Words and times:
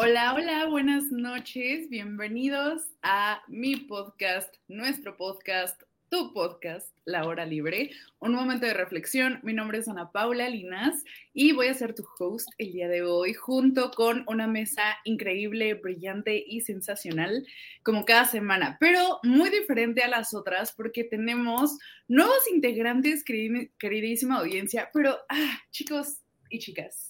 Hola, 0.00 0.32
hola, 0.32 0.66
buenas 0.66 1.10
noches. 1.10 1.88
Bienvenidos 1.88 2.82
a 3.02 3.42
mi 3.48 3.74
podcast, 3.74 4.54
nuestro 4.68 5.16
podcast, 5.16 5.82
tu 6.08 6.32
podcast, 6.32 6.94
La 7.04 7.26
Hora 7.26 7.44
Libre. 7.44 7.90
Un 8.20 8.32
momento 8.32 8.64
de 8.64 8.74
reflexión. 8.74 9.40
Mi 9.42 9.52
nombre 9.54 9.78
es 9.78 9.88
Ana 9.88 10.12
Paula 10.12 10.48
Linas 10.50 11.02
y 11.34 11.50
voy 11.50 11.66
a 11.66 11.74
ser 11.74 11.96
tu 11.96 12.06
host 12.16 12.48
el 12.58 12.74
día 12.74 12.86
de 12.86 13.02
hoy 13.02 13.34
junto 13.34 13.90
con 13.90 14.22
una 14.28 14.46
mesa 14.46 14.96
increíble, 15.02 15.74
brillante 15.74 16.44
y 16.46 16.60
sensacional 16.60 17.44
como 17.82 18.04
cada 18.04 18.24
semana, 18.24 18.76
pero 18.78 19.18
muy 19.24 19.50
diferente 19.50 20.02
a 20.02 20.08
las 20.08 20.32
otras 20.32 20.70
porque 20.70 21.02
tenemos 21.02 21.76
nuevos 22.06 22.46
integrantes, 22.54 23.24
queridísima 23.24 24.36
audiencia, 24.36 24.90
pero, 24.94 25.18
ah, 25.28 25.58
chicos 25.72 26.20
y 26.50 26.60
chicas 26.60 27.07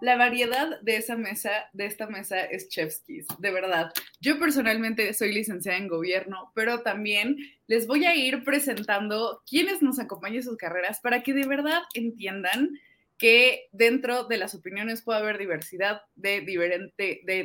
la 0.00 0.16
variedad 0.16 0.80
de 0.82 0.96
esa 0.96 1.16
mesa, 1.16 1.50
de 1.72 1.86
esta 1.86 2.06
mesa 2.06 2.40
es 2.40 2.68
Chefskis, 2.68 3.26
de 3.38 3.50
verdad. 3.50 3.92
Yo 4.20 4.38
personalmente 4.38 5.12
soy 5.14 5.32
licenciada 5.32 5.78
en 5.78 5.88
gobierno, 5.88 6.52
pero 6.54 6.82
también 6.82 7.36
les 7.66 7.86
voy 7.86 8.04
a 8.04 8.14
ir 8.14 8.44
presentando 8.44 9.42
quienes 9.48 9.82
nos 9.82 9.98
acompañan 9.98 10.36
en 10.36 10.42
sus 10.42 10.56
carreras 10.56 11.00
para 11.00 11.22
que 11.22 11.32
de 11.32 11.46
verdad 11.46 11.82
entiendan 11.94 12.78
que 13.18 13.68
dentro 13.72 14.24
de 14.24 14.36
las 14.36 14.54
opiniones 14.54 15.02
puede 15.02 15.20
haber 15.20 15.38
diversidad 15.38 16.02
de 16.14 16.42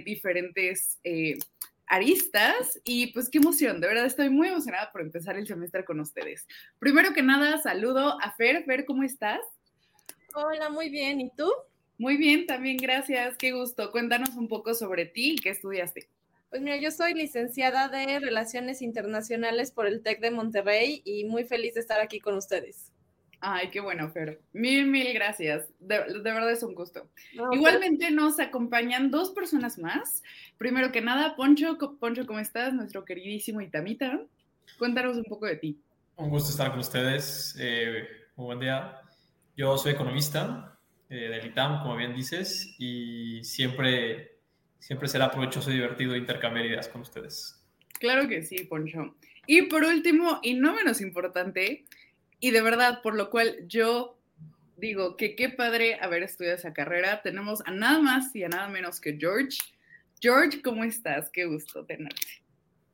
diferentes 0.06 1.00
eh, 1.06 1.38
aristas 1.88 2.80
y 2.86 3.08
pues 3.08 3.30
qué 3.30 3.38
emoción, 3.38 3.82
de 3.82 3.88
verdad 3.88 4.06
estoy 4.06 4.30
muy 4.30 4.48
emocionada 4.48 4.92
por 4.92 5.02
empezar 5.02 5.38
el 5.38 5.46
semestre 5.48 5.86
con 5.86 6.00
ustedes. 6.00 6.48
Primero 6.80 7.14
que 7.14 7.22
nada, 7.22 7.58
saludo 7.62 8.18
a 8.22 8.32
Fer. 8.32 8.64
Fer, 8.66 8.86
¿cómo 8.86 9.04
estás? 9.04 9.42
Hola, 10.34 10.70
muy 10.70 10.90
bien. 10.90 11.20
¿Y 11.20 11.30
tú? 11.36 11.52
Muy 12.02 12.18
bien, 12.18 12.48
también 12.48 12.78
gracias, 12.78 13.38
qué 13.38 13.52
gusto. 13.52 13.92
Cuéntanos 13.92 14.32
un 14.36 14.48
poco 14.48 14.74
sobre 14.74 15.06
ti 15.06 15.34
y 15.34 15.36
qué 15.36 15.52
estudiaste. 15.52 16.10
Pues 16.50 16.60
mira, 16.60 16.78
yo 16.78 16.90
soy 16.90 17.14
licenciada 17.14 17.90
de 17.90 18.20
Relaciones 18.20 18.82
Internacionales 18.82 19.70
por 19.70 19.86
el 19.86 20.02
TEC 20.02 20.20
de 20.20 20.32
Monterrey 20.32 21.04
y 21.06 21.26
muy 21.26 21.44
feliz 21.44 21.76
de 21.76 21.82
estar 21.82 22.02
aquí 22.02 22.20
con 22.20 22.34
ustedes. 22.34 22.92
Ay, 23.40 23.70
qué 23.70 23.82
bueno, 23.82 24.10
Fer. 24.10 24.42
Mil, 24.52 24.88
mil 24.88 25.14
gracias. 25.14 25.68
De, 25.78 26.00
verdad 26.24 26.52
es 26.52 26.64
un 26.64 26.74
gusto. 26.74 27.08
Igualmente 27.52 28.10
nos 28.10 28.40
acompañan 28.40 29.12
dos 29.12 29.30
personas 29.30 29.78
más. 29.78 30.24
Primero 30.58 30.92
que 30.92 31.02
nada, 31.02 31.36
Poncho. 31.36 31.78
Poncho, 32.00 32.26
¿cómo 32.26 32.40
estás? 32.40 32.74
Nuestro 32.74 33.06
queridísimo 33.06 33.62
Itamita. 33.62 34.20
Cuéntanos 34.80 35.18
un 35.18 35.26
poco 35.26 35.46
de 35.46 35.58
ti. 35.58 35.80
Un 36.16 36.32
gusto 36.32 36.50
estar 36.50 36.72
con 36.72 36.80
ustedes. 36.80 37.56
Eh, 37.60 38.08
muy 38.36 38.46
buen 38.46 38.60
día. 38.60 39.02
Yo 39.56 39.78
soy 39.78 39.92
economista, 39.92 40.80
eh, 41.12 41.28
del 41.28 41.46
ITAM, 41.46 41.82
como 41.82 41.98
bien 41.98 42.16
dices, 42.16 42.74
y 42.80 43.44
siempre, 43.44 44.38
siempre 44.80 45.10
será 45.10 45.30
provechoso 45.30 45.70
y 45.70 45.74
divertido 45.74 46.16
intercambiar 46.16 46.66
ideas 46.66 46.88
con 46.88 47.02
ustedes. 47.02 47.62
Claro 48.00 48.30
que 48.30 48.44
sí, 48.44 48.64
Poncho. 48.64 49.14
Y 49.46 49.64
por 49.64 49.84
último, 49.84 50.40
y 50.42 50.54
no 50.54 50.74
menos 50.74 51.02
importante, 51.02 51.84
y 52.40 52.52
de 52.52 52.62
verdad, 52.62 53.02
por 53.04 53.16
lo 53.16 53.30
cual 53.30 53.58
yo 53.68 54.18
digo 54.78 55.18
que 55.18 55.36
qué 55.36 55.50
padre 55.50 56.00
haber 56.02 56.24
estudiado 56.24 56.56
esa 56.56 56.72
carrera, 56.72 57.22
tenemos 57.22 57.62
a 57.66 57.72
nada 57.72 58.00
más 58.00 58.34
y 58.34 58.46
a 58.46 58.48
nada 58.48 58.70
menos 58.70 59.02
que 59.02 59.18
George. 59.20 59.58
George, 60.22 60.62
¿cómo 60.62 60.86
estás? 60.86 61.30
Qué 61.30 61.44
gusto 61.44 61.84
tenerte. 61.84 62.42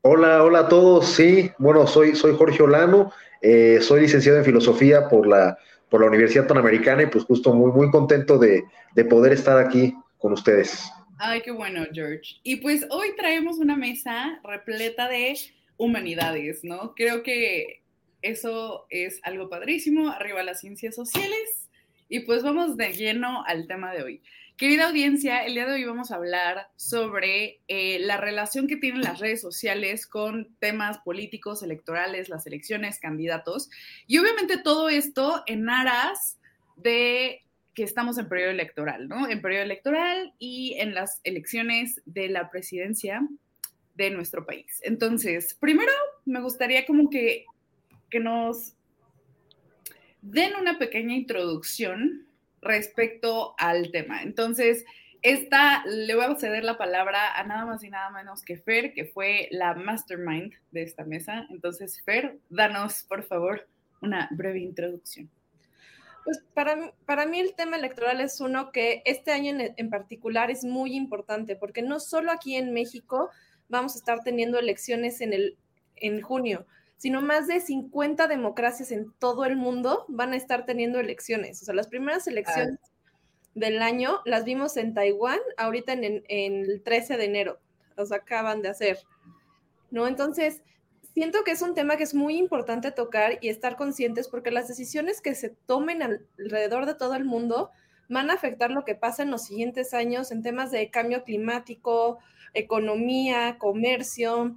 Hola, 0.01 0.43
hola 0.43 0.61
a 0.61 0.67
todos. 0.67 1.05
Sí, 1.07 1.51
bueno, 1.59 1.85
soy, 1.85 2.15
soy 2.15 2.35
Jorge 2.35 2.63
Olano, 2.63 3.13
eh, 3.43 3.77
soy 3.79 4.01
licenciado 4.01 4.39
en 4.39 4.45
filosofía 4.45 5.07
por 5.07 5.27
la 5.27 5.55
por 5.89 6.01
la 6.01 6.07
Universidad 6.07 6.47
Panamericana 6.47 7.03
y 7.03 7.07
pues 7.07 7.23
justo 7.25 7.53
muy, 7.53 7.71
muy 7.71 7.89
contento 7.91 8.37
de, 8.37 8.63
de 8.95 9.05
poder 9.05 9.33
estar 9.33 9.57
aquí 9.57 9.93
con 10.17 10.33
ustedes. 10.33 10.91
Ay, 11.19 11.41
qué 11.41 11.51
bueno, 11.51 11.85
George. 11.91 12.35
Y 12.43 12.57
pues 12.57 12.85
hoy 12.89 13.15
traemos 13.17 13.57
una 13.57 13.75
mesa 13.75 14.39
repleta 14.43 15.07
de 15.07 15.35
humanidades, 15.77 16.63
¿no? 16.63 16.93
Creo 16.95 17.23
que 17.23 17.81
eso 18.21 18.85
es 18.89 19.19
algo 19.23 19.49
padrísimo, 19.49 20.09
arriba 20.09 20.43
las 20.43 20.59
ciencias 20.59 20.95
sociales. 20.95 21.69
Y 22.09 22.21
pues 22.21 22.43
vamos 22.43 22.77
de 22.77 22.93
lleno 22.93 23.43
al 23.45 23.67
tema 23.67 23.93
de 23.93 24.03
hoy. 24.03 24.21
Querida 24.57 24.87
audiencia, 24.87 25.45
el 25.45 25.53
día 25.53 25.67
de 25.67 25.73
hoy 25.73 25.83
vamos 25.83 26.09
a 26.09 26.15
hablar 26.15 26.71
sobre 26.77 27.61
eh, 27.67 27.99
la 27.99 28.17
relación 28.17 28.65
que 28.65 28.75
tienen 28.75 29.03
las 29.03 29.19
redes 29.19 29.39
sociales 29.39 30.07
con 30.07 30.47
temas 30.57 30.97
políticos, 30.97 31.61
electorales, 31.61 32.27
las 32.27 32.47
elecciones, 32.47 32.97
candidatos. 32.97 33.69
Y 34.07 34.17
obviamente 34.17 34.57
todo 34.57 34.89
esto 34.89 35.43
en 35.45 35.69
aras 35.69 36.39
de 36.75 37.43
que 37.75 37.83
estamos 37.83 38.17
en 38.17 38.29
periodo 38.29 38.49
electoral, 38.49 39.07
¿no? 39.07 39.29
En 39.29 39.43
periodo 39.43 39.61
electoral 39.61 40.33
y 40.39 40.73
en 40.79 40.95
las 40.95 41.21
elecciones 41.23 42.01
de 42.05 42.27
la 42.27 42.49
presidencia 42.49 43.27
de 43.93 44.09
nuestro 44.09 44.47
país. 44.47 44.81
Entonces, 44.81 45.55
primero 45.59 45.91
me 46.25 46.41
gustaría 46.41 46.87
como 46.87 47.11
que, 47.11 47.45
que 48.09 48.19
nos 48.19 48.73
den 50.23 50.55
una 50.59 50.79
pequeña 50.79 51.13
introducción 51.13 52.26
respecto 52.61 53.55
al 53.57 53.91
tema. 53.91 54.23
Entonces, 54.23 54.85
esta 55.21 55.83
le 55.85 56.15
voy 56.15 56.25
a 56.25 56.35
ceder 56.35 56.63
la 56.63 56.77
palabra 56.77 57.37
a 57.37 57.43
nada 57.43 57.65
más 57.65 57.83
y 57.83 57.89
nada 57.89 58.09
menos 58.11 58.43
que 58.43 58.57
Fer, 58.57 58.93
que 58.93 59.05
fue 59.05 59.47
la 59.51 59.73
mastermind 59.73 60.53
de 60.71 60.83
esta 60.83 61.03
mesa. 61.03 61.47
Entonces, 61.49 62.01
Fer, 62.03 62.37
danos, 62.49 63.03
por 63.03 63.23
favor, 63.23 63.67
una 64.01 64.29
breve 64.31 64.59
introducción. 64.59 65.29
Pues 66.23 66.43
para, 66.53 66.91
para 67.05 67.25
mí 67.25 67.39
el 67.39 67.55
tema 67.55 67.77
electoral 67.77 68.19
es 68.19 68.41
uno 68.41 68.71
que 68.71 69.01
este 69.05 69.31
año 69.31 69.51
en, 69.51 69.73
en 69.77 69.89
particular 69.89 70.51
es 70.51 70.63
muy 70.63 70.93
importante, 70.93 71.55
porque 71.55 71.81
no 71.81 71.99
solo 71.99 72.31
aquí 72.31 72.55
en 72.55 72.73
México 72.73 73.29
vamos 73.69 73.95
a 73.95 73.99
estar 73.99 74.23
teniendo 74.23 74.59
elecciones 74.59 75.21
en, 75.21 75.33
el, 75.33 75.57
en 75.95 76.21
junio, 76.21 76.65
sino 76.97 77.21
más 77.21 77.47
de 77.47 77.61
50 77.61 78.27
democracias 78.27 78.91
en 78.91 79.11
todo 79.19 79.45
el 79.45 79.55
mundo 79.55 80.05
van 80.07 80.33
a 80.33 80.35
estar 80.35 80.65
teniendo 80.65 80.99
elecciones. 80.99 81.61
O 81.61 81.65
sea, 81.65 81.75
las 81.75 81.87
primeras 81.87 82.27
elecciones 82.27 82.79
del 83.53 83.81
año 83.81 84.19
las 84.25 84.43
vimos 84.43 84.77
en 84.77 84.93
Taiwán, 84.93 85.39
ahorita 85.57 85.93
en, 85.93 86.23
el 86.27 86.81
13 86.83 87.17
de 87.17 87.25
enero, 87.25 87.59
los 87.95 88.11
acaban 88.11 88.61
de 88.61 88.69
hacer. 88.69 88.99
¿No? 89.89 90.07
Entonces, 90.07 90.61
siento 91.13 91.43
que 91.43 91.51
es 91.51 91.61
un 91.61 91.73
tema 91.73 91.97
que 91.97 92.03
es 92.03 92.13
muy 92.13 92.37
importante 92.37 92.91
tocar 92.91 93.37
y 93.41 93.49
estar 93.49 93.77
conscientes 93.77 94.27
porque 94.27 94.51
las 94.51 94.67
decisiones 94.67 95.21
que 95.21 95.35
se 95.35 95.49
tomen 95.49 96.01
alrededor 96.01 96.85
de 96.85 96.95
todo 96.95 97.15
el 97.15 97.25
mundo 97.25 97.71
van 98.09 98.29
a 98.29 98.33
afectar 98.33 98.71
lo 98.71 98.85
que 98.85 98.95
pasa 98.95 99.23
en 99.23 99.31
los 99.31 99.45
siguientes 99.45 99.93
años 99.93 100.31
en 100.31 100.41
temas 100.41 100.71
de 100.71 100.89
cambio 100.89 101.23
climático, 101.23 102.19
economía, 102.53 103.57
comercio, 103.59 104.55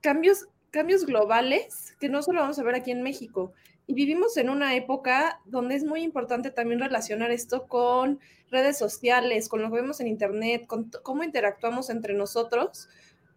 cambios 0.00 0.46
cambios 0.70 1.06
globales 1.06 1.94
que 2.00 2.08
no 2.08 2.22
solo 2.22 2.40
vamos 2.40 2.58
a 2.58 2.62
ver 2.62 2.74
aquí 2.74 2.90
en 2.90 3.02
México. 3.02 3.52
Y 3.86 3.94
vivimos 3.94 4.36
en 4.36 4.50
una 4.50 4.76
época 4.76 5.40
donde 5.44 5.74
es 5.74 5.84
muy 5.84 6.02
importante 6.02 6.50
también 6.50 6.80
relacionar 6.80 7.30
esto 7.30 7.66
con 7.66 8.20
redes 8.50 8.78
sociales, 8.78 9.48
con 9.48 9.62
lo 9.62 9.70
que 9.70 9.76
vemos 9.76 10.00
en 10.00 10.06
Internet, 10.06 10.66
con 10.66 10.90
cómo 11.02 11.24
interactuamos 11.24 11.90
entre 11.90 12.14
nosotros, 12.14 12.88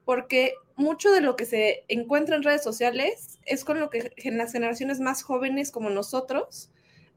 porque 0.06 0.54
mucho 0.76 1.12
de 1.12 1.22
lo 1.22 1.36
que 1.36 1.46
se 1.46 1.86
encuentra 1.88 2.36
en 2.36 2.44
redes 2.44 2.64
sociales 2.64 3.40
es 3.46 3.64
con 3.64 3.80
lo 3.80 3.90
que 3.90 4.12
en 4.18 4.38
las 4.38 4.52
generaciones 4.52 5.00
más 5.00 5.24
jóvenes 5.24 5.72
como 5.72 5.90
nosotros 5.90 6.70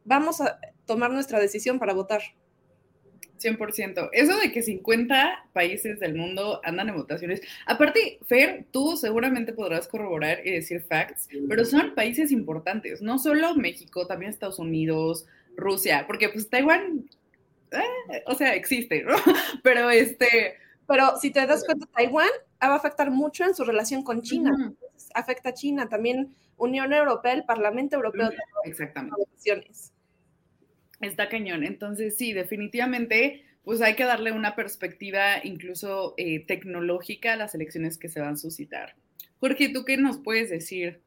vamos 0.04 0.40
a 0.40 0.58
tomar 0.86 1.10
nuestra 1.10 1.38
decisión 1.40 1.78
para 1.78 1.94
votar. 1.94 2.22
100%. 3.38 4.10
Eso 4.12 4.38
de 4.38 4.52
que 4.52 4.62
50 4.62 5.46
países 5.52 6.00
del 6.00 6.14
mundo 6.14 6.60
andan 6.64 6.88
en 6.88 6.96
votaciones. 6.96 7.40
Aparte, 7.66 8.18
Fer, 8.26 8.66
tú 8.70 8.96
seguramente 8.96 9.52
podrás 9.52 9.88
corroborar 9.88 10.46
y 10.46 10.52
decir 10.52 10.82
facts, 10.82 11.28
pero 11.48 11.64
son 11.64 11.94
países 11.94 12.32
importantes, 12.32 13.02
no 13.02 13.18
solo 13.18 13.54
México, 13.54 14.06
también 14.06 14.30
Estados 14.30 14.58
Unidos, 14.58 15.26
Rusia, 15.56 16.04
porque 16.06 16.28
pues 16.28 16.48
Taiwán, 16.48 17.08
eh, 17.72 18.22
o 18.26 18.34
sea, 18.34 18.54
existe, 18.54 19.02
¿no? 19.02 19.14
Pero 19.62 19.90
este... 19.90 20.54
Pero 20.86 21.16
si 21.20 21.30
te 21.32 21.44
das 21.46 21.64
cuenta, 21.64 21.86
Taiwán 21.86 22.28
va 22.62 22.68
a 22.68 22.76
afectar 22.76 23.10
mucho 23.10 23.42
en 23.42 23.56
su 23.56 23.64
relación 23.64 24.04
con 24.04 24.22
China. 24.22 24.52
Uh 24.56 24.62
-huh. 24.62 24.76
Afecta 25.14 25.48
a 25.48 25.54
China, 25.54 25.88
también 25.88 26.32
Unión 26.56 26.92
Europea, 26.92 27.32
el 27.32 27.44
Parlamento 27.44 27.96
Europeo. 27.96 28.30
Exactamente. 28.64 29.16
Está 31.00 31.28
cañón. 31.28 31.64
Entonces, 31.64 32.16
sí, 32.16 32.32
definitivamente, 32.32 33.44
pues 33.64 33.82
hay 33.82 33.94
que 33.94 34.04
darle 34.04 34.32
una 34.32 34.54
perspectiva 34.54 35.44
incluso 35.44 36.14
eh, 36.16 36.44
tecnológica 36.46 37.34
a 37.34 37.36
las 37.36 37.54
elecciones 37.54 37.98
que 37.98 38.08
se 38.08 38.20
van 38.20 38.34
a 38.34 38.36
suscitar. 38.36 38.94
Jorge, 39.40 39.68
¿tú 39.68 39.84
qué 39.84 39.96
nos 39.96 40.18
puedes 40.18 40.50
decir? 40.50 41.00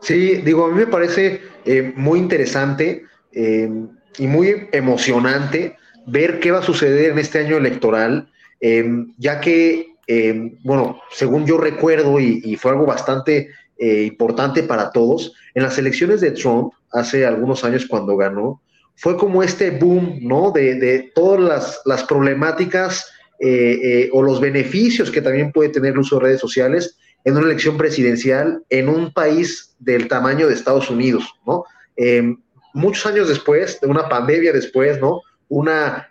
Sí, 0.00 0.36
digo, 0.36 0.66
a 0.66 0.68
mí 0.70 0.76
me 0.76 0.86
parece 0.86 1.40
eh, 1.66 1.92
muy 1.96 2.20
interesante 2.20 3.02
eh, 3.32 3.68
y 4.18 4.26
muy 4.26 4.68
emocionante 4.72 5.76
ver 6.06 6.40
qué 6.40 6.52
va 6.52 6.60
a 6.60 6.62
suceder 6.62 7.10
en 7.10 7.18
este 7.18 7.40
año 7.40 7.56
electoral, 7.56 8.30
ya 9.18 9.40
que, 9.40 9.94
bueno, 10.64 11.02
según 11.10 11.46
yo 11.46 11.58
recuerdo, 11.58 12.18
y 12.18 12.56
fue 12.56 12.70
algo 12.70 12.86
bastante 12.86 13.50
importante 13.78 14.62
para 14.62 14.90
todos, 14.90 15.34
en 15.54 15.64
las 15.64 15.76
elecciones 15.76 16.22
de 16.22 16.30
Trump, 16.30 16.72
hace 16.90 17.26
algunos 17.26 17.62
años 17.62 17.84
cuando 17.86 18.16
ganó, 18.16 18.62
fue 18.98 19.16
como 19.16 19.42
este 19.44 19.70
boom, 19.70 20.18
¿no? 20.22 20.50
De, 20.50 21.10
todas 21.14 21.40
las, 21.40 21.80
las 21.84 22.02
problemáticas 22.02 23.06
eh, 23.38 23.78
eh, 23.82 24.10
o 24.12 24.22
los 24.22 24.40
beneficios 24.40 25.10
que 25.10 25.22
también 25.22 25.52
puede 25.52 25.68
tener 25.68 25.92
el 25.92 26.00
uso 26.00 26.16
de 26.16 26.24
redes 26.24 26.40
sociales 26.40 26.96
en 27.24 27.36
una 27.36 27.46
elección 27.46 27.76
presidencial 27.76 28.62
en 28.68 28.88
un 28.88 29.12
país 29.12 29.76
del 29.78 30.08
tamaño 30.08 30.48
de 30.48 30.54
Estados 30.54 30.90
Unidos, 30.90 31.32
¿no? 31.46 31.64
Eh, 31.96 32.34
muchos 32.74 33.06
años 33.06 33.28
después, 33.28 33.80
de 33.80 33.86
una 33.86 34.08
pandemia 34.08 34.52
después, 34.52 35.00
¿no? 35.00 35.20
Una 35.48 36.08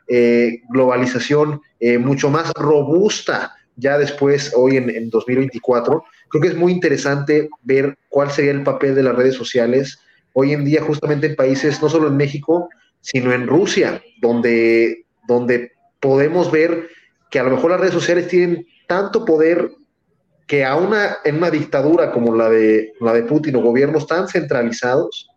globalización 0.70 1.62
mucho 2.00 2.30
más 2.30 2.52
robusta 2.54 3.54
ya 3.76 4.00
después, 4.00 4.52
hoy 4.56 4.78
en, 4.78 4.90
en 4.90 5.12
2024, 5.12 6.04
creo 6.30 6.42
que 6.42 6.48
es 6.48 6.56
muy 6.56 6.72
interesante 6.72 7.48
ver 7.62 7.96
cuál 8.10 8.32
sería 8.32 8.52
el 8.52 8.64
papel 8.64 8.96
de 8.96 9.04
las 9.04 9.16
redes 9.16 9.36
sociales 9.36 10.00
hoy 10.40 10.54
en 10.54 10.64
día 10.64 10.84
justamente 10.84 11.26
en 11.26 11.36
países, 11.36 11.82
no 11.82 11.90
solo 11.90 12.10
en 12.10 12.16
México, 12.16 12.70
sino 13.02 13.34
en 13.34 13.48
Rusia, 13.48 14.04
donde, 14.22 15.08
donde 15.28 15.72
podemos 16.00 16.52
ver 16.52 16.90
que 17.32 17.40
a 17.40 17.44
lo 17.44 17.50
mejor 17.50 17.72
las 17.72 17.80
redes 17.80 17.96
sociales 17.96 18.28
tienen 18.28 18.68
tanto 18.88 19.26
poder 19.26 19.72
que 20.46 20.64
a 20.64 20.76
una, 20.76 21.18
en 21.26 21.38
una 21.38 21.50
dictadura 21.50 22.12
como 22.12 22.36
la 22.36 22.50
de, 22.50 22.94
la 23.00 23.14
de 23.14 23.24
Putin 23.24 23.56
o 23.56 23.62
gobiernos 23.62 24.06
tan 24.06 24.28
centralizados, 24.28 25.28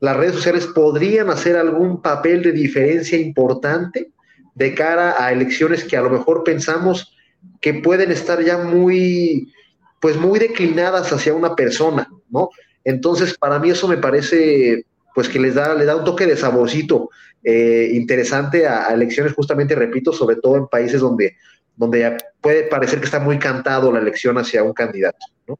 las 0.00 0.14
redes 0.18 0.34
sociales 0.34 0.66
podrían 0.66 1.30
hacer 1.30 1.56
algún 1.56 2.02
papel 2.02 2.42
de 2.42 2.52
diferencia 2.52 3.18
importante 3.18 4.10
de 4.54 4.74
cara 4.74 5.14
a 5.18 5.32
elecciones 5.32 5.82
que 5.82 5.96
a 5.96 6.02
lo 6.02 6.10
mejor 6.10 6.44
pensamos 6.44 7.16
que 7.62 7.72
pueden 7.72 8.12
estar 8.12 8.44
ya 8.44 8.58
muy, 8.58 9.50
pues 9.98 10.18
muy 10.18 10.38
declinadas 10.38 11.10
hacia 11.10 11.32
una 11.32 11.56
persona, 11.56 12.06
¿no? 12.28 12.50
Entonces, 12.86 13.36
para 13.36 13.58
mí 13.58 13.70
eso 13.70 13.88
me 13.88 13.96
parece, 13.96 14.86
pues 15.12 15.28
que 15.28 15.40
les 15.40 15.56
da, 15.56 15.74
le 15.74 15.84
da 15.84 15.96
un 15.96 16.04
toque 16.04 16.24
de 16.24 16.36
saborcito 16.36 17.10
eh, 17.42 17.90
interesante 17.92 18.64
a, 18.64 18.88
a, 18.88 18.94
elecciones, 18.94 19.32
justamente, 19.32 19.74
repito, 19.74 20.12
sobre 20.12 20.36
todo 20.36 20.56
en 20.56 20.68
países 20.68 21.00
donde, 21.00 21.36
donde 21.74 22.16
puede 22.40 22.62
parecer 22.68 23.00
que 23.00 23.06
está 23.06 23.18
muy 23.18 23.40
cantado 23.40 23.90
la 23.90 23.98
elección 23.98 24.38
hacia 24.38 24.62
un 24.62 24.72
candidato, 24.72 25.18
¿no? 25.48 25.58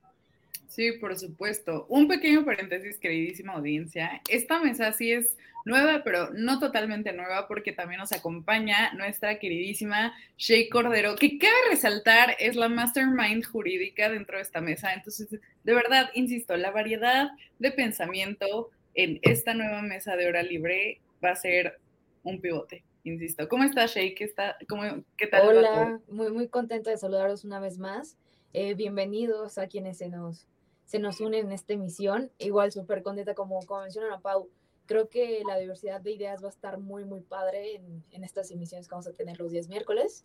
Sí, 0.76 0.92
por 0.92 1.18
supuesto. 1.18 1.86
Un 1.88 2.06
pequeño 2.06 2.44
paréntesis, 2.44 2.98
queridísima 2.98 3.54
audiencia. 3.54 4.20
Esta 4.28 4.58
mesa 4.58 4.92
sí 4.92 5.10
es 5.10 5.34
nueva, 5.64 6.02
pero 6.04 6.28
no 6.34 6.58
totalmente 6.58 7.14
nueva, 7.14 7.48
porque 7.48 7.72
también 7.72 7.98
nos 7.98 8.12
acompaña 8.12 8.92
nuestra 8.92 9.38
queridísima 9.38 10.12
Shay 10.36 10.68
Cordero, 10.68 11.16
que 11.16 11.38
cabe 11.38 11.54
resaltar 11.70 12.36
es 12.38 12.56
la 12.56 12.68
mastermind 12.68 13.46
jurídica 13.46 14.10
dentro 14.10 14.36
de 14.36 14.42
esta 14.42 14.60
mesa. 14.60 14.92
Entonces, 14.92 15.30
de 15.30 15.74
verdad, 15.74 16.10
insisto, 16.12 16.54
la 16.58 16.70
variedad 16.72 17.30
de 17.58 17.70
pensamiento 17.72 18.68
en 18.94 19.18
esta 19.22 19.54
nueva 19.54 19.80
mesa 19.80 20.14
de 20.14 20.28
hora 20.28 20.42
libre 20.42 21.00
va 21.24 21.30
a 21.30 21.36
ser 21.36 21.80
un 22.22 22.38
pivote. 22.42 22.84
Insisto. 23.04 23.48
¿Cómo 23.48 23.64
estás, 23.64 23.94
Shay? 23.94 24.14
¿Qué, 24.14 24.24
está, 24.24 24.58
cómo, 24.68 24.82
¿Qué 25.16 25.26
tal? 25.26 25.48
Hola, 25.48 26.00
muy, 26.08 26.30
muy 26.32 26.48
contenta 26.48 26.90
de 26.90 26.98
saludaros 26.98 27.46
una 27.46 27.60
vez 27.60 27.78
más. 27.78 28.18
Eh, 28.52 28.74
bienvenidos 28.74 29.56
a 29.56 29.68
quienes 29.68 29.96
se 29.96 30.10
nos 30.10 30.46
se 30.86 30.98
nos 30.98 31.20
unen 31.20 31.46
en 31.46 31.52
esta 31.52 31.74
emisión. 31.74 32.30
Igual 32.38 32.72
súper 32.72 33.02
contenta, 33.02 33.34
como, 33.34 33.60
como 33.66 33.82
menciona 33.82 34.06
Ana 34.06 34.20
Pau, 34.20 34.48
creo 34.86 35.10
que 35.10 35.42
la 35.46 35.58
diversidad 35.58 36.00
de 36.00 36.12
ideas 36.12 36.42
va 36.42 36.46
a 36.46 36.50
estar 36.50 36.78
muy, 36.78 37.04
muy 37.04 37.20
padre 37.20 37.74
en, 38.10 38.24
estas 38.24 38.50
emisiones 38.50 38.88
que 38.88 38.94
vamos 38.94 39.06
a 39.06 39.12
tener 39.12 39.38
los 39.38 39.50
días 39.50 39.68
miércoles. 39.68 40.24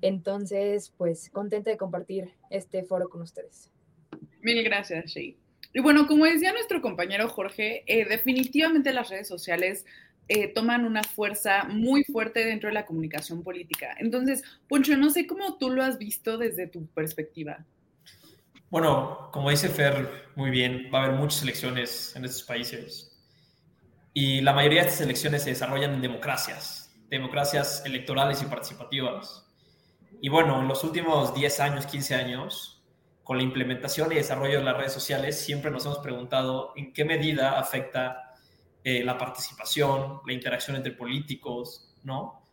Entonces, 0.00 0.92
pues 0.96 1.30
contenta 1.30 1.70
de 1.70 1.76
compartir 1.76 2.30
este 2.50 2.84
foro 2.84 3.08
con 3.08 3.22
ustedes. 3.22 3.70
Mil 4.40 4.62
gracias, 4.62 5.06
Shay. 5.06 5.36
Y 5.74 5.80
bueno, 5.80 6.06
como 6.06 6.26
decía 6.26 6.52
nuestro 6.52 6.82
compañero 6.82 7.28
Jorge, 7.28 7.82
eh, 7.86 8.04
definitivamente 8.06 8.92
las 8.92 9.08
redes 9.08 9.26
sociales 9.26 9.86
eh, 10.28 10.48
toman 10.48 10.84
una 10.84 11.02
fuerza 11.02 11.64
muy 11.64 12.04
fuerte 12.04 12.44
dentro 12.44 12.68
de 12.68 12.74
la 12.74 12.84
comunicación 12.84 13.42
política. 13.42 13.96
Entonces, 13.98 14.42
Poncho, 14.68 14.96
no 14.96 15.10
sé 15.10 15.26
cómo 15.26 15.56
tú 15.56 15.70
lo 15.70 15.82
has 15.82 15.98
visto 15.98 16.36
desde 16.36 16.66
tu 16.66 16.86
perspectiva. 16.88 17.64
Bueno, 18.72 19.28
como 19.32 19.50
dice 19.50 19.68
Fer 19.68 20.30
muy 20.34 20.48
bien, 20.48 20.88
va 20.90 21.00
a 21.00 21.04
haber 21.04 21.18
muchas 21.18 21.42
elecciones 21.42 22.16
en 22.16 22.24
estos 22.24 22.42
países 22.42 23.22
y 24.14 24.40
la 24.40 24.54
mayoría 24.54 24.80
de 24.80 24.88
estas 24.88 25.02
elecciones 25.02 25.42
se 25.42 25.50
desarrollan 25.50 25.92
en 25.92 26.00
democracias, 26.00 26.90
democracias 27.10 27.82
electorales 27.84 28.40
y 28.40 28.46
participativas. 28.46 29.46
Y 30.22 30.30
bueno, 30.30 30.58
en 30.58 30.68
los 30.68 30.84
últimos 30.84 31.34
10 31.34 31.60
años, 31.60 31.84
15 31.84 32.14
años, 32.14 32.82
con 33.22 33.36
la 33.36 33.42
implementación 33.42 34.10
y 34.10 34.14
desarrollo 34.14 34.60
de 34.60 34.64
las 34.64 34.78
redes 34.78 34.94
sociales, 34.94 35.38
siempre 35.38 35.70
nos 35.70 35.84
hemos 35.84 35.98
preguntado 35.98 36.72
en 36.74 36.94
qué 36.94 37.04
medida 37.04 37.60
afecta 37.60 38.32
eh, 38.84 39.04
la 39.04 39.18
participación, 39.18 40.22
la 40.26 40.32
interacción 40.32 40.76
entre 40.76 40.92
políticos, 40.92 41.94
¿no? 42.04 42.48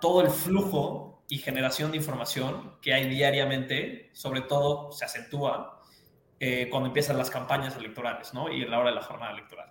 Todo 0.00 0.22
el 0.22 0.30
flujo 0.30 1.17
y 1.28 1.38
generación 1.38 1.90
de 1.90 1.98
información 1.98 2.78
que 2.80 2.94
hay 2.94 3.08
diariamente, 3.08 4.10
sobre 4.14 4.40
todo 4.40 4.90
se 4.92 5.04
acentúa 5.04 5.82
eh, 6.40 6.68
cuando 6.70 6.88
empiezan 6.88 7.18
las 7.18 7.30
campañas 7.30 7.76
electorales, 7.76 8.32
¿no? 8.32 8.50
Y 8.50 8.62
a 8.62 8.68
la 8.68 8.78
hora 8.78 8.90
de 8.90 8.96
la 8.96 9.02
jornada 9.02 9.32
electoral. 9.32 9.70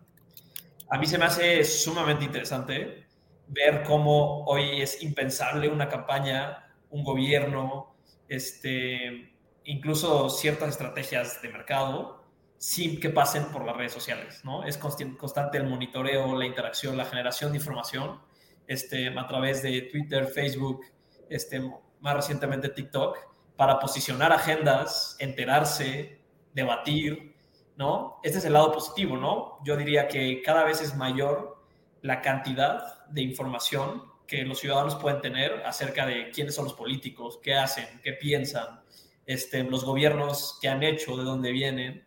A 0.90 0.98
mí 0.98 1.08
se 1.08 1.18
me 1.18 1.26
hace 1.26 1.64
sumamente 1.64 2.26
interesante 2.26 3.08
ver 3.48 3.84
cómo 3.84 4.46
hoy 4.46 4.82
es 4.82 5.02
impensable 5.02 5.68
una 5.68 5.90
campaña, 5.90 6.74
un 6.90 7.04
gobierno, 7.04 7.96
este, 8.28 9.34
incluso 9.64 10.30
ciertas 10.30 10.70
estrategias 10.70 11.42
de 11.42 11.50
mercado 11.50 12.24
sin 12.58 13.00
que 13.00 13.10
pasen 13.10 13.46
por 13.46 13.66
las 13.66 13.76
redes 13.76 13.94
sociales, 13.94 14.42
¿no? 14.44 14.64
Es 14.64 14.78
constante 14.78 15.58
el 15.58 15.66
monitoreo, 15.66 16.36
la 16.36 16.46
interacción, 16.46 16.98
la 16.98 17.06
generación 17.06 17.52
de 17.52 17.60
información 17.60 18.20
este, 18.68 19.08
a 19.08 19.28
través 19.28 19.62
de 19.62 19.84
Twitter, 19.84 20.28
Facebook, 20.28 20.82
este, 21.30 21.62
más 22.00 22.16
recientemente 22.16 22.70
TikTok, 22.70 23.18
para 23.56 23.80
posicionar 23.80 24.32
agendas, 24.32 25.16
enterarse, 25.20 26.22
debatir, 26.54 27.36
¿no? 27.76 28.20
Este 28.24 28.40
es 28.40 28.46
el 28.46 28.54
lado 28.54 28.72
positivo, 28.72 29.18
¿no? 29.18 29.60
Yo 29.64 29.76
diría 29.78 30.08
que 30.08 30.42
cada 30.42 30.64
vez 30.64 30.82
es 30.82 30.96
mayor 30.96 31.64
la 32.02 32.22
cantidad 32.22 33.06
de 33.08 33.22
información 33.22 34.04
que 34.28 34.44
los 34.44 34.60
ciudadanos 34.60 34.96
pueden 34.96 35.22
tener 35.22 35.64
acerca 35.66 36.06
de 36.06 36.30
quiénes 36.32 36.56
son 36.56 36.66
los 36.66 36.74
políticos, 36.74 37.40
qué 37.42 37.56
hacen, 37.56 37.86
qué 38.04 38.14
piensan, 38.14 38.82
este, 39.26 39.64
los 39.64 39.86
gobiernos 39.86 40.58
que 40.62 40.68
han 40.68 40.84
hecho, 40.84 41.16
de 41.18 41.24
dónde 41.24 41.52
vienen. 41.52 42.06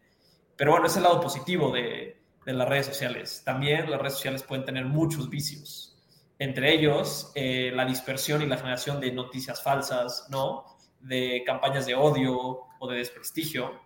Pero 0.56 0.72
bueno, 0.72 0.86
es 0.86 0.96
el 0.96 1.04
lado 1.04 1.20
positivo 1.20 1.70
de, 1.70 2.20
de 2.44 2.52
las 2.52 2.68
redes 2.68 2.86
sociales. 2.86 3.42
También 3.44 3.90
las 3.90 4.00
redes 4.00 4.14
sociales 4.14 4.42
pueden 4.42 4.64
tener 4.64 4.84
muchos 4.84 5.30
vicios, 5.30 5.89
entre 6.40 6.72
ellos 6.72 7.30
eh, 7.34 7.70
la 7.74 7.84
dispersión 7.84 8.40
y 8.40 8.46
la 8.46 8.56
generación 8.56 8.98
de 8.98 9.12
noticias 9.12 9.62
falsas, 9.62 10.26
¿no? 10.30 10.64
De 10.98 11.44
campañas 11.44 11.84
de 11.84 11.94
odio 11.94 12.62
o 12.78 12.88
de 12.88 12.96
desprestigio, 12.96 13.78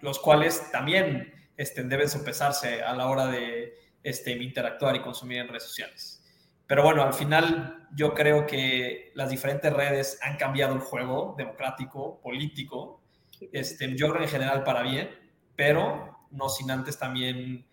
los 0.00 0.20
cuales 0.20 0.70
también 0.70 1.34
este, 1.56 1.82
deben 1.82 2.08
sopesarse 2.08 2.80
a 2.80 2.94
la 2.94 3.08
hora 3.08 3.26
de 3.26 3.74
este, 4.04 4.30
interactuar 4.30 4.94
y 4.94 5.02
consumir 5.02 5.38
en 5.38 5.48
redes 5.48 5.64
sociales. 5.64 6.24
Pero 6.68 6.84
bueno, 6.84 7.02
al 7.02 7.12
final 7.12 7.88
yo 7.92 8.14
creo 8.14 8.46
que 8.46 9.10
las 9.16 9.28
diferentes 9.28 9.72
redes 9.72 10.16
han 10.22 10.36
cambiado 10.36 10.74
el 10.76 10.80
juego 10.80 11.34
democrático, 11.36 12.20
político, 12.22 13.02
este, 13.50 13.96
yo 13.96 14.10
creo 14.10 14.22
en 14.22 14.28
general 14.28 14.62
para 14.62 14.82
bien, 14.82 15.10
pero 15.56 16.28
no 16.30 16.48
sin 16.48 16.70
antes 16.70 16.96
también 16.96 17.66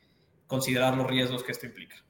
considerar 0.48 0.98
los 0.98 1.06
riesgos 1.06 1.44
que 1.44 1.52
esto 1.52 1.68
implica. 1.68 2.07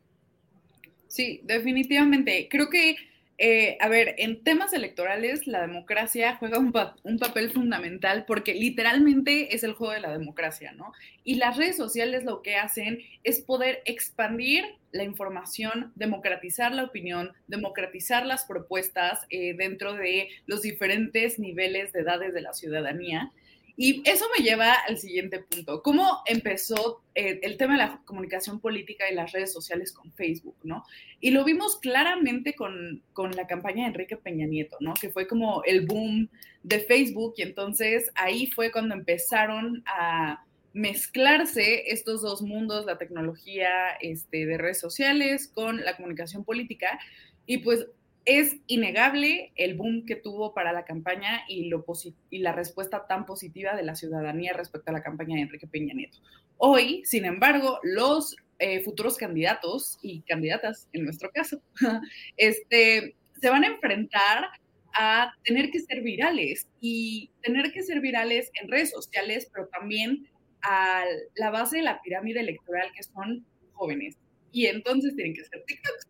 Sí, 1.17 1.41
definitivamente. 1.43 2.47
Creo 2.49 2.69
que 2.69 2.95
Eh, 3.39 3.77
a 3.81 3.87
ver, 3.87 4.15
en 4.17 4.43
temas 4.43 4.73
electorales 4.73 5.45
la 5.45 5.61
democracia 5.61 6.37
juega 6.37 6.57
un, 6.57 6.73
un, 7.03 7.19
papel 7.19 7.51
fundamental 7.51 8.25
porque 8.25 8.55
literalmente 8.55 9.53
es 9.53 9.63
el 9.63 9.73
juego 9.73 9.93
de 9.93 9.99
la 9.99 10.11
democracia, 10.11 10.71
¿no? 10.71 10.91
Y 11.23 11.35
las 11.35 11.55
redes 11.55 11.77
sociales 11.77 12.23
lo 12.23 12.41
que 12.41 12.55
hacen 12.55 12.97
es 13.23 13.39
poder 13.41 13.83
expandir 13.85 14.65
la 14.91 15.03
información, 15.03 15.91
democratizar 15.95 16.73
la 16.73 16.85
opinión, 16.85 17.31
democratizar 17.47 18.25
las 18.25 18.45
propuestas 18.45 19.19
eh, 19.29 19.53
dentro 19.55 19.93
de 19.93 20.29
los 20.47 20.63
diferentes 20.63 21.37
niveles 21.37 21.93
de 21.93 21.99
edades 21.99 22.33
de 22.33 22.41
la 22.41 22.53
ciudadanía. 22.53 23.31
Y 23.79 24.01
eso 24.09 24.25
me 24.35 24.43
lleva 24.43 24.73
al 24.73 24.97
siguiente 24.97 25.39
punto. 25.39 25.83
¿Cómo 25.83 26.23
empezó 26.25 27.03
eh, 27.13 27.39
el 27.43 27.57
tema 27.57 27.73
de 27.73 27.85
la 27.85 28.01
comunicación 28.05 28.59
política 28.59 29.09
y 29.09 29.13
las 29.13 29.31
redes 29.33 29.53
sociales 29.53 29.91
con 29.91 30.11
Facebook, 30.13 30.57
no? 30.63 30.83
Y 31.19 31.29
lo 31.29 31.43
vimos 31.43 31.79
claramente 31.79 32.55
con, 32.55 33.03
con, 33.13 33.31
la 33.31 33.45
campaña 33.45 33.83
de 33.83 33.89
Enrique 33.89 34.17
Peña 34.17 34.47
Nieto, 34.47 34.77
¿no? 34.79 34.95
Que 34.95 35.09
fue 35.09 35.27
como 35.27 35.63
el 35.63 35.85
boom 35.85 36.27
de 36.63 36.79
Facebook 36.79 37.35
y 37.37 37.43
entonces 37.43 38.11
ahí 38.15 38.47
fue 38.47 38.71
cuando 38.71 38.95
empezaron 38.95 39.83
a 39.85 40.43
mezclarse 40.73 41.91
estos 41.91 42.23
dos 42.23 42.41
mundos, 42.41 42.85
la 42.85 42.97
tecnología 42.97 43.69
este, 44.01 44.47
de 44.47 44.57
redes 44.57 44.79
sociales 44.79 45.51
con 45.53 45.85
la 45.85 45.95
comunicación 45.95 46.43
política. 46.43 46.99
Y 47.45 47.59
pues 47.59 47.85
es 48.27 48.57
innegable 48.67 49.53
el 49.55 49.75
boom 49.75 50.05
que 50.05 50.17
tuvo 50.17 50.53
para 50.53 50.73
la 50.73 50.83
campaña 50.83 51.45
y, 51.47 51.69
lo 51.69 51.85
y 52.29 52.39
la 52.39 52.51
respuesta 52.51 53.07
tan 53.07 53.25
positiva 53.25 53.73
de 53.73 53.83
la 53.83 53.95
ciudadanía 53.95 54.51
respecto 54.51 54.91
a 54.91 54.93
la 54.93 55.01
campaña 55.01 55.37
de 55.37 55.43
Enrique 55.43 55.65
Peña 55.65 55.93
Nieto. 55.93 56.17
Hoy, 56.57 57.03
sin 57.05 57.23
embargo, 57.23 57.79
los 57.83 58.35
eh, 58.59 58.81
futuros 58.81 59.15
candidatos 59.15 59.97
y 60.01 60.23
candidatas, 60.23 60.89
en 60.91 61.05
nuestro 61.05 61.31
caso, 61.31 61.61
este, 62.35 63.15
se 63.39 63.49
van 63.49 63.63
a 63.63 63.67
enfrentar 63.67 64.47
a 64.93 65.31
tener 65.45 65.71
que 65.71 65.79
ser 65.79 66.01
virales 66.01 66.67
y 66.81 67.31
tener 67.43 67.71
que 67.71 67.81
ser 67.81 68.01
virales 68.01 68.51
en 68.61 68.69
redes 68.69 68.91
sociales, 68.91 69.49
pero 69.53 69.69
también 69.69 70.27
a 70.63 71.05
la 71.37 71.49
base 71.49 71.77
de 71.77 71.83
la 71.83 72.01
pirámide 72.01 72.41
electoral, 72.41 72.91
que 72.93 73.03
son 73.03 73.45
jóvenes. 73.71 74.17
Y 74.51 74.65
entonces 74.65 75.15
tienen 75.15 75.33
que 75.33 75.45
ser 75.45 75.63
TikToks 75.65 76.07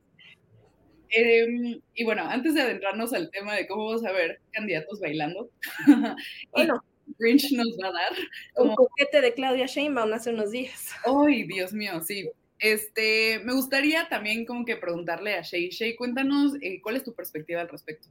Em, 1.09 1.81
y 1.93 2.03
bueno, 2.03 2.23
antes 2.23 2.53
de 2.53 2.61
adentrarnos 2.61 3.13
al 3.13 3.29
tema 3.31 3.55
de 3.55 3.67
cómo 3.67 3.85
vamos 3.85 4.05
a 4.05 4.11
ver 4.11 4.41
candidatos 4.51 4.99
bailando, 4.99 5.49
bueno, 6.51 6.83
Grinch 7.17 7.51
nos 7.53 7.77
va 7.81 7.87
a 7.87 7.91
dar 7.91 8.13
como... 8.53 8.71
un 8.71 8.75
coquete 8.75 9.21
de 9.21 9.33
Claudia 9.33 9.65
Sheinbaum 9.65 10.11
hace 10.13 10.31
unos 10.31 10.51
días. 10.51 10.91
Ay, 11.05 11.43
Dios 11.43 11.73
mío, 11.73 12.01
sí. 12.01 12.29
Este, 12.59 13.39
me 13.43 13.53
gustaría 13.53 14.09
también 14.09 14.45
como 14.45 14.65
que 14.65 14.75
preguntarle 14.75 15.35
a 15.35 15.41
Shay, 15.41 15.69
Shay, 15.69 15.95
cuéntanos 15.95 16.53
eh, 16.61 16.81
cuál 16.81 16.95
es 16.95 17.03
tu 17.03 17.13
perspectiva 17.13 17.61
al 17.61 17.69
respecto. 17.69 18.09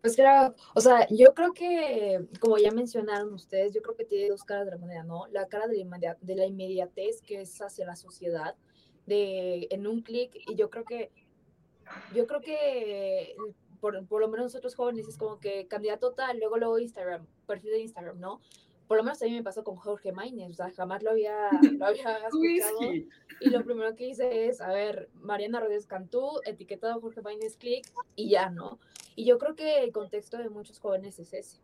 Pues 0.00 0.14
claro, 0.14 0.54
o 0.74 0.80
sea, 0.80 1.08
yo 1.10 1.34
creo 1.34 1.52
que, 1.52 2.20
como 2.38 2.58
ya 2.58 2.70
mencionaron 2.70 3.34
ustedes, 3.34 3.74
yo 3.74 3.82
creo 3.82 3.96
que 3.96 4.04
tiene 4.04 4.28
dos 4.28 4.44
caras 4.44 4.66
de 4.66 4.70
la 4.70 4.78
moneda, 4.78 5.02
¿no? 5.02 5.26
La 5.32 5.48
cara 5.48 5.66
de 5.66 5.84
la, 5.84 6.16
de 6.20 6.36
la 6.36 6.46
inmediatez 6.46 7.20
que 7.22 7.40
es 7.40 7.60
hacia 7.60 7.86
la 7.86 7.96
sociedad, 7.96 8.54
de 9.06 9.66
en 9.70 9.86
un 9.86 10.02
clic, 10.02 10.32
y 10.46 10.54
yo 10.54 10.70
creo 10.70 10.84
que 10.84 11.10
yo 12.14 12.26
creo 12.26 12.40
que 12.40 13.36
por, 13.80 14.20
lo 14.20 14.28
menos 14.28 14.46
nosotros 14.46 14.74
jóvenes 14.74 15.06
es 15.08 15.16
como 15.16 15.38
que 15.38 15.66
candidato 15.68 16.12
tal, 16.12 16.38
luego 16.38 16.56
luego 16.56 16.78
Instagram, 16.78 17.26
perfil 17.46 17.70
de 17.70 17.80
Instagram, 17.80 18.18
¿no? 18.18 18.40
Por 18.88 18.96
lo 18.96 19.02
menos 19.02 19.20
a 19.20 19.24
mí 19.24 19.32
me 19.32 19.42
pasó 19.42 19.64
con 19.64 19.76
Jorge 19.76 20.12
Maínez, 20.12 20.52
o 20.52 20.54
sea, 20.54 20.70
jamás 20.70 21.02
lo 21.02 21.10
había, 21.10 21.50
lo 21.78 21.86
había 21.86 22.18
escuchado. 22.28 22.78
y 23.40 23.50
lo 23.50 23.64
primero 23.64 23.94
que 23.96 24.08
hice 24.08 24.46
es, 24.46 24.60
a 24.60 24.68
ver, 24.68 25.08
Mariana 25.14 25.60
Rodríguez 25.60 25.86
Cantú, 25.86 26.40
etiquetado 26.44 27.00
Jorge 27.00 27.20
Maínez, 27.20 27.56
clic, 27.56 27.84
y 28.14 28.30
ya, 28.30 28.50
¿no? 28.50 28.78
Y 29.16 29.24
yo 29.24 29.38
creo 29.38 29.56
que 29.56 29.82
el 29.82 29.92
contexto 29.92 30.38
de 30.38 30.48
muchos 30.50 30.78
jóvenes 30.78 31.18
es 31.18 31.32
ese. 31.32 31.58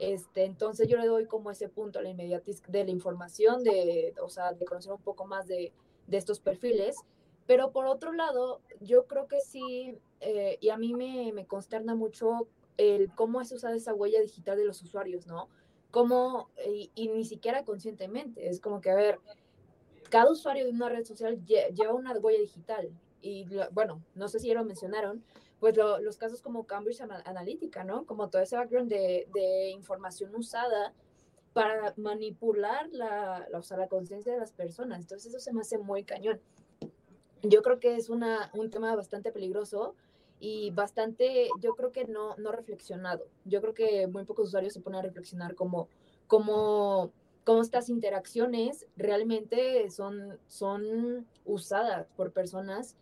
Este, 0.00 0.44
entonces 0.44 0.88
yo 0.88 0.96
le 0.96 1.06
doy 1.06 1.26
como 1.26 1.50
ese 1.50 1.68
punto 1.68 1.98
a 1.98 2.02
la 2.02 2.10
inmediatez 2.10 2.62
de 2.68 2.84
la 2.84 2.90
información, 2.90 3.62
de, 3.62 4.14
o 4.22 4.28
sea, 4.28 4.52
de 4.52 4.64
conocer 4.64 4.92
un 4.92 5.02
poco 5.02 5.26
más 5.26 5.46
de, 5.46 5.72
de 6.06 6.16
estos 6.16 6.40
perfiles 6.40 6.96
pero 7.48 7.72
por 7.72 7.86
otro 7.86 8.12
lado, 8.12 8.60
yo 8.80 9.06
creo 9.06 9.26
que 9.26 9.40
sí, 9.40 9.96
eh, 10.20 10.58
y 10.60 10.68
a 10.68 10.76
mí 10.76 10.92
me, 10.92 11.32
me, 11.32 11.46
consterna 11.46 11.94
mucho 11.94 12.46
el 12.76 13.10
cómo 13.14 13.40
es 13.40 13.50
usada 13.50 13.74
esa 13.74 13.94
huella 13.94 14.20
digital 14.20 14.58
de 14.58 14.66
los 14.66 14.82
usuarios, 14.82 15.26
¿no? 15.26 15.48
Cómo, 15.90 16.50
y, 16.66 16.90
y, 16.94 17.08
ni 17.08 17.24
siquiera 17.24 17.64
conscientemente, 17.64 18.50
es 18.50 18.60
como 18.60 18.82
que, 18.82 18.90
a 18.90 18.94
ver, 18.94 19.18
cada 20.10 20.30
usuario 20.30 20.66
de 20.66 20.72
una 20.72 20.90
red 20.90 21.06
social 21.06 21.42
lleva 21.46 21.94
una 21.94 22.12
huella 22.18 22.38
digital. 22.38 22.90
Y 23.22 23.46
bueno, 23.72 24.02
no 24.14 24.28
sé 24.28 24.40
si 24.40 24.48
ya 24.48 24.54
lo 24.54 24.64
mencionaron, 24.64 25.24
pues 25.58 25.74
los 25.74 26.18
casos 26.18 26.42
como 26.42 26.66
Cambridge 26.66 27.00
Analytica, 27.00 27.82
¿no? 27.82 28.04
Como 28.04 28.28
todo 28.28 28.42
ese 28.42 28.56
background 28.56 28.90
de, 28.90 29.26
de 29.32 29.70
información 29.70 30.34
usada 30.34 30.92
para 31.54 31.94
manipular 31.96 32.90
la, 32.92 33.46
la, 33.50 33.58
o 33.58 33.62
sea, 33.62 33.78
la 33.78 33.88
conciencia 33.88 34.34
de 34.34 34.38
las 34.38 34.52
personas. 34.52 35.00
Entonces 35.00 35.32
eso 35.32 35.40
se 35.40 35.54
me 35.54 35.62
hace 35.62 35.78
muy 35.78 36.04
cañón 36.04 36.42
yo 37.42 37.62
creo 37.62 37.80
que 37.80 37.96
es 37.96 38.08
una, 38.08 38.50
un 38.54 38.70
tema 38.70 38.94
bastante 38.96 39.32
peligroso 39.32 39.94
y 40.40 40.70
bastante, 40.70 41.48
yo 41.60 41.74
creo 41.74 41.92
que 41.92 42.04
no, 42.04 42.36
no 42.36 42.52
reflexionado. 42.52 43.26
Yo 43.44 43.60
creo 43.60 43.74
que 43.74 44.06
muy 44.06 44.24
pocos 44.24 44.48
usuarios 44.48 44.72
se 44.72 44.80
ponen 44.80 45.00
a 45.00 45.02
reflexionar 45.02 45.54
como, 45.54 45.88
como, 46.26 47.10
cómo 47.44 47.62
estas 47.62 47.88
interacciones 47.88 48.86
realmente 48.96 49.90
son, 49.90 50.38
son 50.46 51.26
usadas 51.44 52.06
por 52.16 52.32
personas 52.32 52.96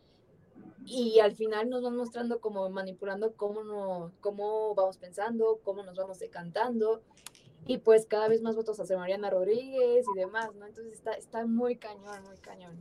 y 0.86 1.18
al 1.18 1.34
final 1.34 1.68
nos 1.68 1.82
van 1.82 1.96
mostrando 1.96 2.40
como 2.40 2.70
manipulando 2.70 3.34
cómo, 3.34 3.64
no, 3.64 4.12
cómo 4.20 4.74
vamos 4.74 4.96
pensando, 4.96 5.60
cómo 5.62 5.82
nos 5.82 5.96
vamos 5.96 6.18
decantando 6.18 7.02
y 7.66 7.78
pues 7.78 8.06
cada 8.06 8.28
vez 8.28 8.40
más 8.40 8.54
votos 8.54 8.78
hacia 8.78 8.96
Mariana 8.96 9.28
Rodríguez 9.28 10.06
y 10.14 10.18
demás, 10.18 10.54
¿no? 10.54 10.66
Entonces 10.66 10.92
está, 10.92 11.12
está 11.14 11.44
muy 11.44 11.76
cañón, 11.76 12.22
muy 12.24 12.36
cañón 12.36 12.76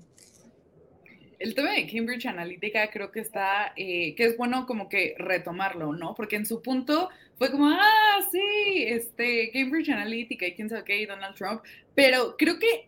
el 1.40 1.56
tema 1.56 1.72
de 1.72 1.88
Cambridge 1.88 2.26
Analytica 2.26 2.90
creo 2.90 3.12
que 3.12 3.20
está, 3.20 3.74
eh, 3.76 4.16
que 4.16 4.26
es 4.26 4.38
bueno 4.38 4.66
como 4.66 4.90
que 4.90 5.16
retomarlo, 5.18 5.94
¿no? 5.94 6.16
Porque 6.16 6.36
en 6.36 6.46
su 6.46 6.62
punto 6.62 7.10
fue 7.38 7.52
como, 7.52 7.70
ah, 7.70 8.20
sí, 8.32 8.86
este, 8.88 9.52
Cambridge 9.52 9.90
Analytica 9.90 10.48
y 10.48 10.54
quién 10.54 10.70
sabe 10.70 10.84
qué, 10.84 11.02
y 11.02 11.06
Donald 11.06 11.36
Trump, 11.36 11.62
pero 11.94 12.36
creo 12.38 12.60
que 12.60 12.88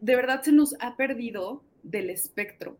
de 0.00 0.16
verdad 0.16 0.42
se 0.42 0.52
nos 0.52 0.74
ha 0.80 0.96
perdido 0.96 1.62
del 1.82 2.10
espectro. 2.10 2.76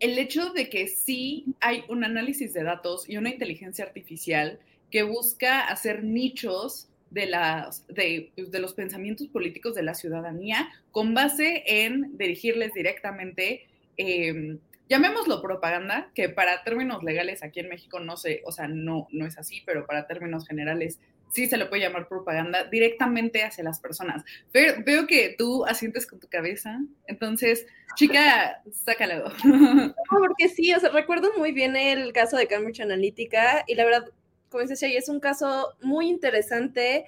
El 0.00 0.18
hecho 0.18 0.50
de 0.50 0.68
que 0.68 0.88
sí 0.88 1.46
hay 1.60 1.84
un 1.88 2.04
análisis 2.04 2.52
de 2.52 2.64
datos 2.64 3.08
y 3.08 3.16
una 3.16 3.30
inteligencia 3.30 3.84
artificial 3.84 4.58
que 4.90 5.02
busca 5.02 5.68
hacer 5.68 6.04
nichos 6.04 6.88
de, 7.10 7.26
las, 7.26 7.86
de, 7.86 8.32
de, 8.36 8.58
los 8.58 8.74
pensamientos 8.74 9.28
políticos 9.28 9.74
de 9.74 9.84
la 9.84 9.94
ciudadanía 9.94 10.68
con 10.90 11.14
base 11.14 11.62
en 11.66 12.18
dirigirles 12.18 12.74
directamente 12.74 13.66
eh, 13.96 14.58
llamémoslo 14.88 15.40
propaganda, 15.40 16.10
que 16.14 16.28
para 16.28 16.62
términos 16.62 17.02
legales 17.02 17.42
aquí 17.42 17.60
en 17.60 17.68
México 17.68 18.00
no 18.00 18.16
sé, 18.16 18.42
o 18.44 18.52
sea, 18.52 18.68
no, 18.68 19.08
no 19.10 19.26
es 19.26 19.38
así, 19.38 19.62
pero 19.64 19.86
para 19.86 20.06
términos 20.06 20.46
generales 20.46 21.00
sí 21.30 21.46
se 21.46 21.56
le 21.56 21.66
puede 21.66 21.82
llamar 21.82 22.06
propaganda 22.06 22.64
directamente 22.64 23.42
hacia 23.42 23.64
las 23.64 23.80
personas. 23.80 24.22
Pero 24.52 24.82
veo 24.84 25.06
que 25.06 25.34
tú 25.36 25.64
asientes 25.64 26.06
con 26.06 26.20
tu 26.20 26.28
cabeza, 26.28 26.80
entonces, 27.06 27.66
chica, 27.96 28.62
sácalo. 28.70 29.30
No, 29.44 29.94
porque 30.10 30.48
sí, 30.48 30.72
o 30.72 30.78
sea, 30.78 30.90
recuerdo 30.90 31.30
muy 31.36 31.52
bien 31.52 31.74
el 31.76 32.12
caso 32.12 32.36
de 32.36 32.46
Cambridge 32.46 32.80
Analytica 32.80 33.64
y 33.66 33.74
la 33.74 33.84
verdad, 33.84 34.04
como 34.48 34.62
dices, 34.62 34.82
es 34.82 35.08
un 35.08 35.18
caso 35.18 35.74
muy 35.82 36.08
interesante 36.08 37.06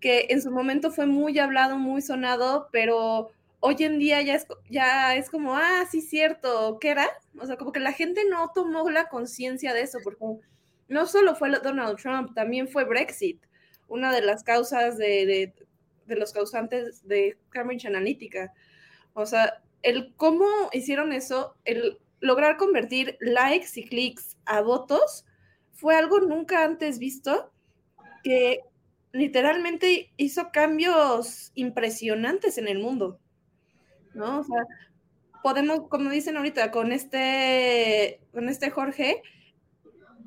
que 0.00 0.26
en 0.30 0.40
su 0.40 0.50
momento 0.50 0.90
fue 0.90 1.06
muy 1.06 1.38
hablado, 1.38 1.76
muy 1.78 2.00
sonado, 2.00 2.68
pero 2.72 3.30
hoy 3.60 3.76
en 3.80 3.98
día 3.98 4.22
ya 4.22 4.34
es, 4.34 4.46
ya 4.68 5.16
es 5.16 5.30
como, 5.30 5.54
ah, 5.56 5.84
sí, 5.90 6.00
cierto, 6.00 6.78
¿qué 6.80 6.90
era? 6.90 7.08
O 7.38 7.46
sea, 7.46 7.56
como 7.56 7.72
que 7.72 7.80
la 7.80 7.92
gente 7.92 8.22
no 8.28 8.50
tomó 8.54 8.88
la 8.90 9.08
conciencia 9.08 9.74
de 9.74 9.82
eso, 9.82 9.98
porque 10.04 10.24
no 10.88 11.06
solo 11.06 11.34
fue 11.34 11.50
Donald 11.60 11.98
Trump, 11.98 12.34
también 12.34 12.68
fue 12.68 12.84
Brexit, 12.84 13.44
una 13.88 14.12
de 14.12 14.22
las 14.22 14.42
causas 14.42 14.96
de, 14.98 15.52
de, 16.06 16.16
los 16.16 16.32
causantes 16.32 17.06
de 17.06 17.36
Cambridge 17.50 17.86
Analytica. 17.86 18.52
O 19.14 19.26
sea, 19.26 19.62
el 19.82 20.14
cómo 20.16 20.46
hicieron 20.72 21.12
eso, 21.12 21.56
el 21.64 21.98
lograr 22.20 22.56
convertir 22.56 23.16
likes 23.20 23.68
y 23.76 23.84
clics 23.84 24.36
a 24.44 24.60
votos, 24.60 25.24
fue 25.72 25.94
algo 25.96 26.20
nunca 26.20 26.64
antes 26.64 26.98
visto, 26.98 27.52
que 28.22 28.60
literalmente 29.12 30.12
hizo 30.16 30.50
cambios 30.52 31.52
impresionantes 31.54 32.58
en 32.58 32.68
el 32.68 32.78
mundo. 32.78 33.18
¿No? 34.16 34.40
O 34.40 34.44
sea, 34.44 34.64
podemos, 35.42 35.88
como 35.88 36.10
dicen 36.10 36.36
ahorita, 36.36 36.70
con 36.72 36.90
este, 36.90 38.20
con 38.32 38.48
este 38.48 38.70
Jorge, 38.70 39.22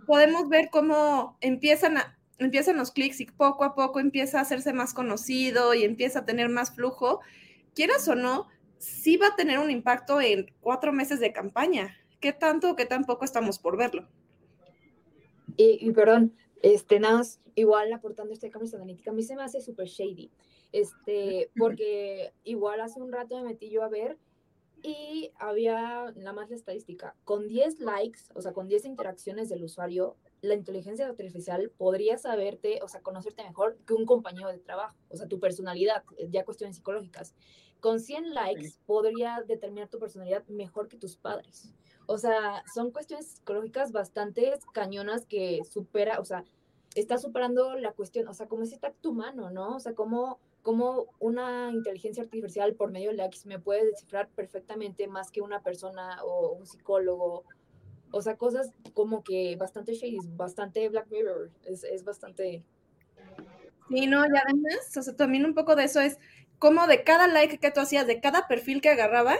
podemos 0.07 0.47
ver 0.47 0.69
cómo 0.71 1.37
empiezan, 1.41 1.97
empiezan 2.37 2.77
los 2.77 2.91
clics 2.91 3.19
y 3.19 3.25
poco 3.25 3.63
a 3.63 3.75
poco 3.75 3.99
empieza 3.99 4.39
a 4.39 4.43
hacerse 4.43 4.71
más 4.71 4.93
conocido 4.93 5.73
y 5.73 5.83
empieza 5.83 6.19
a 6.19 6.25
tener 6.25 6.49
más 6.49 6.73
flujo. 6.73 7.19
Quieras 7.75 8.07
o 8.07 8.15
no, 8.15 8.47
sí 8.77 9.17
va 9.17 9.27
a 9.27 9.35
tener 9.35 9.59
un 9.59 9.69
impacto 9.69 10.21
en 10.21 10.53
cuatro 10.61 10.93
meses 10.93 11.19
de 11.19 11.33
campaña. 11.33 11.97
¿Qué 12.19 12.33
tanto 12.33 12.71
o 12.71 12.75
qué 12.75 12.85
tan 12.85 13.05
poco 13.05 13.25
estamos 13.25 13.59
por 13.59 13.77
verlo? 13.77 14.07
Y, 15.57 15.91
perdón, 15.91 16.33
este, 16.61 16.99
nada 16.99 17.17
más, 17.17 17.41
igual 17.55 17.91
aportando 17.91 18.33
este 18.33 18.49
Cambridge 18.49 18.75
Analytica, 18.75 19.11
a 19.11 19.13
mí 19.13 19.23
se 19.23 19.35
me 19.35 19.43
hace 19.43 19.59
súper 19.59 19.87
shady, 19.87 20.31
este, 20.71 21.51
porque 21.57 22.33
igual 22.43 22.81
hace 22.81 23.01
un 23.01 23.11
rato 23.11 23.37
me 23.37 23.43
metí 23.43 23.69
yo 23.69 23.83
a 23.83 23.89
ver 23.89 24.17
y 24.81 25.31
había 25.37 26.11
nada 26.15 26.33
más 26.33 26.49
la 26.49 26.55
estadística, 26.55 27.15
con 27.25 27.47
10 27.47 27.79
likes, 27.79 28.21
o 28.33 28.41
sea, 28.41 28.53
con 28.53 28.67
10 28.67 28.85
interacciones 28.85 29.49
del 29.49 29.63
usuario, 29.63 30.15
la 30.41 30.53
inteligencia 30.53 31.05
artificial 31.05 31.71
podría 31.77 32.17
saberte, 32.17 32.79
o 32.81 32.87
sea, 32.87 33.01
conocerte 33.01 33.43
mejor 33.43 33.77
que 33.85 33.93
un 33.93 34.05
compañero 34.05 34.49
de 34.49 34.59
trabajo, 34.59 34.95
o 35.09 35.17
sea, 35.17 35.27
tu 35.27 35.39
personalidad, 35.39 36.03
ya 36.29 36.45
cuestiones 36.45 36.77
psicológicas. 36.77 37.35
Con 37.79 37.99
100 37.99 38.33
likes 38.33 38.73
podría 38.85 39.43
determinar 39.47 39.89
tu 39.89 39.99
personalidad 39.99 40.45
mejor 40.47 40.87
que 40.87 40.97
tus 40.97 41.15
padres. 41.15 41.73
O 42.07 42.17
sea, 42.17 42.63
son 42.73 42.91
cuestiones 42.91 43.27
psicológicas 43.27 43.91
bastante 43.91 44.53
cañonas 44.73 45.25
que 45.25 45.59
supera, 45.69 46.19
o 46.19 46.25
sea, 46.25 46.43
está 46.95 47.17
superando 47.17 47.75
la 47.75 47.93
cuestión, 47.93 48.27
o 48.27 48.33
sea, 48.33 48.47
como 48.47 48.63
ese 48.63 48.77
tacto 48.77 49.11
humano, 49.11 49.49
¿no? 49.49 49.75
O 49.75 49.79
sea, 49.79 49.93
como 49.93 50.39
cómo 50.61 51.07
una 51.19 51.71
inteligencia 51.71 52.23
artificial 52.23 52.75
por 52.75 52.91
medio 52.91 53.09
de 53.09 53.17
likes 53.17 53.39
me 53.45 53.59
puede 53.59 53.85
descifrar 53.85 54.29
perfectamente 54.29 55.07
más 55.07 55.31
que 55.31 55.41
una 55.41 55.61
persona 55.61 56.23
o 56.23 56.51
un 56.53 56.65
psicólogo. 56.65 57.45
O 58.11 58.21
sea, 58.21 58.37
cosas 58.37 58.71
como 58.93 59.23
que 59.23 59.55
bastante 59.55 59.93
shady, 59.93 60.19
bastante 60.35 60.89
Black 60.89 61.07
Mirror, 61.09 61.51
es, 61.65 61.83
es 61.83 62.03
bastante... 62.03 62.63
Sí, 63.89 64.05
no, 64.05 64.23
y 64.23 64.29
además, 64.29 64.95
o 64.97 65.01
sea, 65.01 65.15
también 65.15 65.45
un 65.45 65.55
poco 65.55 65.75
de 65.75 65.85
eso 65.85 65.99
es 65.99 66.19
como 66.59 66.85
de 66.87 67.03
cada 67.03 67.27
like 67.27 67.57
que 67.57 67.71
tú 67.71 67.79
hacías, 67.79 68.05
de 68.05 68.19
cada 68.19 68.47
perfil 68.47 68.81
que 68.81 68.89
agarraba, 68.89 69.35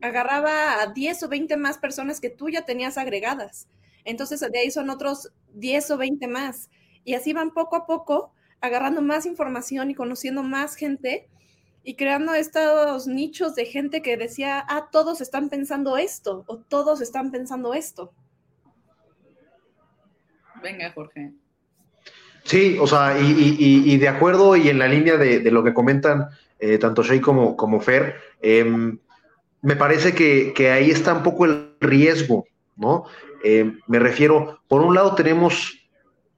agarraba 0.00 0.80
a 0.80 0.86
10 0.86 1.22
o 1.24 1.28
20 1.28 1.56
más 1.56 1.78
personas 1.78 2.20
que 2.20 2.30
tú 2.30 2.48
ya 2.48 2.64
tenías 2.64 2.96
agregadas. 2.96 3.68
Entonces, 4.04 4.40
de 4.40 4.58
ahí 4.58 4.70
son 4.70 4.90
otros 4.90 5.32
10 5.54 5.90
o 5.92 5.98
20 5.98 6.28
más. 6.28 6.70
Y 7.04 7.14
así 7.14 7.32
van 7.32 7.52
poco 7.52 7.76
a 7.76 7.86
poco 7.86 8.33
agarrando 8.64 9.02
más 9.02 9.26
información 9.26 9.90
y 9.90 9.94
conociendo 9.94 10.42
más 10.42 10.74
gente 10.74 11.28
y 11.82 11.96
creando 11.96 12.34
estos 12.34 13.06
nichos 13.06 13.54
de 13.54 13.66
gente 13.66 14.00
que 14.00 14.16
decía, 14.16 14.64
ah, 14.68 14.88
todos 14.90 15.20
están 15.20 15.50
pensando 15.50 15.98
esto 15.98 16.44
o 16.46 16.56
todos 16.56 17.02
están 17.02 17.30
pensando 17.30 17.74
esto. 17.74 18.12
Venga, 20.62 20.90
Jorge. 20.92 21.32
Sí, 22.44 22.78
o 22.80 22.86
sea, 22.86 23.18
y, 23.18 23.96
de 23.98 24.08
acuerdo 24.08 24.56
y 24.56 24.68
en 24.68 24.78
la 24.78 24.88
línea 24.88 25.16
de, 25.16 25.50
lo 25.50 25.62
que 25.62 25.74
comentan 25.74 26.28
eh, 26.58 26.78
tanto 26.78 27.02
Shea 27.02 27.20
como, 27.20 27.56
como 27.56 27.80
Fer, 27.80 28.16
em, 28.40 28.98
me 29.60 29.76
parece 29.76 30.14
que, 30.14 30.70
ahí 30.70 30.90
está 30.90 31.14
un 31.14 31.22
poco 31.22 31.44
el 31.44 31.74
riesgo, 31.80 32.46
¿no? 32.76 33.04
Em, 33.42 33.80
me 33.86 33.98
refiero, 33.98 34.60
por 34.68 34.80
un 34.82 34.94
lado 34.94 35.14
tenemos 35.14 35.83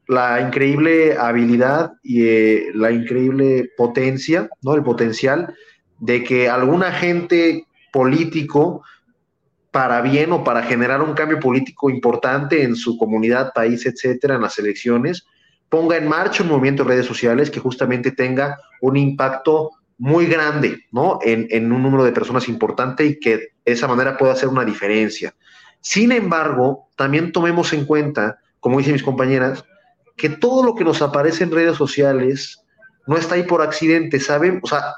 la 0.08 0.40
increíble 0.40 1.16
habilidad 1.18 1.92
y 2.02 2.26
eh, 2.26 2.70
la 2.74 2.90
increíble 2.92 3.70
potencia, 3.76 4.48
¿no? 4.62 4.74
El 4.74 4.82
potencial 4.82 5.54
de 5.98 6.22
que 6.22 6.48
algún 6.48 6.82
agente 6.82 7.66
político, 7.92 8.82
para 9.70 10.00
bien 10.00 10.32
o 10.32 10.44
para 10.44 10.62
generar 10.62 11.02
un 11.02 11.14
cambio 11.14 11.40
político 11.40 11.90
importante 11.90 12.62
en 12.62 12.76
su 12.76 12.96
comunidad, 12.96 13.52
país, 13.52 13.84
etcétera, 13.84 14.36
en 14.36 14.42
las 14.42 14.58
elecciones, 14.58 15.26
ponga 15.68 15.96
en 15.96 16.08
marcha 16.08 16.42
un 16.42 16.50
movimiento 16.50 16.84
de 16.84 16.90
redes 16.90 17.06
sociales 17.06 17.50
que 17.50 17.60
justamente 17.60 18.12
tenga 18.12 18.58
un 18.80 18.96
impacto 18.96 19.70
muy 19.98 20.26
grande, 20.26 20.84
¿no? 20.92 21.18
En, 21.22 21.48
en 21.50 21.72
un 21.72 21.82
número 21.82 22.04
de 22.04 22.12
personas 22.12 22.48
importante 22.48 23.04
y 23.04 23.18
que 23.18 23.36
de 23.36 23.52
esa 23.64 23.88
manera 23.88 24.16
pueda 24.16 24.34
hacer 24.34 24.48
una 24.48 24.64
diferencia. 24.64 25.34
Sin 25.80 26.12
embargo, 26.12 26.88
también 26.96 27.32
tomemos 27.32 27.72
en 27.72 27.86
cuenta, 27.86 28.38
como 28.60 28.78
dicen 28.78 28.92
mis 28.92 29.02
compañeras, 29.02 29.64
que 30.16 30.28
todo 30.28 30.62
lo 30.62 30.74
que 30.74 30.84
nos 30.84 31.02
aparece 31.02 31.44
en 31.44 31.50
redes 31.50 31.76
sociales 31.76 32.62
no 33.06 33.16
está 33.16 33.34
ahí 33.34 33.44
por 33.44 33.62
accidente, 33.62 34.18
¿saben? 34.18 34.60
O 34.62 34.66
sea, 34.66 34.94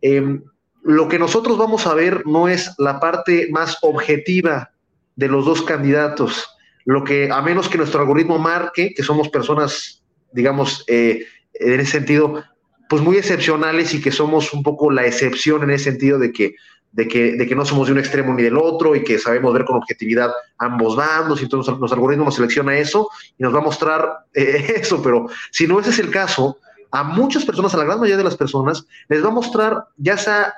em, 0.00 0.42
lo 0.82 1.08
que 1.08 1.18
nosotros 1.18 1.58
vamos 1.58 1.86
a 1.86 1.94
ver 1.94 2.26
no 2.26 2.48
es 2.48 2.74
la 2.78 2.98
parte 2.98 3.48
más 3.50 3.78
objetiva 3.82 4.70
de 5.16 5.28
los 5.28 5.44
dos 5.44 5.62
candidatos. 5.62 6.48
Lo 6.84 7.04
que, 7.04 7.30
a 7.30 7.42
menos 7.42 7.68
que 7.68 7.78
nuestro 7.78 8.00
algoritmo 8.00 8.38
marque, 8.38 8.94
que 8.94 9.02
somos 9.02 9.28
personas, 9.28 10.02
digamos, 10.32 10.84
eh, 10.86 11.26
en 11.54 11.80
ese 11.80 11.92
sentido, 11.92 12.42
pues 12.88 13.02
muy 13.02 13.16
excepcionales 13.16 13.92
y 13.92 14.00
que 14.00 14.10
somos 14.10 14.52
un 14.54 14.62
poco 14.62 14.90
la 14.90 15.04
excepción 15.04 15.62
en 15.62 15.70
ese 15.70 15.84
sentido 15.90 16.18
de 16.18 16.32
que 16.32 16.54
de 16.92 17.06
que, 17.06 17.32
de 17.32 17.46
que 17.46 17.54
no 17.54 17.64
somos 17.64 17.86
de 17.86 17.92
un 17.92 17.98
extremo 17.98 18.34
ni 18.34 18.42
del 18.42 18.56
otro 18.56 18.96
y 18.96 19.04
que 19.04 19.18
sabemos 19.18 19.52
ver 19.52 19.64
con 19.64 19.76
objetividad 19.76 20.32
ambos 20.58 20.96
bandos 20.96 21.40
y 21.40 21.44
entonces 21.44 21.74
los 21.78 21.92
algoritmos 21.92 22.26
nos 22.26 22.34
selecciona 22.36 22.78
eso 22.78 23.08
y 23.38 23.42
nos 23.42 23.54
va 23.54 23.58
a 23.58 23.62
mostrar 23.62 24.26
eh, 24.34 24.74
eso, 24.80 25.02
pero 25.02 25.26
si 25.50 25.66
no 25.66 25.80
ese 25.80 25.90
es 25.90 25.98
el 25.98 26.10
caso, 26.10 26.58
a 26.90 27.04
muchas 27.04 27.44
personas, 27.44 27.74
a 27.74 27.78
la 27.78 27.84
gran 27.84 27.98
mayoría 27.98 28.16
de 28.16 28.24
las 28.24 28.36
personas, 28.36 28.86
les 29.08 29.22
va 29.22 29.28
a 29.28 29.32
mostrar 29.32 29.84
ya 29.96 30.16
sea 30.16 30.54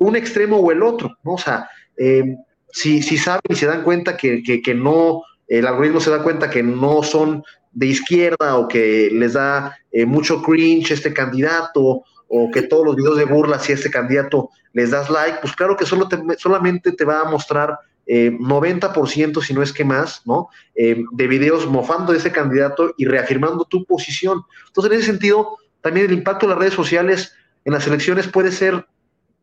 un 0.00 0.16
extremo 0.16 0.56
o 0.56 0.72
el 0.72 0.82
otro, 0.82 1.16
¿no? 1.22 1.34
O 1.34 1.38
sea, 1.38 1.68
eh, 1.96 2.36
si, 2.70 3.02
si 3.02 3.16
saben 3.16 3.40
y 3.48 3.54
se 3.54 3.66
dan 3.66 3.82
cuenta 3.82 4.16
que, 4.16 4.42
que, 4.42 4.74
no, 4.74 5.22
el 5.46 5.66
algoritmo 5.66 6.00
se 6.00 6.10
da 6.10 6.22
cuenta 6.22 6.50
que 6.50 6.62
no 6.62 7.02
son 7.02 7.42
de 7.72 7.86
izquierda 7.86 8.56
o 8.56 8.68
que 8.68 9.10
les 9.12 9.34
da 9.34 9.76
eh, 9.92 10.04
mucho 10.04 10.42
cringe 10.42 10.90
este 10.90 11.12
candidato 11.12 12.02
o 12.28 12.50
que 12.52 12.62
todos 12.62 12.84
los 12.84 12.96
videos 12.96 13.16
de 13.16 13.24
burla, 13.24 13.58
si 13.58 13.72
a 13.72 13.76
este 13.76 13.90
candidato 13.90 14.50
les 14.72 14.90
das 14.90 15.10
like, 15.10 15.38
pues 15.40 15.54
claro 15.54 15.76
que 15.76 15.86
solo 15.86 16.08
solamente 16.38 16.92
te 16.92 17.04
va 17.04 17.20
a 17.20 17.30
mostrar 17.30 17.78
eh, 18.06 18.30
90%, 18.32 19.42
si 19.42 19.54
no 19.54 19.62
es 19.62 19.72
que 19.72 19.84
más, 19.84 20.22
¿no? 20.24 20.48
Eh, 20.74 21.04
de 21.12 21.26
videos 21.26 21.66
mofando 21.66 22.12
de 22.12 22.18
ese 22.18 22.32
candidato 22.32 22.94
y 22.96 23.04
reafirmando 23.04 23.64
tu 23.64 23.84
posición. 23.84 24.42
Entonces, 24.66 24.92
en 24.92 24.98
ese 24.98 25.10
sentido, 25.10 25.58
también 25.80 26.06
el 26.06 26.12
impacto 26.12 26.46
de 26.46 26.50
las 26.50 26.58
redes 26.58 26.74
sociales 26.74 27.34
en 27.64 27.72
las 27.72 27.86
elecciones 27.86 28.26
puede 28.28 28.50
ser, 28.50 28.86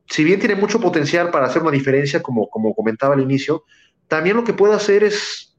si 0.08 0.24
bien 0.24 0.40
tiene 0.40 0.56
mucho 0.56 0.80
potencial 0.80 1.32
para 1.32 1.46
hacer 1.46 1.62
una 1.62 1.72
diferencia, 1.72 2.24
como, 2.24 2.50
como 2.50 2.74
comentaba 2.74 3.14
al 3.14 3.22
inicio, 3.22 3.64
también 4.08 4.36
lo 4.36 4.44
que 4.44 4.54
puede 4.54 4.74
hacer 4.74 5.04
es 5.04 5.56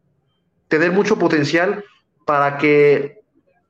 tener 0.68 0.90
mucho 0.90 1.18
potencial 1.18 1.84
para 2.24 2.58
que 2.58 3.20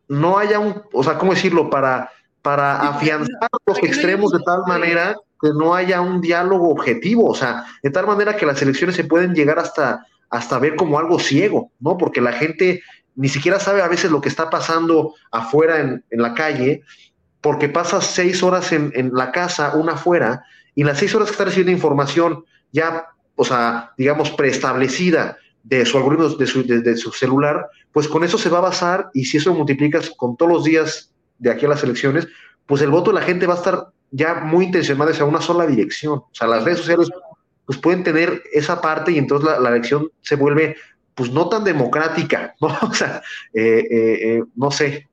no 0.08 0.38
haya 0.38 0.58
un, 0.58 0.82
o 0.92 1.04
sea, 1.04 1.18
¿cómo 1.18 1.34
decirlo? 1.34 1.68
Para 1.68 2.10
para 2.46 2.78
afianzar 2.78 3.48
los 3.66 3.76
extremos 3.78 4.30
de 4.30 4.38
tal 4.38 4.60
manera 4.68 5.16
que 5.40 5.50
no 5.50 5.74
haya 5.74 6.00
un 6.00 6.20
diálogo 6.20 6.70
objetivo, 6.70 7.26
o 7.26 7.34
sea, 7.34 7.64
de 7.82 7.90
tal 7.90 8.06
manera 8.06 8.36
que 8.36 8.46
las 8.46 8.60
elecciones 8.62 8.96
se 8.96 9.04
pueden 9.04 9.34
llegar 9.34 9.58
hasta, 9.58 10.06
hasta 10.30 10.58
ver 10.58 10.76
como 10.76 10.98
algo 10.98 11.18
ciego, 11.18 11.72
¿no? 11.80 11.96
Porque 11.96 12.20
la 12.20 12.32
gente 12.32 12.82
ni 13.14 13.28
siquiera 13.28 13.58
sabe 13.58 13.82
a 13.82 13.88
veces 13.88 14.10
lo 14.10 14.20
que 14.20 14.28
está 14.28 14.50
pasando 14.50 15.14
afuera 15.30 15.80
en, 15.80 16.04
la 16.10 16.34
calle, 16.34 16.82
porque 17.40 17.68
pasa 17.68 18.00
seis 18.00 18.42
horas 18.42 18.72
en, 18.72 19.10
la 19.14 19.32
casa, 19.32 19.74
una 19.74 19.92
afuera, 19.92 20.44
y 20.74 20.84
las 20.84 20.98
seis 20.98 21.14
horas 21.14 21.28
que 21.28 21.32
está 21.32 21.44
recibiendo 21.46 21.72
información 21.72 22.44
ya, 22.72 23.06
o 23.34 23.44
sea, 23.44 23.92
digamos, 23.96 24.30
preestablecida 24.32 25.38
de 25.62 25.86
su 25.86 25.96
algoritmo, 25.96 26.28
de 26.28 26.46
su, 26.46 26.66
de 26.66 26.96
su 26.96 27.10
celular, 27.12 27.66
pues 27.92 28.06
con 28.06 28.22
eso 28.22 28.36
se 28.36 28.50
va 28.50 28.58
a 28.58 28.62
basar, 28.62 29.10
y 29.14 29.24
si 29.24 29.38
eso 29.38 29.50
lo 29.50 29.56
multiplicas 29.56 30.10
con 30.10 30.36
todos 30.36 30.52
los 30.52 30.64
días 30.64 31.10
de 31.38 31.50
aquí 31.50 31.64
a 31.64 31.70
las 31.70 31.82
elecciones, 31.82 32.28
pues 32.66 32.82
el 32.82 32.90
voto 32.90 33.10
de 33.10 33.20
la 33.20 33.26
gente 33.26 33.46
va 33.46 33.54
a 33.54 33.58
estar 33.58 33.88
ya 34.16 34.34
muy 34.34 34.64
intencionado 34.64 35.10
hacia 35.10 35.24
una 35.24 35.40
sola 35.40 35.66
dirección. 35.66 36.18
O 36.18 36.30
sea, 36.32 36.48
las 36.48 36.64
redes 36.64 36.78
sociales 36.78 37.10
pues 37.66 37.78
pueden 37.78 38.02
tener 38.02 38.42
esa 38.52 38.80
parte 38.80 39.12
y 39.12 39.18
entonces 39.18 39.48
la, 39.60 39.68
elección 39.68 40.10
se 40.22 40.36
vuelve 40.36 40.76
pues 41.14 41.30
no 41.30 41.48
tan 41.48 41.64
democrática, 41.64 42.54
¿no? 42.60 42.68
O 42.82 42.94
sea, 42.94 43.22
eh, 43.52 43.86
eh, 43.90 44.18
eh, 44.22 44.42
no 44.54 44.70
sé. 44.70 45.08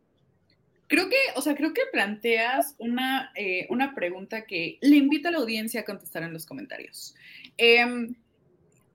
Creo 0.88 1.10
que, 1.10 1.18
o 1.36 1.42
sea, 1.42 1.56
creo 1.56 1.74
que 1.74 1.82
planteas 1.92 2.76
una, 2.78 3.34
una 3.70 3.96
pregunta 3.96 4.46
que 4.46 4.78
le 4.82 4.96
invito 4.96 5.28
a 5.28 5.32
la 5.32 5.40
audiencia 5.40 5.82
a 5.82 5.86
contestar 5.86 6.22
en 6.22 6.34
los 6.34 6.46
comentarios. 6.46 7.16
Em, 7.58 8.14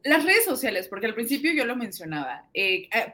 las 0.04 0.22
redes 0.22 0.44
sociales, 0.44 0.86
porque 0.86 1.06
al 1.06 1.14
principio 1.14 1.52
yo 1.52 1.64
lo 1.64 1.74
mencionaba, 1.74 2.44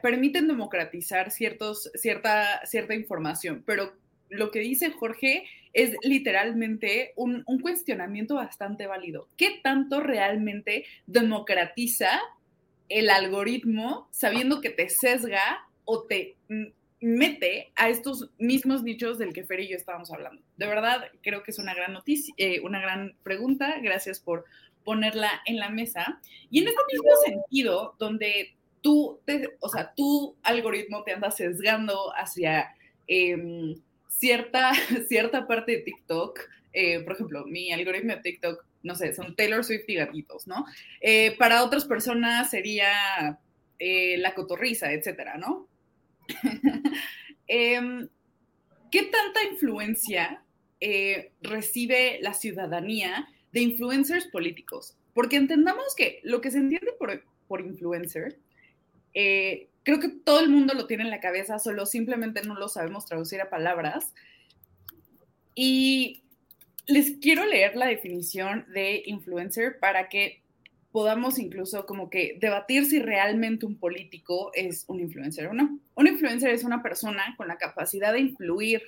permiten 0.03 0.47
democratizar 0.47 1.31
ciertos, 1.31 1.89
cierta, 1.95 2.61
cierta 2.67 2.93
información, 2.93 3.63
pero 3.65 3.93
lo 4.29 4.51
que 4.51 4.59
dice 4.59 4.91
Jorge 4.91 5.45
es 5.73 5.97
literalmente 6.03 7.11
un, 7.17 7.43
cuestionamiento 7.61 8.35
bastante 8.35 8.87
válido. 8.87 9.27
¿Qué 9.35 9.59
tanto 9.61 9.99
realmente 9.99 10.85
democratiza 11.05 12.21
el 12.87 13.09
algoritmo 13.09 14.07
sabiendo 14.11 14.61
que 14.61 14.69
te 14.69 14.89
sesga 14.89 15.67
o 15.83 16.03
te 16.03 16.35
mete 17.01 17.73
a 17.75 17.89
estos 17.89 18.29
mismos 18.37 18.83
nichos 18.83 19.17
del 19.17 19.33
que 19.33 19.43
Fer 19.43 19.59
y 19.59 19.67
yo 19.67 19.75
estábamos 19.75 20.11
hablando? 20.11 20.41
De 20.55 20.65
verdad, 20.65 21.11
creo 21.21 21.43
que 21.43 21.51
es 21.51 21.59
una 21.59 21.73
gran 21.73 21.91
noticia, 21.91 22.33
eh, 22.37 22.61
una 22.61 22.79
gran 22.79 23.17
pregunta. 23.21 23.77
Gracias 23.81 24.21
por 24.21 24.45
ponerla 24.85 25.41
en 25.45 25.57
la 25.57 25.69
mesa. 25.69 26.21
Y 26.49 26.61
en 26.61 26.69
este 26.69 26.81
mismo 26.89 27.09
sentido, 27.25 27.95
donde 27.99 28.55
tú, 28.79 29.19
o 29.59 29.69
sea, 29.69 29.93
tu 29.93 30.37
algoritmo 30.41 31.03
te 31.03 31.11
anda 31.11 31.31
sesgando 31.31 32.13
hacia... 32.15 32.73
Em, 33.07 33.75
cierta, 34.17 34.71
cierta 35.07 35.47
parte 35.47 35.73
de 35.73 35.77
TikTok, 35.79 36.39
eh, 36.73 36.99
por 37.01 37.13
ejemplo, 37.13 37.45
mi 37.45 37.71
algoritmo 37.71 38.15
de 38.15 38.21
TikTok, 38.21 38.65
no 38.83 38.95
sé, 38.95 39.13
son 39.13 39.35
Taylor 39.35 39.63
Swift 39.63 39.85
y 39.87 39.95
gatitos, 39.95 40.47
¿no? 40.47 40.65
Eh, 41.01 41.35
para 41.37 41.63
otras 41.63 41.85
personas 41.85 42.49
sería 42.49 43.39
eh, 43.79 44.17
la 44.17 44.33
cotorriza, 44.33 44.91
etcétera, 44.91 45.37
¿no? 45.37 45.67
Em, 47.47 48.09
¿Qué 48.89 49.03
tanta 49.03 49.43
influencia 49.43 50.43
recibe 51.41 52.17
la 52.21 52.33
ciudadanía 52.33 53.27
de 53.51 53.61
influencers 53.61 54.25
políticos? 54.25 54.95
Porque 55.13 55.35
entendamos 55.35 55.93
que 55.95 56.21
lo 56.23 56.41
que 56.41 56.49
se 56.49 56.57
entiende 56.57 56.91
por, 56.97 57.23
por 57.47 57.61
influencer, 57.61 58.39
eh, 59.13 59.69
creo 59.85 59.99
que 59.99 60.09
todo 60.09 60.39
el 60.41 60.49
mundo 60.49 60.73
lo 60.73 60.87
tiene 60.87 61.03
en 61.03 61.11
la 61.11 61.21
cabeza, 61.21 61.59
solo 61.59 61.85
simplemente 61.85 62.41
no 62.41 62.55
lo 62.55 62.67
sabemos 62.67 63.05
traducir 63.05 63.39
a 63.39 63.51
palabras. 63.51 64.13
Y 65.53 66.23
les 66.87 67.11
quiero 67.21 67.45
leer 67.45 67.75
la 67.75 67.85
definición 67.85 68.65
de 68.73 69.03
influencer 69.05 69.79
para 69.79 70.09
que 70.09 70.41
podamos 70.91 71.37
incluso 71.37 71.85
como 71.85 72.09
que 72.09 72.37
debatir 72.41 72.85
si 72.85 72.99
realmente 72.99 73.65
un 73.65 73.77
político 73.77 74.51
es 74.55 74.85
un 74.87 74.99
influencer 74.99 75.47
o 75.47 75.53
no. 75.53 75.79
Un 75.93 76.07
influencer 76.07 76.49
es 76.49 76.63
una 76.63 76.81
persona 76.81 77.35
con 77.37 77.47
la 77.47 77.57
capacidad 77.57 78.11
de 78.11 78.21
influir 78.21 78.81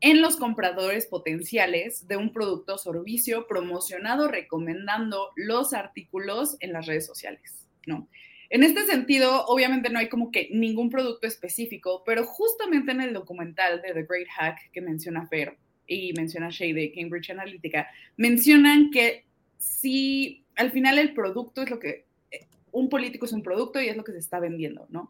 en 0.00 0.22
los 0.22 0.36
compradores 0.36 1.06
potenciales 1.06 2.08
de 2.08 2.16
un 2.16 2.32
producto 2.32 2.76
o 2.76 2.78
servicio 2.78 3.46
promocionado 3.46 4.28
recomendando 4.28 5.32
los 5.36 5.74
artículos 5.74 6.56
en 6.60 6.72
las 6.72 6.86
redes 6.86 7.04
sociales, 7.04 7.66
¿no? 7.86 8.08
En 8.50 8.64
este 8.64 8.84
sentido, 8.84 9.46
obviamente 9.46 9.90
no 9.90 10.00
hay 10.00 10.08
como 10.08 10.32
que 10.32 10.48
ningún 10.52 10.90
producto 10.90 11.28
específico, 11.28 12.02
pero 12.04 12.24
justamente 12.24 12.90
en 12.90 13.00
el 13.00 13.14
documental 13.14 13.80
de 13.80 13.94
The 13.94 14.02
Great 14.02 14.26
Hack 14.28 14.72
que 14.72 14.80
menciona 14.80 15.26
Fer 15.28 15.56
y 15.86 16.12
menciona 16.14 16.50
Shay 16.50 16.72
de 16.72 16.92
Cambridge 16.92 17.30
Analytica, 17.30 17.88
mencionan 18.16 18.90
que 18.90 19.24
si 19.58 20.44
al 20.56 20.72
final 20.72 20.98
el 20.98 21.14
producto 21.14 21.62
es 21.62 21.70
lo 21.70 21.78
que, 21.78 22.06
eh, 22.32 22.46
un 22.72 22.88
político 22.88 23.26
es 23.26 23.32
un 23.32 23.44
producto 23.44 23.80
y 23.80 23.88
es 23.88 23.96
lo 23.96 24.02
que 24.02 24.12
se 24.12 24.18
está 24.18 24.40
vendiendo, 24.40 24.86
¿no? 24.90 25.06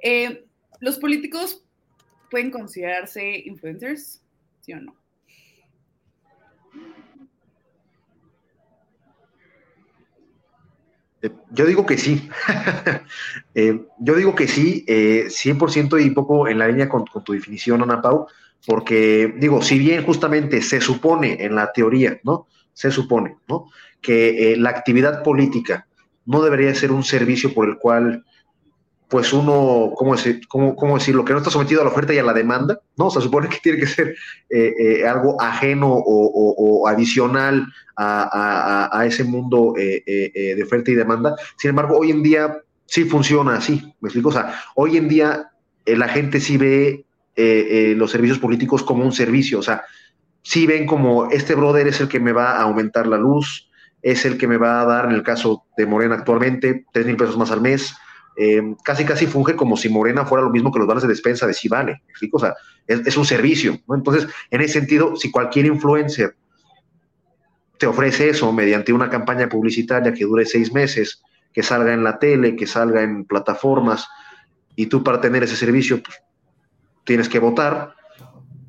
Eh, 0.00 0.44
¿Los 0.80 0.98
políticos 0.98 1.64
pueden 2.30 2.52
considerarse 2.52 3.38
influencers? 3.44 4.22
¿Sí 4.60 4.72
o 4.72 4.80
no? 4.80 4.94
Yo 11.50 11.66
digo 11.66 11.86
que 11.86 11.98
sí. 11.98 12.28
yo 13.98 14.14
digo 14.14 14.34
que 14.34 14.48
sí, 14.48 14.84
100% 14.86 16.04
y 16.04 16.10
poco 16.10 16.48
en 16.48 16.58
la 16.58 16.68
línea 16.68 16.88
con, 16.88 17.04
con, 17.06 17.24
tu 17.24 17.32
definición, 17.32 17.82
Ana 17.82 18.02
Pau, 18.02 18.26
porque 18.66 19.34
digo, 19.38 19.62
si 19.62 19.78
bien 19.78 20.04
justamente 20.04 20.62
se 20.62 20.80
supone 20.80 21.36
en 21.40 21.54
la 21.54 21.72
teoría, 21.72 22.18
¿no? 22.24 22.46
Se 22.72 22.90
supone, 22.90 23.36
¿no? 23.48 23.68
que 24.04 24.52
eh, 24.52 24.56
la 24.56 24.70
actividad 24.70 25.24
política 25.24 25.88
no 26.26 26.42
debería 26.42 26.74
ser 26.74 26.92
un 26.92 27.02
servicio 27.02 27.52
por 27.52 27.68
el 27.68 27.78
cual, 27.78 28.24
pues 29.08 29.32
uno, 29.32 29.92
¿cómo, 29.94 30.16
decir, 30.16 30.46
cómo, 30.48 30.74
cómo 30.74 30.98
decirlo? 30.98 31.24
Que 31.24 31.32
no 31.32 31.38
está 31.38 31.50
sometido 31.50 31.80
a 31.80 31.84
la 31.84 31.90
oferta 31.90 32.12
y 32.14 32.18
a 32.18 32.22
la 32.22 32.32
demanda, 32.32 32.80
¿no? 32.96 33.10
se 33.10 33.20
supone 33.20 33.48
que 33.48 33.58
tiene 33.62 33.78
que 33.78 33.86
ser 33.86 34.16
eh, 34.50 34.72
eh, 34.78 35.06
algo 35.06 35.40
ajeno 35.40 35.88
o, 35.92 36.88
adicional 36.88 37.66
a, 37.96 39.04
ese 39.06 39.24
mundo 39.24 39.74
de 39.76 40.62
oferta 40.64 40.90
y 40.90 40.94
demanda. 40.94 41.36
Sin 41.56 41.70
embargo, 41.70 41.98
hoy 41.98 42.10
en 42.10 42.22
día 42.22 42.58
sí 42.86 43.04
funciona 43.04 43.56
así, 43.56 43.80
¿me 44.00 44.08
explico? 44.08 44.28
O 44.30 44.32
sea, 44.32 44.60
hoy 44.74 44.96
en 44.96 45.08
día 45.08 45.50
la 45.86 46.08
gente 46.08 46.40
sí 46.40 46.56
ve 46.56 47.04
los 47.96 48.10
servicios 48.10 48.38
políticos 48.38 48.82
como 48.82 49.04
un 49.04 49.12
servicio, 49.12 49.60
o 49.60 49.62
sea, 49.62 49.84
sí 50.44 50.66
ven 50.66 50.86
como 50.86 51.30
este 51.30 51.54
brother 51.54 51.88
es 51.88 52.00
el 52.00 52.08
que 52.08 52.20
me 52.20 52.32
va 52.32 52.52
a 52.52 52.62
aumentar 52.62 53.06
la 53.06 53.16
luz, 53.16 53.68
es 54.02 54.24
el 54.26 54.38
que 54.38 54.46
me 54.46 54.58
va 54.58 54.82
a 54.82 54.84
dar, 54.84 55.06
en 55.06 55.12
el 55.12 55.22
caso 55.22 55.64
de 55.76 55.86
Morena 55.86 56.14
actualmente, 56.14 56.84
tres 56.92 57.06
mil 57.06 57.16
pesos 57.16 57.36
más 57.36 57.50
al 57.50 57.62
mes. 57.62 57.96
Eh, 58.36 58.74
casi 58.82 59.04
casi 59.04 59.26
funge 59.26 59.54
como 59.54 59.76
si 59.76 59.88
Morena 59.88 60.24
fuera 60.24 60.44
lo 60.44 60.50
mismo 60.50 60.72
que 60.72 60.80
los 60.80 60.88
vales 60.88 61.02
de 61.02 61.08
despensa 61.08 61.46
de 61.46 61.54
Civale, 61.54 62.02
O 62.32 62.38
sea, 62.38 62.54
es, 62.86 63.16
un 63.16 63.24
servicio. 63.24 63.78
Entonces, 63.88 64.28
en 64.50 64.60
ese 64.60 64.74
sentido, 64.80 65.16
si 65.16 65.30
cualquier 65.30 65.66
influencer 65.66 66.36
te 67.78 67.86
ofrece 67.86 68.28
eso 68.28 68.52
mediante 68.52 68.92
una 68.92 69.10
campaña 69.10 69.48
publicitaria 69.48 70.12
que 70.12 70.24
dure 70.24 70.46
seis 70.46 70.72
meses, 70.72 71.22
que 71.52 71.62
salga 71.62 71.92
en 71.92 72.02
la 72.02 72.18
tele, 72.18 72.56
que 72.56 72.66
salga 72.66 73.02
en 73.02 73.24
plataformas, 73.24 74.08
y 74.76 74.86
tú 74.86 75.04
para 75.04 75.20
tener 75.20 75.44
ese 75.44 75.56
servicio, 75.56 76.02
pues, 76.02 76.20
tienes 77.04 77.28
que 77.28 77.38
votar, 77.38 77.94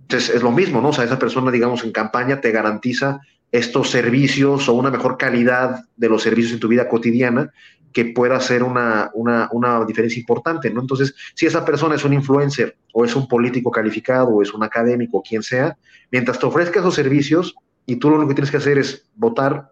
entonces 0.01 0.35
es 0.35 0.43
lo 0.43 0.51
mismo, 0.51 0.81
¿no? 0.81 0.89
O 0.89 0.93
sea, 0.93 1.03
esa 1.03 1.17
persona, 1.17 1.49
digamos, 1.49 1.83
en 1.83 1.91
campaña 1.91 2.41
te 2.41 2.51
garantiza 2.51 3.21
estos 3.51 3.89
servicios 3.89 4.67
o 4.67 4.73
una 4.73 4.91
mejor 4.91 5.17
calidad 5.17 5.85
de 5.95 6.09
los 6.09 6.23
servicios 6.23 6.53
en 6.53 6.59
tu 6.59 6.67
vida 6.67 6.87
cotidiana 6.87 7.51
que 7.95 8.03
pueda 8.03 8.35
hacer 8.35 8.61
una, 8.61 9.09
diferencia 9.87 10.19
importante, 10.19 10.69
¿no? 10.69 10.81
Entonces, 10.81 11.15
si 11.33 11.45
esa 11.45 11.63
persona 11.63 11.95
es 11.95 12.03
un 12.03 12.11
influencer 12.11 12.75
o 12.91 13.05
es 13.05 13.15
un 13.15 13.25
político 13.25 13.71
calificado 13.71 14.27
o 14.27 14.41
es 14.41 14.53
un 14.53 14.65
académico, 14.65 15.23
quien 15.23 15.41
sea, 15.41 15.77
mientras 16.11 16.37
te 16.37 16.45
ofrezca 16.45 16.81
esos 16.81 16.93
servicios 16.93 17.55
y 17.85 17.95
tú 17.95 18.09
lo 18.09 18.17
único 18.17 18.27
que 18.27 18.35
tienes 18.35 18.51
que 18.51 18.57
hacer 18.57 18.77
es 18.77 19.07
votar 19.15 19.71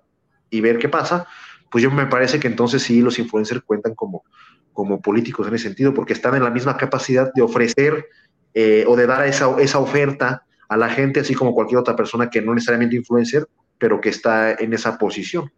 y 0.50 0.62
ver 0.62 0.80
qué 0.80 0.88
pasa, 0.88 1.28
pues 1.70 1.84
yo 1.84 1.92
me 1.92 2.06
parece 2.06 2.40
que 2.40 2.48
entonces 2.48 2.82
sí 2.82 3.02
los 3.02 3.20
influencers 3.20 3.62
cuentan 3.66 3.94
como, 3.94 4.24
como 4.72 5.02
políticos 5.02 5.46
en 5.50 5.56
ese 5.56 5.66
sentido, 5.66 5.94
porque 5.94 6.14
están 6.14 6.34
en 6.36 6.44
la 6.44 6.50
misma 6.50 6.78
capacidad 6.78 7.30
de 7.34 7.42
ofrecer 7.42 8.06
eh, 8.54 8.86
o 8.88 8.96
de 8.96 9.06
dar 9.06 9.28
esa, 9.28 9.54
esa 9.60 9.80
oferta 9.80 10.46
a 10.70 10.78
la 10.78 10.88
gente, 10.88 11.20
así 11.20 11.36
como 11.36 11.54
cualquier 11.54 11.80
otra 11.80 11.98
persona 11.98 12.30
que 12.30 12.42
no 12.42 12.54
necesariamente 12.54 12.96
influencer, 12.96 13.50
pero 13.78 14.00
que 14.00 14.08
está 14.08 14.54
en 14.54 14.72
esa 14.72 14.98
posición, 14.98 15.52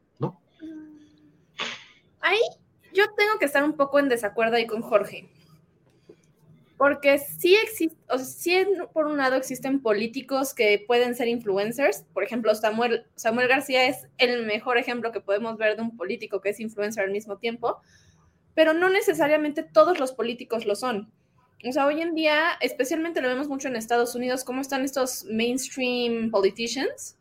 yo 2.96 3.04
tengo 3.16 3.38
que 3.38 3.46
estar 3.46 3.64
un 3.64 3.74
poco 3.74 4.00
en 4.00 4.10
desacuerdo 4.10 4.56
ahí 4.56 4.66
con 4.66 4.82
Jorge. 4.82 5.30
Porque 6.78 7.20
sí 7.20 7.56
existe, 7.56 7.96
o 8.10 8.18
sea, 8.18 8.26
sí 8.26 8.66
por 8.92 9.08
un 9.08 9.18
lado 9.18 9.36
existen 9.36 9.82
políticos 9.82 10.54
que 10.54 10.84
pueden 10.86 11.16
ser 11.16 11.28
influencers. 11.28 12.04
Por 12.14 12.24
ejemplo, 12.24 12.54
Samuel, 12.54 13.06
Samuel 13.16 13.48
García 13.48 13.86
es 13.86 14.08
el 14.18 14.46
mejor 14.46 14.78
ejemplo 14.78 15.12
que 15.12 15.22
podemos 15.22 15.58
ver 15.58 15.78
de 15.78 15.84
un 15.84 15.96
político 15.96 16.42
que 16.42 16.50
es 16.50 16.60
influencer 16.60 17.04
al 17.06 17.12
mismo 17.12 17.38
tiempo, 17.38 17.78
pero 18.56 18.74
no 18.74 18.90
necesariamente 18.90 19.64
todos 19.64 20.00
los 20.00 20.12
políticos 20.12 20.66
lo 20.66 20.76
son. 20.76 21.12
O 21.68 21.72
sea, 21.72 21.86
hoy 21.86 22.02
en 22.02 22.14
día, 22.14 22.52
especialmente 22.60 23.22
lo 23.22 23.30
vemos 23.30 23.48
mucho 23.48 23.70
en 23.70 23.76
Estados 23.76 24.14
Unidos, 24.14 24.44
cómo 24.44 24.62
están 24.62 24.84
estos 24.84 25.24
mainstream 25.26 26.30
politicians, 26.30 27.18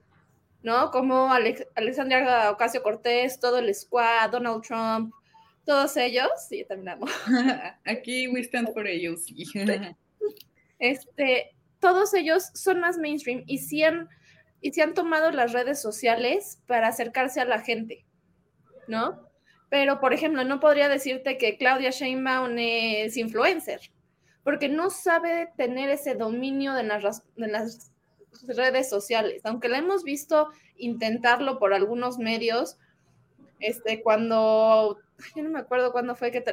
¿no? 0.63 0.91
Como 0.91 1.33
Alexandria 1.33 2.51
Ocasio 2.51 2.83
Cortés, 2.83 3.39
todo 3.39 3.59
el 3.59 3.73
squad, 3.75 4.31
Donald 4.31 4.63
Trump, 4.63 5.15
todos 5.65 5.97
ellos, 5.97 6.29
sí, 6.49 6.65
también 6.69 6.91
amo. 6.91 7.07
Aquí 7.85 8.29
we 8.29 8.41
stand 8.41 8.73
for 8.73 8.87
ellos. 8.87 9.27
este, 10.79 11.55
todos 11.81 12.15
ellos 12.15 12.51
son 12.55 12.81
más 12.81 12.99
mainstream 12.99 13.45
y 13.47 13.59
sí 13.59 13.83
han, 13.83 14.09
y 14.61 14.73
sí 14.73 14.81
han 14.81 14.95
tomado 14.95 15.31
las 15.31 15.53
redes 15.53 15.81
sociales 15.81 16.61
para 16.67 16.89
acercarse 16.89 17.41
a 17.41 17.45
la 17.45 17.61
gente, 17.61 18.05
¿no? 18.89 19.29
Pero, 19.71 20.01
por 20.01 20.13
ejemplo, 20.13 20.45
no 20.45 20.61
podría 20.61 20.89
decirte 20.89 21.37
que 21.37 21.57
Claudia 21.59 21.91
Sheinbaum 21.91 22.57
es 22.59 23.17
influencer, 23.17 23.81
porque 24.45 24.69
no 24.69 24.91
sabe 24.91 25.49
tener 25.57 25.91
ese 25.91 26.15
dominio 26.15 26.75
de 26.75 26.85
las, 26.85 27.23
de 27.35 27.49
las 27.49 27.91
redes 28.47 28.89
sociales, 28.89 29.41
aunque 29.45 29.69
la 29.69 29.79
hemos 29.79 30.05
visto 30.05 30.49
intentarlo 30.77 31.59
por 31.59 31.75
algunos 31.75 32.19
medios, 32.19 32.79
este, 33.61 34.03
cuando, 34.03 34.99
yo 35.37 35.43
no 35.43 35.51
me 35.51 35.59
acuerdo 35.59 35.93
cuándo 35.93 36.15
fue 36.15 36.31
que, 36.31 36.45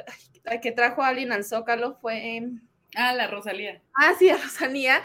que 0.62 0.72
trajo 0.72 1.02
a 1.02 1.10
alguien 1.10 1.32
al 1.32 1.44
Zócalo, 1.44 1.96
fue... 1.96 2.44
Ah, 2.96 3.14
la 3.14 3.28
Rosalía. 3.28 3.82
Ah, 3.96 4.14
sí, 4.20 4.28
la 4.28 4.38
Rosalía, 4.38 5.02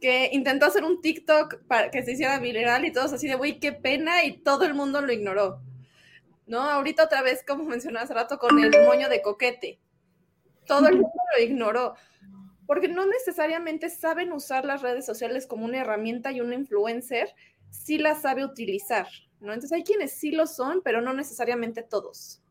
que 0.00 0.30
intentó 0.32 0.66
hacer 0.66 0.84
un 0.84 1.00
TikTok 1.00 1.62
para 1.68 1.90
que 1.90 2.02
se 2.02 2.12
hiciera 2.12 2.38
viral 2.38 2.84
y 2.84 2.92
todos 2.92 3.12
así 3.12 3.28
de, 3.28 3.36
güey, 3.36 3.60
qué 3.60 3.72
pena, 3.72 4.24
y 4.24 4.38
todo 4.38 4.64
el 4.64 4.74
mundo 4.74 5.00
lo 5.00 5.12
ignoró. 5.12 5.60
¿No? 6.46 6.62
Ahorita 6.62 7.04
otra 7.04 7.22
vez, 7.22 7.44
como 7.46 7.64
mencioné 7.64 8.00
hace 8.00 8.14
rato, 8.14 8.38
con 8.38 8.58
el 8.58 8.70
moño 8.84 9.08
de 9.08 9.20
coquete. 9.20 9.78
Todo 10.66 10.88
el 10.88 10.94
mundo 10.94 11.18
lo 11.36 11.42
ignoró 11.42 11.94
porque 12.68 12.88
no 12.88 13.06
necesariamente 13.06 13.88
saben 13.88 14.30
usar 14.30 14.66
las 14.66 14.82
redes 14.82 15.06
sociales 15.06 15.46
como 15.46 15.64
una 15.64 15.78
herramienta 15.78 16.32
y 16.32 16.42
un 16.42 16.52
influencer 16.52 17.34
sí 17.70 17.96
la 17.96 18.14
sabe 18.14 18.44
utilizar, 18.44 19.08
¿no? 19.40 19.54
Entonces 19.54 19.72
hay 19.72 19.84
quienes 19.84 20.12
sí 20.12 20.32
lo 20.32 20.46
son, 20.46 20.82
pero 20.84 21.00
no 21.00 21.14
necesariamente 21.14 21.82
todos. 21.82 22.42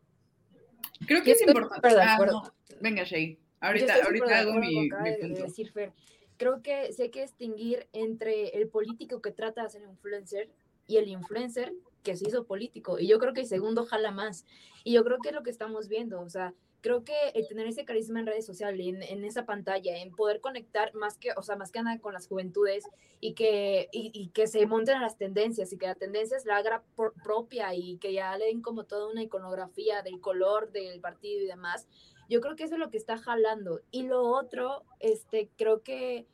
Creo 1.06 1.24
que 1.24 1.32
es 1.32 1.42
importante. 1.46 1.88
Ah, 1.88 2.52
Venga, 2.80 3.04
Shay. 3.04 3.40
Ahorita, 3.60 3.96
ahorita 4.04 4.40
hago 4.40 4.54
mi, 4.54 4.90
punto. 4.90 5.44
Decir, 5.44 5.72
Fer. 5.72 5.94
Creo 6.38 6.62
que 6.62 6.94
sí 6.94 7.04
hay 7.04 7.10
que 7.10 7.22
distinguir 7.22 7.88
entre 7.94 8.50
el 8.50 8.68
político 8.68 9.22
que 9.22 9.32
trata 9.32 9.64
de 9.64 9.70
ser 9.70 9.82
influencer 9.82 10.50
y 10.86 10.98
el 10.98 11.08
influencer 11.08 11.74
que 12.04 12.16
se 12.16 12.28
hizo 12.28 12.46
político. 12.46 13.00
Y 13.00 13.08
yo 13.08 13.18
creo 13.18 13.34
que 13.34 13.42
el 13.42 13.48
segundo 13.48 13.86
jala 13.86 14.12
más. 14.12 14.46
Y 14.84 14.94
yo 14.94 15.04
creo 15.04 15.18
que 15.20 15.30
es 15.30 15.36
lo 15.36 15.44
que 15.44 15.50
estamos 15.50 15.88
viendo. 15.88 16.22
O 16.22 16.30
sea, 16.30 16.54
creo 16.82 17.04
que 17.04 17.14
tener 17.50 17.68
ese 17.68 17.86
carisma 17.86 18.20
en 18.20 18.28
redes 18.28 18.46
sociales, 18.46 18.86
en, 18.88 19.02
en, 19.02 19.26
esa 19.26 19.46
pantalla, 19.46 19.98
en 19.98 20.16
poder 20.16 20.42
conectar 20.42 20.94
más 20.94 21.18
que, 21.18 21.32
o 21.36 21.42
sea, 21.42 21.56
más 21.56 21.72
que 21.72 21.82
nada 21.82 22.00
con 22.00 22.14
las 22.14 22.28
juventudes 22.28 22.86
y 23.20 23.34
que, 23.34 23.90
y, 23.92 24.30
que 24.30 24.48
se 24.48 24.66
monten 24.66 24.96
a 24.96 25.02
las 25.02 25.18
tendencias 25.18 25.74
y 25.74 25.78
que 25.78 25.88
la 25.88 25.96
tendencia 25.96 26.38
es 26.38 26.46
la 26.46 26.84
propia 27.24 27.74
y 27.74 27.98
que 27.98 28.14
ya 28.14 28.38
le 28.38 28.46
den 28.46 28.62
como 28.62 28.84
toda 28.84 29.10
una 29.10 29.24
iconografía 29.24 30.02
del 30.02 30.22
color 30.22 30.72
del 30.72 31.00
partido 31.02 31.44
y 31.44 31.48
demás, 31.48 31.88
Yo 32.30 32.42
creo 32.42 32.56
que 32.56 32.66
eso 32.66 32.76
es 32.76 32.80
lo 32.80 32.92
que 32.92 32.98
está 32.98 33.18
jalando. 33.18 33.82
Y 33.90 34.04
lo 34.04 34.22
otro, 34.22 34.84
este, 35.00 35.50
creo 35.58 35.82
que 35.82 36.28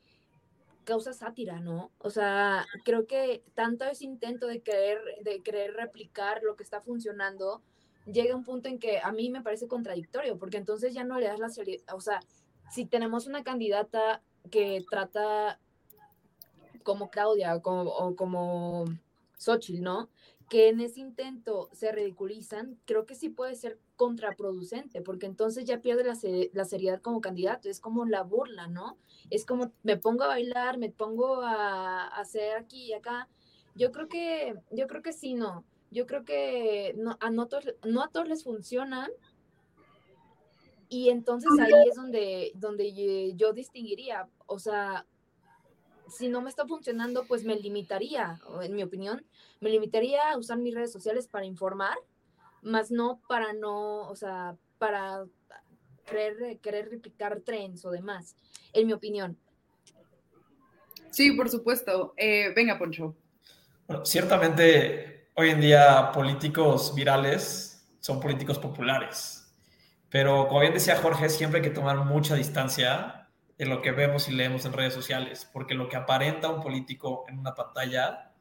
causa 0.84 1.12
sátira, 1.12 1.60
¿no? 1.60 1.90
O 1.98 2.10
sea, 2.10 2.66
creo 2.84 3.06
que 3.06 3.42
tanto 3.54 3.84
ese 3.84 4.04
intento 4.04 4.46
de 4.46 4.60
querer, 4.60 5.00
de 5.22 5.40
querer 5.42 5.74
replicar 5.74 6.42
lo 6.42 6.56
que 6.56 6.62
está 6.62 6.80
funcionando, 6.80 7.62
llega 8.06 8.34
a 8.34 8.36
un 8.36 8.44
punto 8.44 8.68
en 8.68 8.78
que 8.78 8.98
a 8.98 9.12
mí 9.12 9.30
me 9.30 9.42
parece 9.42 9.68
contradictorio, 9.68 10.38
porque 10.38 10.56
entonces 10.56 10.94
ya 10.94 11.04
no 11.04 11.18
le 11.18 11.26
das 11.26 11.38
la 11.38 11.48
seriedad, 11.48 11.94
o 11.94 12.00
sea, 12.00 12.20
si 12.70 12.86
tenemos 12.86 13.26
una 13.26 13.44
candidata 13.44 14.22
que 14.50 14.84
trata 14.90 15.60
como 16.82 17.10
Claudia 17.10 17.56
o 17.56 18.14
como 18.16 18.84
Xochitl, 19.38 19.82
¿no? 19.82 20.10
Que 20.48 20.68
en 20.68 20.80
ese 20.80 21.00
intento 21.00 21.70
se 21.72 21.90
ridiculizan, 21.90 22.78
creo 22.84 23.06
que 23.06 23.14
sí 23.14 23.30
puede 23.30 23.54
ser 23.54 23.80
contraproducente, 23.96 25.00
porque 25.00 25.26
entonces 25.26 25.64
ya 25.64 25.80
pierde 25.80 26.04
la, 26.04 26.16
la 26.52 26.64
seriedad 26.64 27.00
como 27.00 27.20
candidato, 27.20 27.68
es 27.68 27.80
como 27.80 28.04
la 28.04 28.22
burla, 28.22 28.66
¿no? 28.66 28.98
Es 29.30 29.46
como 29.46 29.72
me 29.82 29.96
pongo 29.96 30.24
a 30.24 30.28
bailar, 30.28 30.78
me 30.78 30.90
pongo 30.90 31.40
a, 31.40 32.08
hacer 32.08 32.56
aquí 32.56 32.86
y 32.86 32.92
acá. 32.92 33.28
Yo 33.74 33.90
creo 33.90 34.08
que, 34.08 34.54
yo 34.70 34.86
creo 34.86 35.02
que 35.02 35.12
sí, 35.12 35.34
no. 35.34 35.64
Yo 35.94 36.06
creo 36.06 36.24
que 36.24 36.92
no, 36.98 37.16
a, 37.20 37.30
no, 37.30 37.48
no 37.84 38.02
a 38.02 38.08
todos 38.08 38.28
les 38.28 38.42
funcionan, 38.42 39.10
y 40.88 41.10
entonces 41.10 41.50
ahí 41.60 41.72
es 41.88 41.94
donde, 41.94 42.52
donde 42.56 43.34
yo 43.36 43.52
distinguiría, 43.52 44.28
o 44.46 44.58
sea, 44.58 45.06
si 46.08 46.28
no 46.28 46.42
me 46.42 46.50
está 46.50 46.66
funcionando, 46.66 47.24
pues 47.26 47.44
me 47.44 47.56
limitaría, 47.56 48.40
en 48.60 48.74
mi 48.74 48.82
opinión, 48.82 49.24
me 49.60 49.70
limitaría 49.70 50.32
a 50.32 50.36
usar 50.36 50.58
mis 50.58 50.74
redes 50.74 50.92
sociales 50.92 51.28
para 51.28 51.46
informar, 51.46 51.96
más 52.62 52.90
no 52.90 53.20
para 53.28 53.52
no, 53.52 54.08
o 54.08 54.16
sea, 54.16 54.56
para 54.78 55.24
querer, 56.06 56.58
querer 56.58 56.90
replicar 56.90 57.40
trends 57.40 57.84
o 57.84 57.90
demás, 57.90 58.36
en 58.72 58.86
mi 58.88 58.92
opinión. 58.92 59.38
Sí, 61.10 61.30
por 61.30 61.48
supuesto. 61.48 62.12
Eh, 62.16 62.52
venga, 62.56 62.76
Poncho. 62.76 63.14
Bueno, 63.86 64.04
ciertamente 64.04 65.13
hoy 65.36 65.50
en 65.50 65.60
día 65.60 66.12
políticos 66.12 66.94
virales 66.94 67.84
son 68.00 68.20
políticos 68.20 68.58
populares, 68.58 69.52
pero 70.08 70.46
como 70.46 70.60
bien 70.60 70.74
decía 70.74 70.96
Jorge, 70.96 71.28
siempre 71.28 71.60
hay 71.60 71.64
que 71.64 71.74
tomar 71.74 71.96
mucha 72.04 72.36
distancia 72.36 73.28
de 73.58 73.66
lo 73.66 73.82
que 73.82 73.90
vemos 73.90 74.28
y 74.28 74.32
leemos 74.32 74.64
en 74.64 74.72
redes 74.72 74.94
sociales, 74.94 75.48
porque 75.52 75.74
lo 75.74 75.88
que 75.88 75.96
aparenta 75.96 76.48
un 76.48 76.60
político 76.60 77.24
en 77.28 77.38
una 77.38 77.54
pantalla 77.54 78.32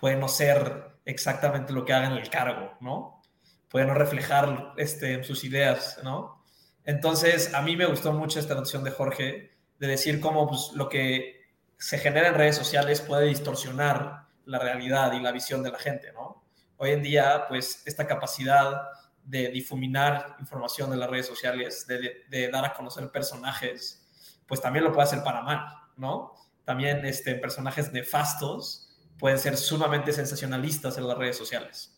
puede 0.00 0.16
no 0.16 0.28
ser 0.28 0.98
exactamente 1.04 1.72
lo 1.72 1.84
que 1.84 1.92
haga 1.92 2.08
en 2.08 2.14
el 2.14 2.28
cargo, 2.28 2.72
¿no? 2.80 3.22
Puede 3.68 3.86
no 3.86 3.94
reflejar 3.94 4.72
este, 4.76 5.22
sus 5.24 5.44
ideas, 5.44 6.00
¿no? 6.02 6.42
Entonces, 6.84 7.54
a 7.54 7.62
mí 7.62 7.76
me 7.76 7.86
gustó 7.86 8.12
mucho 8.12 8.40
esta 8.40 8.54
noción 8.54 8.82
de 8.82 8.90
Jorge, 8.90 9.56
de 9.78 9.86
decir 9.86 10.20
cómo 10.20 10.48
pues, 10.48 10.70
lo 10.74 10.88
que 10.88 11.40
se 11.78 11.98
genera 11.98 12.28
en 12.28 12.34
redes 12.34 12.56
sociales 12.56 13.00
puede 13.00 13.26
distorsionar 13.26 14.21
la 14.46 14.58
realidad 14.58 15.12
y 15.12 15.20
la 15.20 15.32
visión 15.32 15.62
de 15.62 15.70
la 15.70 15.78
gente, 15.78 16.12
¿no? 16.12 16.44
Hoy 16.76 16.90
en 16.90 17.02
día, 17.02 17.44
pues, 17.48 17.82
esta 17.86 18.06
capacidad 18.06 18.82
de 19.24 19.48
difuminar 19.48 20.36
información 20.40 20.90
de 20.90 20.96
las 20.96 21.08
redes 21.08 21.26
sociales, 21.26 21.86
de, 21.86 22.50
dar 22.50 22.64
a 22.64 22.74
conocer 22.74 23.10
personajes, 23.10 24.02
pues 24.46 24.60
también 24.60 24.84
lo 24.84 24.92
puede 24.92 25.04
hacer 25.04 25.22
para 25.22 25.42
mal, 25.42 25.64
¿no? 25.96 26.34
También 26.64 27.04
este, 27.04 27.36
personajes 27.36 27.92
nefastos 27.92 28.98
pueden 29.18 29.38
ser 29.38 29.56
sumamente 29.56 30.12
sensacionalistas 30.12 30.98
en 30.98 31.06
las 31.06 31.16
redes 31.16 31.36
sociales. 31.36 31.96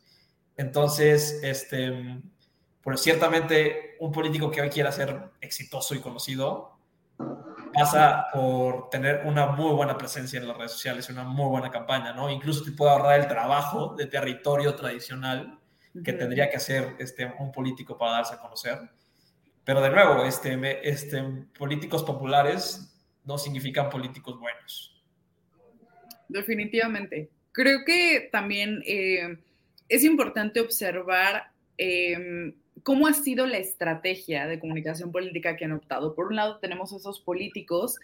Entonces, 0.56 1.40
este, 1.42 2.22
pues 2.82 3.00
ciertamente 3.00 3.96
un 4.00 4.12
político 4.12 4.50
que 4.50 4.60
hoy 4.60 4.68
quiera 4.68 4.92
ser 4.92 5.30
exitoso 5.40 5.94
y 5.94 6.00
conocido 6.00 6.76
pasa 7.74 8.26
por 8.32 8.88
tener 8.90 9.22
una 9.24 9.46
muy 9.46 9.72
buena 9.74 9.98
presencia 9.98 10.38
en 10.38 10.48
las 10.48 10.56
redes 10.56 10.72
sociales, 10.72 11.08
una 11.10 11.24
muy 11.24 11.48
buena 11.48 11.70
campaña, 11.70 12.12
¿no? 12.12 12.30
Incluso 12.30 12.64
te 12.64 12.72
puede 12.72 12.92
ahorrar 12.92 13.20
el 13.20 13.28
trabajo 13.28 13.94
de 13.96 14.06
territorio 14.06 14.74
tradicional 14.74 15.58
que 16.04 16.12
tendría 16.12 16.48
que 16.50 16.56
hacer 16.56 16.96
este, 16.98 17.32
un 17.38 17.52
político 17.52 17.96
para 17.96 18.12
darse 18.12 18.34
a 18.34 18.38
conocer 18.38 18.78
pero 19.64 19.80
de 19.80 19.90
nuevo, 19.90 20.24
este, 20.24 20.88
este, 20.88 21.22
políticos 21.58 22.04
populares 22.04 22.94
no 23.24 23.38
significan 23.38 23.88
políticos 23.88 24.38
buenos. 24.38 25.02
Definitivamente. 26.28 27.30
Creo 27.52 27.78
que 27.86 28.28
también 28.30 28.82
eh, 28.86 29.38
es 29.88 30.04
importante 30.04 30.60
observar 30.60 31.50
em, 31.78 32.54
cómo 32.82 33.06
ha 33.06 33.14
sido 33.14 33.46
la 33.46 33.58
estrategia 33.58 34.46
de 34.46 34.58
comunicación 34.58 35.12
política 35.12 35.56
que 35.56 35.64
han 35.64 35.72
optado. 35.72 36.14
Por 36.14 36.26
un 36.26 36.36
lado, 36.36 36.58
tenemos 36.58 36.92
esos 36.92 37.20
políticos 37.20 37.96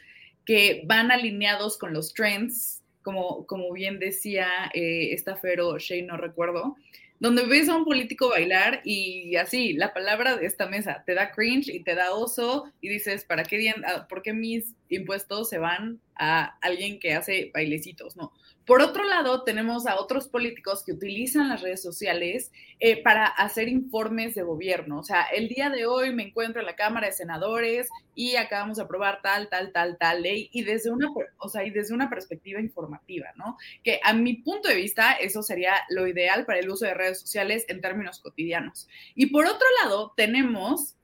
que 0.45 0.83
van 0.87 1.11
alineados 1.11 1.77
con 1.77 1.93
los 1.93 2.15
trends, 2.15 2.83
como, 3.03 3.47
como 3.47 3.73
bien 3.73 3.99
decía 3.99 4.49
eh, 4.75 5.13
esta 5.13 5.37
Fero 5.37 5.79
Shea, 5.79 6.05
no 6.05 6.17
recuerdo, 6.17 6.77
donde 7.19 7.45
ves 7.45 7.69
a 7.69 7.77
un 7.77 7.85
político 7.85 8.31
bailar 8.31 8.81
y 8.83 9.37
así, 9.37 9.75
la 9.75 9.93
palabra 9.93 10.37
de 10.37 10.47
esta 10.47 10.67
mesa 10.67 11.03
te 11.05 11.15
da 11.15 11.31
cringe 11.33 11.69
y 11.69 11.83
te 11.83 11.95
da 11.95 12.13
oso 12.13 12.73
y 12.81 12.89
dices, 12.89 13.25
¿para 13.27 13.45
qué, 13.45 13.75
ah, 13.87 14.07
¿por 14.09 14.23
qué 14.23 14.33
mis 14.33 14.75
impuestos 14.89 15.51
se 15.51 15.59
van 15.59 16.01
a 16.17 16.59
alguien 16.61 16.99
que 16.99 17.15
hace 17.15 17.51
bailecitos? 17.55 18.17
No, 18.17 18.33
por 18.71 18.83
otro 18.83 19.03
lado, 19.03 19.43
tenemos 19.43 19.89
a 19.89 19.97
otros 19.99 20.29
políticos 20.29 20.85
que 20.85 20.93
utilizan 20.93 21.49
las 21.49 21.61
redes 21.61 21.83
sociales 21.83 22.53
eh, 22.79 23.03
para 23.03 23.27
hacer 23.27 23.69
informes 23.69 24.37
de 24.37 24.45
gobierno. 24.45 25.01
O 25.01 25.03
sea, 25.03 25.23
el 25.23 25.49
día 25.49 25.71
de 25.71 25.87
hoy 25.87 26.15
me 26.15 26.29
encuentro 26.29 26.61
en 26.61 26.67
la 26.67 26.77
Cámara 26.77 27.09
de 27.09 27.13
Senadores 27.13 27.89
y 28.15 28.37
acabamos 28.37 28.77
de 28.77 28.85
aprobar 28.85 29.23
tal, 29.23 29.49
tal, 29.49 29.73
tal, 29.73 29.99
tal 29.99 30.23
ley 30.23 30.51
y 30.53 30.63
desde 30.63 30.91
una, 30.91 31.09
o 31.39 31.49
sea, 31.49 31.65
y 31.65 31.71
desde 31.71 31.95
una 31.95 32.09
perspectiva 32.09 32.61
informativa, 32.61 33.31
¿no? 33.35 33.57
Que 33.83 33.99
a 34.05 34.13
mi 34.13 34.35
punto 34.35 34.69
de 34.69 34.77
vista 34.77 35.15
eso 35.15 35.43
sería 35.43 35.75
lo 35.89 36.07
ideal 36.07 36.47
para 36.47 36.61
el 36.61 36.71
uso 36.71 36.85
de 36.85 36.95
redes 36.95 37.19
sociales 37.21 37.65
en 37.67 37.81
términos 37.81 38.21
cotidianos. 38.21 38.87
Y 39.17 39.27
por 39.27 39.47
otro 39.47 39.67
lado, 39.83 40.13
tenemos 40.17 40.95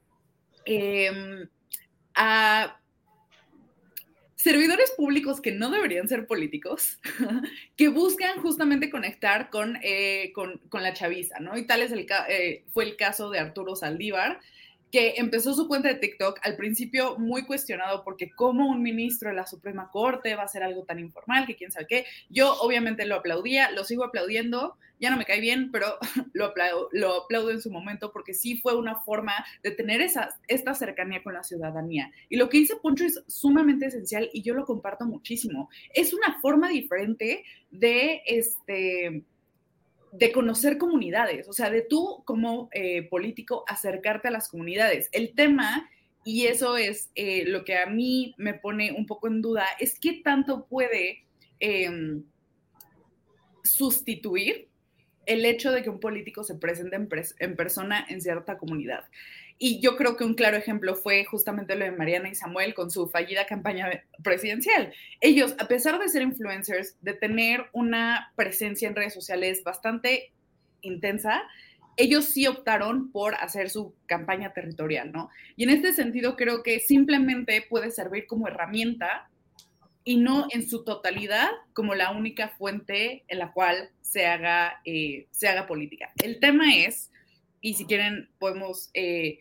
em, 0.66 1.48
a 2.14 2.78
servidores 4.46 4.92
públicos 4.92 5.40
que 5.40 5.50
no 5.50 5.70
deberían 5.70 6.06
ser 6.06 6.28
políticos, 6.28 7.00
que 7.76 7.88
buscan 7.88 8.40
justamente 8.40 8.90
conectar 8.90 9.50
con, 9.50 9.76
eh, 9.82 10.32
con, 10.34 10.60
la 10.72 10.92
chaviza, 10.92 11.40
¿no? 11.40 11.58
Y 11.58 11.66
tal 11.66 11.82
es 11.82 11.90
el, 11.90 12.06
eh, 12.28 12.62
fue 12.72 12.84
el 12.84 12.94
caso 12.94 13.28
de 13.30 13.40
Arturo 13.40 13.74
Saldívar, 13.74 14.38
que 14.96 15.12
empezó 15.18 15.52
su 15.52 15.68
cuenta 15.68 15.88
de 15.88 15.96
TikTok 15.96 16.38
al 16.40 16.56
principio 16.56 17.18
muy 17.18 17.44
cuestionado 17.44 18.02
porque 18.02 18.30
como 18.30 18.66
un 18.66 18.82
ministro 18.82 19.28
de 19.28 19.36
la 19.36 19.46
Suprema 19.46 19.90
Corte 19.90 20.34
va 20.34 20.44
a 20.44 20.48
ser 20.48 20.62
algo 20.62 20.84
tan 20.84 20.98
informal 20.98 21.46
que 21.46 21.54
quién 21.54 21.70
sabe 21.70 21.86
qué. 21.86 22.06
Yo 22.30 22.54
obviamente 22.62 23.04
lo 23.04 23.16
aplaudía, 23.16 23.70
lo 23.72 23.84
sigo 23.84 24.04
aplaudiendo, 24.04 24.78
ya 24.98 25.10
no 25.10 25.18
me 25.18 25.26
cae 25.26 25.42
bien, 25.42 25.70
pero 25.70 25.98
lo 26.32 26.46
aplaudo, 26.46 26.88
lo 26.92 27.24
aplaudo 27.24 27.50
en 27.50 27.60
su 27.60 27.70
momento 27.70 28.10
porque 28.10 28.32
sí 28.32 28.56
fue 28.56 28.74
una 28.74 28.96
forma 29.00 29.34
de 29.62 29.72
tener 29.72 30.00
esa, 30.00 30.40
esta 30.48 30.72
cercanía 30.72 31.22
con 31.22 31.34
la 31.34 31.42
ciudadanía. 31.42 32.10
Y 32.30 32.36
lo 32.36 32.48
que 32.48 32.56
dice 32.56 32.76
Poncho 32.76 33.04
es 33.04 33.22
sumamente 33.26 33.84
esencial 33.84 34.30
y 34.32 34.40
yo 34.40 34.54
lo 34.54 34.64
comparto 34.64 35.04
muchísimo. 35.04 35.68
Es 35.92 36.14
una 36.14 36.40
forma 36.40 36.70
diferente 36.70 37.44
de 37.70 38.22
este 38.24 39.24
de 40.12 40.32
conocer 40.32 40.78
comunidades, 40.78 41.48
o 41.48 41.52
sea, 41.52 41.70
de 41.70 41.82
tú 41.82 42.22
como 42.24 42.68
eh, 42.72 43.02
político 43.08 43.64
acercarte 43.66 44.28
a 44.28 44.30
las 44.30 44.48
comunidades. 44.48 45.08
El 45.12 45.34
tema, 45.34 45.88
y 46.24 46.46
eso 46.46 46.76
es 46.76 47.10
eh, 47.14 47.44
lo 47.46 47.64
que 47.64 47.76
a 47.76 47.86
mí 47.86 48.34
me 48.38 48.54
pone 48.54 48.92
un 48.92 49.06
poco 49.06 49.28
en 49.28 49.42
duda, 49.42 49.66
es 49.78 49.98
qué 49.98 50.20
tanto 50.24 50.66
puede 50.66 51.24
em, 51.60 52.24
sustituir 53.62 54.68
el 55.26 55.44
hecho 55.44 55.72
de 55.72 55.82
que 55.82 55.90
un 55.90 56.00
político 56.00 56.44
se 56.44 56.54
presente 56.54 56.96
en, 56.96 57.56
persona 57.56 58.06
en 58.08 58.20
cierta 58.20 58.58
comunidad. 58.58 59.04
Y 59.58 59.80
yo 59.80 59.96
creo 59.96 60.16
que 60.16 60.24
un 60.24 60.34
claro 60.34 60.56
ejemplo 60.56 60.94
fue 60.94 61.24
justamente 61.24 61.76
lo 61.76 61.84
de 61.84 61.92
Mariana 61.92 62.28
y 62.28 62.34
Samuel 62.34 62.74
con 62.74 62.90
su 62.90 63.08
fallida 63.08 63.46
campaña 63.46 64.04
presidencial. 64.22 64.92
Ellos, 65.20 65.54
a 65.58 65.66
pesar 65.66 65.98
de 65.98 66.08
ser 66.08 66.22
influencers, 66.22 66.96
de 67.00 67.14
tener 67.14 67.66
una 67.72 68.32
presencia 68.36 68.86
en 68.86 68.94
redes 68.94 69.14
sociales 69.14 69.64
bastante 69.64 70.32
intensa, 70.82 71.42
ellos 71.96 72.26
sí 72.26 72.46
optaron 72.46 73.10
por 73.10 73.34
hacer 73.36 73.70
su 73.70 73.94
campaña 74.04 74.52
territorial, 74.52 75.10
¿no? 75.12 75.30
Y 75.56 75.64
en 75.64 75.70
este 75.70 75.94
sentido 75.94 76.36
creo 76.36 76.62
que 76.62 76.80
simplemente 76.80 77.64
puede 77.68 77.90
servir 77.90 78.26
como 78.26 78.48
herramienta 78.48 79.28
y 80.04 80.18
no 80.18 80.46
en 80.50 80.68
su 80.68 80.84
totalidad 80.84 81.48
como 81.72 81.94
la 81.94 82.12
única 82.12 82.50
fuente 82.50 83.24
en 83.28 83.38
la 83.38 83.52
cual 83.52 83.90
se 84.02 84.26
haga, 84.26 84.80
eh, 84.84 85.26
se 85.30 85.48
haga 85.48 85.66
política. 85.66 86.12
El 86.22 86.38
tema 86.38 86.76
es, 86.76 87.10
y 87.60 87.74
si 87.74 87.86
quieren 87.86 88.28
podemos 88.38 88.90
eh, 88.92 89.38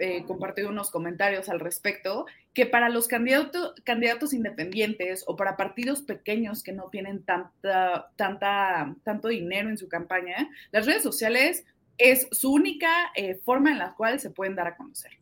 eh, 0.00 0.24
compartir 0.26 0.66
unos 0.66 0.90
comentarios 0.90 1.48
al 1.48 1.60
respecto, 1.60 2.26
que 2.52 2.66
para 2.66 2.88
los 2.88 3.06
candidatos 3.06 3.74
candidatos 3.84 4.34
independientes 4.34 5.24
o 5.26 5.36
para 5.36 5.56
partidos 5.56 6.02
pequeños 6.02 6.62
que 6.62 6.72
no 6.72 6.88
tienen 6.90 7.22
tanta, 7.22 8.10
tanta, 8.16 8.94
tanto 9.04 9.28
dinero 9.28 9.68
en 9.68 9.78
su 9.78 9.88
campaña, 9.88 10.50
las 10.72 10.86
redes 10.86 11.02
sociales 11.02 11.64
es 11.96 12.26
su 12.32 12.52
única 12.52 12.90
eh, 13.14 13.36
forma 13.36 13.70
en 13.70 13.78
la 13.78 13.94
cual 13.94 14.18
se 14.18 14.30
pueden 14.30 14.56
dar 14.56 14.66
a 14.66 14.76
conocer. 14.76 15.12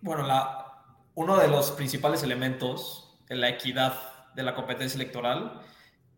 Bueno, 0.00 0.26
la, 0.26 0.84
uno 1.14 1.36
de 1.36 1.48
los 1.48 1.70
principales 1.72 2.22
elementos 2.22 3.18
en 3.28 3.40
la 3.40 3.50
equidad 3.50 3.94
de 4.34 4.42
la 4.42 4.54
competencia 4.54 4.96
electoral 4.96 5.60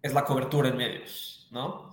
es 0.00 0.14
la 0.14 0.24
cobertura 0.24 0.68
en 0.68 0.76
medios, 0.76 1.48
¿no? 1.50 1.92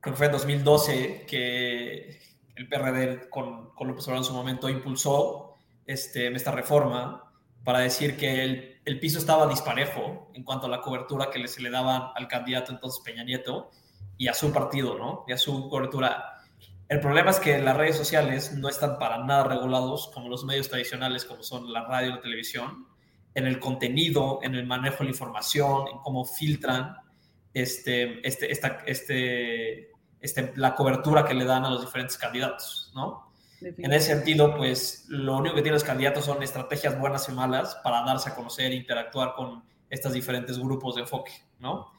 Creo 0.00 0.14
que 0.14 0.18
fue 0.18 0.26
en 0.26 0.32
2012 0.32 1.26
que 1.26 2.18
el 2.60 2.68
PRD 2.68 3.30
con, 3.30 3.70
con 3.70 3.88
López 3.88 4.04
Obrador 4.04 4.22
en 4.22 4.28
su 4.28 4.34
momento 4.34 4.68
impulsó 4.68 5.56
este, 5.86 6.28
esta 6.34 6.52
reforma 6.52 7.32
para 7.64 7.80
decir 7.80 8.16
que 8.18 8.42
el, 8.84 9.00
piso 9.00 9.18
estaba 9.18 9.46
disparejo 9.46 10.30
en 10.34 10.42
cuanto 10.44 10.66
a 10.66 10.68
la 10.68 10.82
cobertura 10.82 11.30
que 11.30 11.46
se 11.48 11.62
le 11.62 11.70
daba 11.70 12.12
al 12.14 12.28
candidato 12.28 12.72
entonces 12.72 13.02
Peña 13.02 13.24
Nieto 13.24 13.70
y 14.18 14.28
a 14.28 14.34
su 14.34 14.52
partido, 14.52 14.98
¿no? 14.98 15.24
Y 15.26 15.32
a 15.32 15.38
su 15.38 15.68
cobertura. 15.70 16.42
El 16.88 17.00
problema 17.00 17.30
es 17.30 17.38
que 17.38 17.58
las 17.58 17.76
redes 17.76 17.96
sociales 17.96 18.52
no 18.52 18.68
están 18.68 18.98
para 18.98 19.24
nada 19.24 19.44
regulados 19.44 20.10
como 20.12 20.28
los 20.28 20.44
medios 20.44 20.68
tradicionales, 20.68 21.24
como 21.24 21.42
son 21.42 21.72
la 21.72 21.86
radio 21.86 22.10
y 22.10 22.12
la 22.14 22.20
televisión, 22.20 22.86
en 23.34 23.46
el 23.46 23.58
contenido, 23.58 24.40
en 24.42 24.54
el 24.54 24.66
manejo 24.66 24.98
de 24.98 25.04
la 25.04 25.10
información, 25.10 25.86
en 25.90 25.98
cómo 25.98 26.24
filtran 26.24 26.96
este, 27.54 28.26
este, 28.26 28.52
este, 28.86 29.90
este, 30.20 30.52
la 30.56 30.74
cobertura 30.74 31.24
que 31.24 31.34
le 31.34 31.44
dan 31.44 31.64
a 31.64 31.70
los 31.70 31.80
diferentes 31.80 32.18
candidatos, 32.18 32.92
¿no? 32.94 33.30
En 33.60 33.92
ese 33.92 34.14
sentido, 34.14 34.56
pues 34.56 35.04
lo 35.08 35.36
único 35.36 35.54
que 35.54 35.60
tienen 35.60 35.74
los 35.74 35.84
candidatos 35.84 36.24
son 36.24 36.42
estrategias 36.42 36.98
buenas 36.98 37.28
y 37.28 37.32
malas 37.32 37.74
para 37.84 38.02
darse 38.02 38.30
a 38.30 38.34
conocer 38.34 38.72
e 38.72 38.74
interactuar 38.74 39.34
con 39.34 39.62
estos 39.90 40.14
diferentes 40.14 40.58
grupos 40.58 40.94
de 40.94 41.02
enfoque, 41.02 41.32
¿no? 41.58 41.92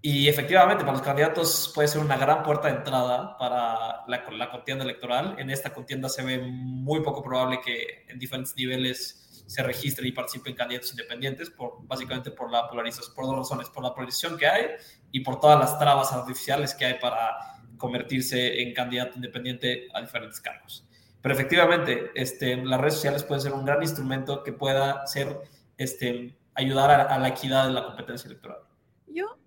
Y 0.00 0.28
efectivamente, 0.28 0.84
para 0.84 0.96
los 0.96 1.02
candidatos 1.02 1.70
puede 1.74 1.88
ser 1.88 2.00
una 2.00 2.16
gran 2.16 2.42
puerta 2.42 2.68
de 2.68 2.78
entrada 2.78 3.36
para 3.36 4.04
la, 4.06 4.24
la, 4.30 4.50
contienda 4.50 4.84
electoral. 4.84 5.36
En 5.38 5.50
esta 5.50 5.72
contienda 5.72 6.08
se 6.08 6.22
ve 6.22 6.38
muy 6.38 7.00
poco 7.02 7.22
probable 7.22 7.60
que 7.60 8.04
en 8.08 8.18
diferentes 8.18 8.56
niveles 8.56 9.27
se 9.48 9.62
registren 9.62 10.06
y 10.06 10.12
participen 10.12 10.54
candidatos 10.54 10.90
independientes, 10.90 11.50
básicamente 11.84 12.30
por 12.30 12.52
la 12.52 12.68
polarización, 12.68 13.14
por 13.14 13.24
dos 13.24 13.36
razones, 13.36 13.68
por 13.70 13.82
la 13.82 13.94
polarización 13.94 14.36
que 14.36 14.46
hay 14.46 14.66
y 15.10 15.20
por 15.20 15.40
todas 15.40 15.58
las 15.58 15.78
trabas 15.78 16.12
artificiales 16.12 16.74
que 16.74 16.84
hay 16.84 16.94
para 17.00 17.34
convertirse 17.78 18.60
en 18.60 18.74
candidato 18.74 19.16
independiente 19.16 19.88
a 19.94 20.02
diferentes 20.02 20.38
cargos. 20.38 20.86
Pero 21.22 21.34
efectivamente, 21.34 22.10
este, 22.14 22.56
las 22.56 22.78
redes 22.78 22.94
sociales 22.94 23.24
pueden 23.24 23.40
ser 23.40 23.54
un 23.54 23.64
gran 23.64 23.82
instrumento 23.82 24.42
que 24.44 24.52
pueda 24.52 25.06
ser, 25.06 25.40
este, 25.78 26.36
ayudar 26.54 26.90
a, 26.90 27.18
la 27.18 27.28
equidad 27.28 27.68
de 27.68 27.72
la 27.72 27.84
competencia 27.84 28.28
electoral. 28.28 28.58
Yo 29.06 29.38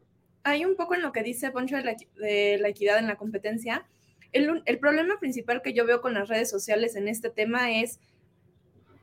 hay 0.43 0.65
un 0.65 0.75
poco 0.75 0.95
en 0.95 1.03
lo 1.03 1.11
que 1.11 1.21
dice 1.21 1.51
Poncho 1.51 1.77
de 1.77 2.57
la, 2.59 2.67
equidad 2.67 2.97
en 2.97 3.05
la 3.05 3.17
competencia. 3.17 3.85
El, 4.31 4.79
problema 4.79 5.19
principal 5.19 5.61
que 5.61 5.73
yo 5.73 5.85
veo 5.85 6.01
con 6.01 6.15
las 6.15 6.27
redes 6.27 6.49
sociales 6.49 6.95
en 6.95 7.07
este 7.07 7.29
tema 7.29 7.71
es 7.79 7.99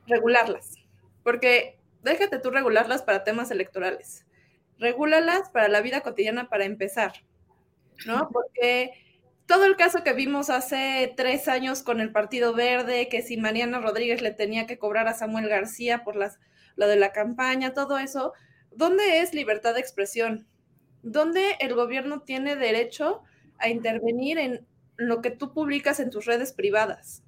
regularlas, 0.07 0.78
porque 1.23 1.79
déjate 2.03 2.39
tú 2.39 2.51
regularlas 2.51 3.01
para 3.01 3.23
temas 3.23 3.51
electorales, 3.51 4.25
regúlalas 4.77 5.49
para 5.49 5.67
la 5.67 5.81
vida 5.81 6.01
cotidiana 6.01 6.49
para 6.49 6.65
empezar, 6.65 7.13
¿no? 8.05 8.29
Porque 8.31 8.91
todo 9.49 9.65
el 9.65 9.75
caso 9.75 10.03
que 10.03 10.13
vimos 10.13 10.51
hace 10.51 11.11
tres 11.17 11.47
años 11.47 11.81
con 11.81 11.99
el 12.01 12.11
Partido 12.11 12.53
Verde, 12.53 13.09
que 13.09 13.23
si 13.23 13.35
Mariana 13.35 13.79
Rodríguez 13.79 14.21
le 14.21 14.31
tenía 14.31 14.67
que 14.67 14.77
cobrar 14.77 15.07
a 15.07 15.15
Samuel 15.15 15.49
García 15.49 16.03
por 16.03 16.15
las, 16.15 16.39
lo 16.75 16.87
de 16.87 16.97
la 16.97 17.11
campaña, 17.11 17.73
todo 17.73 17.97
eso, 17.97 18.33
¿dónde 18.71 19.21
es 19.21 19.33
libertad 19.33 19.73
de 19.73 19.79
expresión? 19.79 20.47
¿Dónde 21.01 21.55
el 21.59 21.73
gobierno 21.73 22.21
tiene 22.21 22.55
derecho 22.55 23.23
a 23.57 23.69
intervenir 23.69 24.37
en 24.37 24.67
lo 24.97 25.21
que 25.21 25.31
tú 25.31 25.51
publicas 25.51 25.99
en 25.99 26.11
tus 26.11 26.25
redes 26.25 26.53
privadas? 26.53 27.23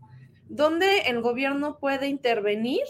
¿Dónde 0.47 0.99
el 1.07 1.21
gobierno 1.21 1.79
puede 1.79 2.07
intervenir 2.07 2.83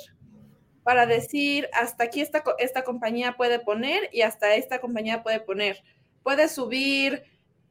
para 0.83 1.05
decir 1.05 1.69
hasta 1.73 2.05
aquí 2.05 2.21
esta, 2.21 2.43
esta 2.59 2.83
compañía 2.83 3.33
puede 3.37 3.59
poner 3.59 4.09
y 4.11 4.21
hasta 4.21 4.55
esta 4.55 4.79
compañía 4.79 5.23
puede 5.23 5.39
poner? 5.39 5.83
Puede 6.23 6.47
subir 6.47 7.23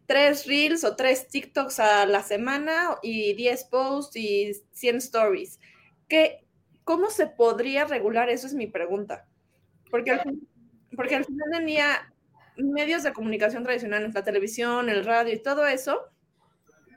tres 0.06 0.46
reels 0.46 0.84
o 0.84 0.96
tres 0.96 1.28
TikToks 1.28 1.78
a 1.78 2.06
la 2.06 2.22
semana 2.22 2.96
y 3.02 3.34
10 3.34 3.64
posts 3.64 4.16
y 4.16 4.52
100 4.72 4.96
stories. 4.96 5.60
¿Qué, 6.08 6.44
¿Cómo 6.84 7.10
se 7.10 7.28
podría 7.28 7.84
regular? 7.84 8.28
Eso 8.28 8.48
es 8.48 8.54
mi 8.54 8.66
pregunta. 8.66 9.26
Porque 9.90 10.10
al, 10.10 10.40
porque 10.96 11.14
al 11.16 11.24
final 11.24 11.50
del 11.52 11.66
día 11.66 12.12
medios 12.56 13.02
de 13.02 13.12
comunicación 13.12 13.62
tradicionales, 13.62 14.14
la 14.14 14.24
televisión, 14.24 14.88
el 14.88 15.04
radio 15.04 15.32
y 15.32 15.42
todo 15.42 15.66
eso, 15.66 16.00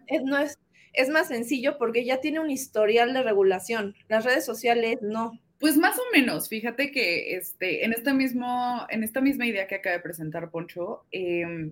es, 0.08 0.24
no 0.24 0.38
es, 0.38 0.58
es 0.94 1.10
más 1.10 1.28
sencillo 1.28 1.78
porque 1.78 2.06
ya 2.06 2.20
tiene 2.20 2.40
un 2.40 2.50
historial 2.50 3.14
de 3.14 3.24
regulación. 3.24 3.96
Las 4.08 4.26
redes 4.26 4.46
sociales 4.46 4.98
no. 5.02 5.40
Pues 5.64 5.78
más 5.78 5.98
o 5.98 6.04
menos, 6.12 6.50
fíjate 6.50 6.92
que 6.92 7.38
este, 7.38 7.86
en, 7.86 7.94
este 7.94 8.12
mismo, 8.12 8.86
en 8.90 9.02
esta 9.02 9.22
misma 9.22 9.46
idea 9.46 9.66
que 9.66 9.76
acaba 9.76 9.96
de 9.96 10.02
presentar 10.02 10.52
Poncho, 10.52 11.06
eh, 11.10 11.72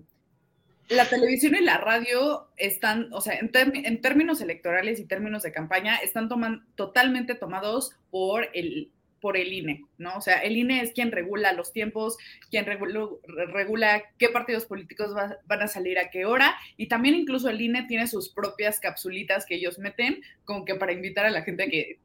la 0.88 1.10
televisión 1.10 1.56
y 1.56 1.62
la 1.62 1.78
radio 1.78 2.48
están, 2.56 3.12
o 3.12 3.20
sea, 3.20 3.38
en, 3.38 3.52
en, 3.54 4.00
términos 4.00 4.40
electorales 4.40 4.98
y 5.02 5.08
términos 5.08 5.44
de 5.44 5.52
campaña, 5.52 5.98
están 5.98 6.30
totalmente 6.76 7.36
tomados 7.36 7.94
por 8.12 8.48
el, 8.54 8.92
por 9.20 9.36
el 9.36 9.52
INE, 9.52 9.84
¿no? 9.98 10.16
O 10.16 10.22
sea, 10.22 10.38
el 10.38 10.56
INE 10.56 10.80
es 10.80 10.94
quien 10.94 11.12
regula 11.12 11.52
los 11.52 11.74
tiempos, 11.74 12.16
quien 12.50 12.66
regula, 12.66 14.04
qué 14.18 14.30
partidos 14.30 14.64
políticos 14.64 15.14
va, 15.14 15.36
van 15.48 15.64
a 15.64 15.68
salir 15.68 16.00
a 16.00 16.10
qué 16.10 16.24
hora, 16.24 16.56
y 16.78 16.88
también 16.88 17.16
incluso 17.16 17.50
el 17.50 17.60
INE 17.60 17.84
tiene 17.90 18.08
sus 18.08 18.30
propias 18.30 18.80
capsulitas 18.80 19.46
que 19.46 19.56
ellos 19.56 19.80
meten, 19.80 20.22
como 20.46 20.64
que 20.64 20.76
para 20.76 20.94
invitar 20.94 21.26
a 21.26 21.30
la 21.30 21.42
gente 21.42 21.64
a 21.64 21.68
que 21.68 22.00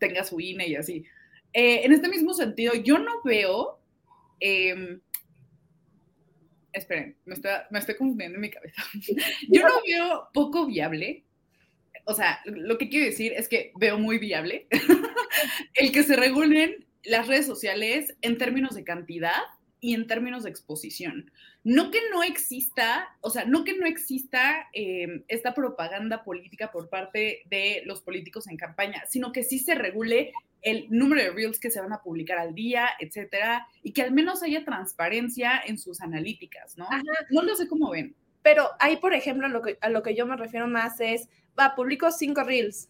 tenga 0.00 0.24
su 0.24 0.40
INE 0.40 0.66
y 0.66 0.74
así. 0.74 1.04
Eh, 1.52 1.82
en 1.84 1.92
este 1.92 2.08
mismo 2.08 2.34
sentido, 2.34 2.74
yo 2.74 2.98
no 2.98 3.22
veo... 3.22 3.78
Eh, 4.40 4.98
esperen, 6.72 7.16
me, 7.24 7.34
está, 7.34 7.68
me 7.70 7.78
estoy 7.78 7.94
confundiendo 7.94 8.36
en 8.36 8.40
mi 8.40 8.50
cabeza. 8.50 8.82
Yo 9.48 9.62
no 9.62 9.74
veo 9.86 10.28
poco 10.32 10.66
viable 10.66 11.24
o 12.04 12.14
sea, 12.14 12.40
lo 12.44 12.78
que 12.78 12.88
quiero 12.88 13.06
decir 13.06 13.32
es 13.36 13.48
que 13.48 13.72
veo 13.76 13.98
muy 13.98 14.18
viable 14.18 14.66
el 15.74 15.92
que 15.92 16.02
se 16.02 16.16
regulen 16.16 16.86
las 17.04 17.28
redes 17.28 17.46
sociales 17.46 18.16
en 18.20 18.38
términos 18.38 18.74
de 18.74 18.84
cantidad 18.84 19.40
y 19.80 19.94
en 19.94 20.06
términos 20.06 20.42
de 20.42 20.50
exposición. 20.50 21.30
No 21.62 21.90
que 21.90 21.98
no 22.10 22.22
exista, 22.22 23.16
o 23.20 23.28
sea, 23.28 23.44
no 23.44 23.64
que 23.64 23.76
no 23.76 23.86
exista 23.86 24.68
eh, 24.72 25.24
esta 25.28 25.54
propaganda 25.54 26.24
política 26.24 26.70
por 26.72 26.88
parte 26.88 27.42
de 27.50 27.82
los 27.84 28.00
políticos 28.00 28.48
en 28.48 28.56
campaña, 28.56 29.04
sino 29.08 29.30
que 29.30 29.44
sí 29.44 29.58
se 29.58 29.74
regule 29.74 30.32
el 30.62 30.86
número 30.90 31.22
de 31.22 31.30
reels 31.30 31.60
que 31.60 31.70
se 31.70 31.80
van 31.80 31.92
a 31.92 32.02
publicar 32.02 32.38
al 32.38 32.54
día, 32.54 32.88
etcétera, 32.98 33.66
y 33.82 33.92
que 33.92 34.02
al 34.02 34.12
menos 34.12 34.42
haya 34.42 34.64
transparencia 34.64 35.60
en 35.66 35.78
sus 35.78 36.00
analíticas, 36.00 36.76
¿no? 36.76 36.84
Ajá. 36.84 37.02
No 37.30 37.42
lo 37.42 37.54
sé 37.56 37.68
cómo 37.68 37.90
ven. 37.90 38.14
Pero 38.42 38.70
ahí, 38.78 38.96
por 38.96 39.12
ejemplo, 39.12 39.48
lo 39.48 39.62
que, 39.62 39.78
a 39.80 39.90
lo 39.90 40.02
que 40.02 40.14
yo 40.14 40.26
me 40.26 40.36
refiero 40.36 40.66
más 40.66 41.00
es, 41.00 41.28
va, 41.58 41.74
publicó 41.74 42.10
cinco 42.10 42.42
reels, 42.42 42.88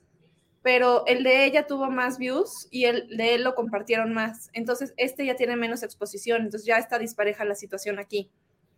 pero 0.62 1.04
el 1.06 1.24
de 1.24 1.44
ella 1.44 1.66
tuvo 1.66 1.90
más 1.90 2.18
views 2.18 2.68
y 2.70 2.84
el 2.84 3.16
de 3.16 3.34
él 3.34 3.44
lo 3.44 3.54
compartieron 3.54 4.12
más. 4.12 4.50
Entonces, 4.52 4.94
este 4.96 5.26
ya 5.26 5.34
tiene 5.34 5.56
menos 5.56 5.82
exposición, 5.82 6.42
entonces 6.42 6.66
ya 6.66 6.76
está 6.76 6.98
dispareja 6.98 7.44
la 7.44 7.54
situación 7.54 7.98
aquí. 7.98 8.30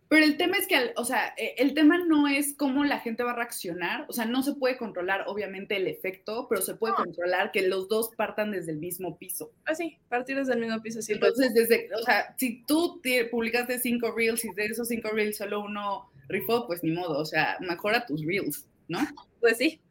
Pero 0.09 0.25
el 0.25 0.37
tema 0.37 0.57
es 0.57 0.67
que, 0.67 0.93
o 0.95 1.05
sea, 1.05 1.33
e, 1.37 1.55
el 1.57 1.73
tema 1.73 1.97
no 1.97 2.27
es 2.27 2.55
cómo 2.55 2.83
la 2.83 2.99
gente 2.99 3.23
va 3.23 3.31
a 3.31 3.35
reaccionar, 3.35 4.05
o 4.09 4.13
sea, 4.13 4.25
no 4.25 4.43
se 4.43 4.53
puede 4.53 4.77
controlar 4.77 5.25
obviamente 5.27 5.75
el 5.75 5.87
efecto, 5.87 6.47
pero 6.49 6.61
se 6.61 6.75
puede 6.75 6.93
no. 6.93 7.03
controlar 7.03 7.51
que 7.51 7.67
los 7.67 7.87
dos 7.87 8.11
partan 8.15 8.51
desde 8.51 8.71
el 8.71 8.77
mismo 8.77 9.17
piso. 9.17 9.51
Ah, 9.65 9.75
sí, 9.75 9.97
partir 10.09 10.37
desde 10.37 10.53
el 10.53 10.59
mismo 10.59 10.81
piso, 10.81 11.01
sí. 11.01 11.13
Entonces, 11.13 11.53
desde, 11.53 11.89
o 11.95 12.03
sea, 12.03 12.35
si 12.37 12.63
tú 12.65 12.99
te 13.01 13.25
publicaste 13.25 13.79
cinco 13.79 14.11
reels 14.11 14.45
y 14.45 14.53
de 14.53 14.65
esos 14.65 14.87
cinco 14.87 15.09
reels 15.09 15.37
solo 15.37 15.61
uno 15.61 16.09
rifó, 16.27 16.67
pues 16.67 16.83
ni 16.83 16.91
modo, 16.91 17.19
o 17.19 17.25
sea, 17.25 17.57
mejora 17.59 18.05
tus 18.05 18.25
reels, 18.25 18.67
¿no? 18.87 18.99
Pues 19.39 19.57
sí. 19.57 19.81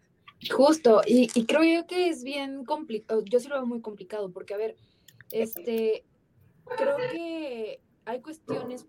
Justo, 0.50 1.02
y, 1.06 1.30
y 1.34 1.46
creo 1.46 1.62
yo 1.62 1.86
que 1.86 2.08
es 2.08 2.24
bien 2.24 2.64
complicado, 2.64 3.24
yo 3.24 3.38
sí 3.38 3.48
lo 3.48 3.56
veo 3.56 3.66
muy 3.66 3.80
complicado, 3.80 4.32
porque 4.32 4.54
a 4.54 4.56
ver, 4.56 4.76
este, 5.30 6.04
creo 6.76 6.96
que 6.96 7.80
hay 8.04 8.20
cuestiones, 8.20 8.86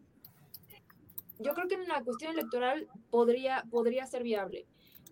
yo 1.44 1.54
creo 1.54 1.68
que 1.68 1.76
en 1.76 1.88
la 1.88 2.04
cuestión 2.04 2.34
electoral 2.34 2.88
podría, 3.10 3.64
podría 3.70 4.06
ser 4.08 4.24
viable, 4.24 4.66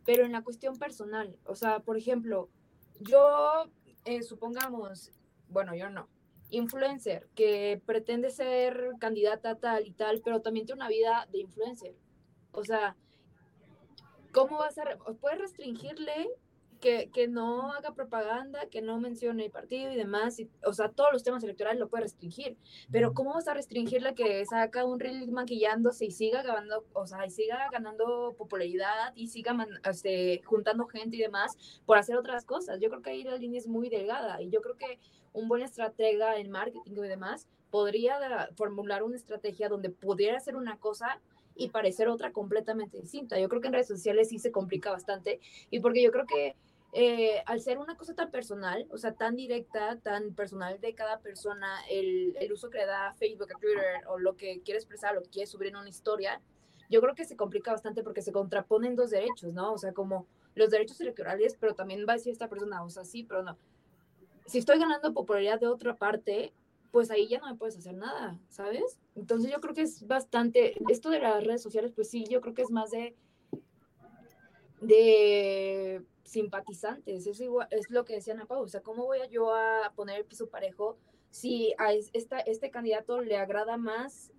pero 0.06 0.26
en 0.26 0.32
la 0.32 0.44
cuestión 0.44 0.78
personal, 0.78 1.38
o 1.46 1.56
sea, 1.56 1.80
por 1.80 1.98
ejemplo, 1.98 2.50
yo, 3.00 3.70
eh, 4.06 4.24
supongamos, 4.24 5.12
bueno, 5.50 5.76
yo 5.76 5.90
no, 5.90 6.08
influencer 6.50 7.28
que 7.36 7.82
pretende 7.86 8.30
ser 8.30 8.92
candidata 9.00 9.56
tal 9.56 9.88
y 9.88 9.92
tal, 9.92 10.22
pero 10.24 10.42
también 10.42 10.66
tiene 10.66 10.82
una 10.82 10.90
vida 10.90 11.28
de 11.32 11.40
influencer. 11.40 11.96
O 12.52 12.64
sea, 12.64 12.96
¿cómo 14.32 14.58
vas 14.58 14.78
a, 14.78 14.84
puedes 15.20 15.40
restringirle 15.40 16.30
que, 16.82 17.10
que, 17.14 17.28
no 17.28 17.72
haga 17.72 17.94
propaganda, 17.94 18.66
que 18.70 18.82
no 18.82 19.00
mencione 19.00 19.46
el 19.46 19.52
partido 19.52 19.92
y 19.92 19.96
demás, 19.96 20.40
y, 20.40 20.50
o 20.66 20.74
sea, 20.74 20.90
todos 20.90 21.14
los 21.14 21.24
temas 21.24 21.44
electorales 21.44 21.80
lo 21.80 21.88
puede 21.88 22.04
restringir, 22.04 22.58
pero 22.92 23.14
¿cómo 23.14 23.34
vas 23.34 23.48
a 23.48 23.54
restringir 23.54 24.02
la 24.02 24.14
que 24.14 24.44
saca 24.46 24.84
un 24.84 25.00
reel 25.00 25.32
maquillándose 25.32 26.06
y 26.06 26.12
siga 26.12 26.42
ganando, 26.42 26.84
o 26.94 27.08
sea, 27.08 27.26
y 27.26 27.30
siga 27.30 27.70
ganando 27.72 28.36
popularidad 28.38 29.14
y 29.16 29.28
siga 29.28 29.56
este, 29.90 30.42
juntando 30.44 30.88
gente 30.88 31.16
y 31.16 31.22
demás 31.22 31.56
por 31.86 31.98
hacer 31.98 32.18
otras 32.18 32.44
cosas? 32.44 32.80
Yo 32.82 32.90
creo 32.90 33.02
que 33.02 33.12
ahí 33.12 33.24
la 33.24 33.38
línea 33.38 33.60
es 33.60 33.68
muy 33.68 33.90
delgada 33.90 34.42
y 34.42 34.50
yo 34.50 34.62
creo 34.62 34.76
que 34.76 35.00
un 35.34 35.48
buen 35.48 35.62
estratega 35.62 36.38
en 36.38 36.52
marketing 36.52 36.92
y 36.92 37.08
demás 37.08 37.48
podría 37.70 38.18
formular 38.56 39.04
una 39.04 39.16
estrategia 39.16 39.70
donde 39.70 39.90
pudiera 39.90 40.38
hacer 40.38 40.56
una 40.56 40.78
cosa 40.78 41.22
y 41.56 41.70
parecer 41.70 42.08
otra 42.10 42.32
completamente 42.32 43.00
distinta. 43.00 43.40
Yo 43.40 43.50
creo 43.50 43.62
que 43.62 43.68
en 43.68 43.74
redes 43.74 43.88
sociales 43.88 44.30
sí 44.30 44.40
se 44.40 44.52
complica 44.52 44.92
bastante 44.92 45.40
y 45.70 45.80
porque 45.80 46.04
yo 46.04 46.12
creo 46.12 46.26
que 46.26 46.56
eh, 46.94 47.42
al 47.46 47.62
ser 47.62 47.78
una 47.78 47.96
cosa 47.96 48.14
tan 48.14 48.32
personal, 48.32 48.86
o 48.92 48.98
sea, 48.98 49.14
tan 49.14 49.36
directa, 49.36 49.98
tan 50.00 50.34
personal 50.34 50.80
de 50.82 50.94
cada 50.94 51.20
persona, 51.20 51.80
el, 51.90 52.36
el, 52.38 52.52
uso 52.52 52.70
que 52.70 52.80
le 52.80 52.86
da 52.86 53.14
Facebook, 53.14 53.50
a 53.56 53.60
Twitter 53.60 54.08
o 54.08 54.20
lo 54.20 54.36
que 54.36 54.62
quiere 54.62 54.78
expresar, 54.78 55.16
lo 55.16 55.22
que 55.22 55.30
quiere 55.30 55.48
subir 55.48 55.70
en 55.70 55.78
una 55.78 55.90
historia, 55.90 56.42
yo 56.90 57.00
creo 57.00 57.16
que 57.16 57.24
se 57.24 57.38
complica 57.38 57.72
bastante 57.72 58.04
porque 58.04 58.22
se 58.22 58.34
contraponen 58.34 58.98
dos 58.98 59.12
derechos, 59.12 59.54
¿no? 59.54 59.72
O 59.72 59.78
sea, 59.78 59.94
como 59.94 60.28
los 60.56 60.70
derechos 60.70 61.00
electorales, 61.00 61.56
pero 61.58 61.74
también 61.74 62.06
va 62.08 62.14
a 62.14 62.18
decir 62.18 62.34
esta 62.34 62.50
persona, 62.50 62.84
o 62.84 62.90
sea, 62.90 63.06
sí, 63.06 63.24
pero 63.24 63.42
no. 63.42 63.58
Si 64.46 64.58
estoy 64.58 64.78
ganando 64.78 65.14
popularidad 65.14 65.62
de 65.62 65.68
otra 65.68 65.96
parte, 65.96 66.52
pues 66.92 67.10
ahí 67.10 67.30
ya 67.30 67.40
no 67.40 67.48
me 67.48 67.56
puedes 67.56 67.78
hacer 67.78 67.96
nada, 67.96 68.38
¿sabes? 68.50 69.00
Entonces 69.16 69.50
yo 69.50 69.62
creo 69.62 69.74
que 69.74 69.84
es 69.84 70.06
bastante, 70.06 70.76
esto 70.90 71.10
de 71.10 71.20
las 71.20 71.42
redes 71.42 71.62
sociales, 71.62 71.94
pues 71.96 72.10
sí, 72.10 72.26
yo 72.30 72.42
creo 72.42 72.54
que 72.54 72.64
es 72.64 72.72
más 72.72 72.92
de, 72.92 73.16
de 74.82 76.04
simpatizantes, 76.32 77.28
es, 77.28 77.42
igual, 77.42 77.68
es 77.72 77.90
lo 77.90 78.06
que 78.06 78.14
decía 78.14 78.34
Ana 78.34 78.46
Pau, 78.46 78.64
o 78.64 78.68
sea, 78.70 78.82
¿cómo 78.82 79.04
voy 79.04 79.20
yo 79.30 79.54
a 79.54 79.92
poner 79.96 80.18
el 80.18 80.26
piso 80.26 80.48
parejo 80.48 80.98
si 81.30 81.74
a 81.78 81.92
esta, 81.92 82.40
este 82.40 82.72
candidato 82.72 83.22
le 83.22 83.36
agrada 83.36 83.76
más 83.76 84.32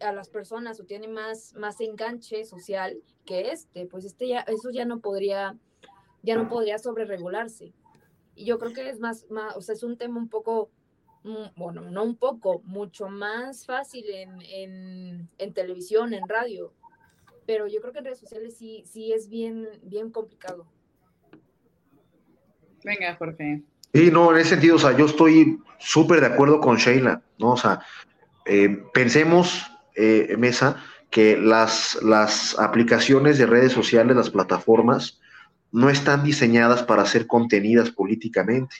a 0.00 0.12
las 0.12 0.28
personas 0.28 0.80
o 0.80 0.84
tiene 0.84 1.06
más, 1.06 1.54
más 1.54 1.80
enganche 1.80 2.44
social 2.44 3.00
que 3.24 3.52
este? 3.52 3.86
Pues 3.86 4.04
este 4.04 4.26
ya, 4.26 4.40
eso 4.40 4.70
ya 4.70 4.84
no 4.84 4.98
podría, 4.98 5.56
ya 6.22 6.34
no 6.34 6.48
podría 6.48 6.78
sobreregularse. 6.78 7.72
Y 8.34 8.44
yo 8.44 8.58
creo 8.58 8.72
que 8.72 8.88
es 8.88 8.98
más, 8.98 9.30
más, 9.30 9.56
o 9.56 9.60
sea, 9.60 9.76
es 9.76 9.84
un 9.84 9.96
tema 9.96 10.18
un 10.18 10.28
poco, 10.28 10.72
mm, 11.22 11.54
bueno, 11.54 11.82
no 11.82 12.02
un 12.02 12.16
poco, 12.16 12.60
mucho 12.64 13.08
más 13.08 13.66
fácil 13.66 14.04
en, 14.10 14.42
en, 14.42 15.30
en 15.38 15.54
televisión, 15.54 16.12
en 16.12 16.28
radio, 16.28 16.74
pero 17.46 17.68
yo 17.68 17.80
creo 17.80 17.92
que 17.92 18.00
en 18.00 18.06
redes 18.06 18.18
sociales 18.18 18.56
sí, 18.56 18.82
sí 18.84 19.12
es 19.12 19.28
bien, 19.28 19.68
bien 19.84 20.10
complicado. 20.10 20.66
Venga, 22.84 23.14
Jorge. 23.16 23.62
Sí, 23.92 24.10
no, 24.10 24.32
en 24.32 24.38
ese 24.38 24.50
sentido, 24.50 24.76
o 24.76 24.78
sea, 24.78 24.96
yo 24.96 25.06
estoy 25.06 25.58
súper 25.78 26.20
de 26.20 26.26
acuerdo 26.26 26.60
con 26.60 26.76
Sheila, 26.76 27.22
¿no? 27.38 27.52
O 27.52 27.56
sea, 27.56 27.80
eh, 28.46 28.82
pensemos, 28.92 29.70
eh, 29.96 30.34
Mesa, 30.38 30.76
que 31.10 31.36
las, 31.36 31.98
las 32.02 32.58
aplicaciones 32.58 33.38
de 33.38 33.46
redes 33.46 33.72
sociales, 33.72 34.16
las 34.16 34.30
plataformas, 34.30 35.20
no 35.72 35.90
están 35.90 36.24
diseñadas 36.24 36.82
para 36.82 37.04
ser 37.06 37.26
contenidas 37.26 37.90
políticamente. 37.90 38.76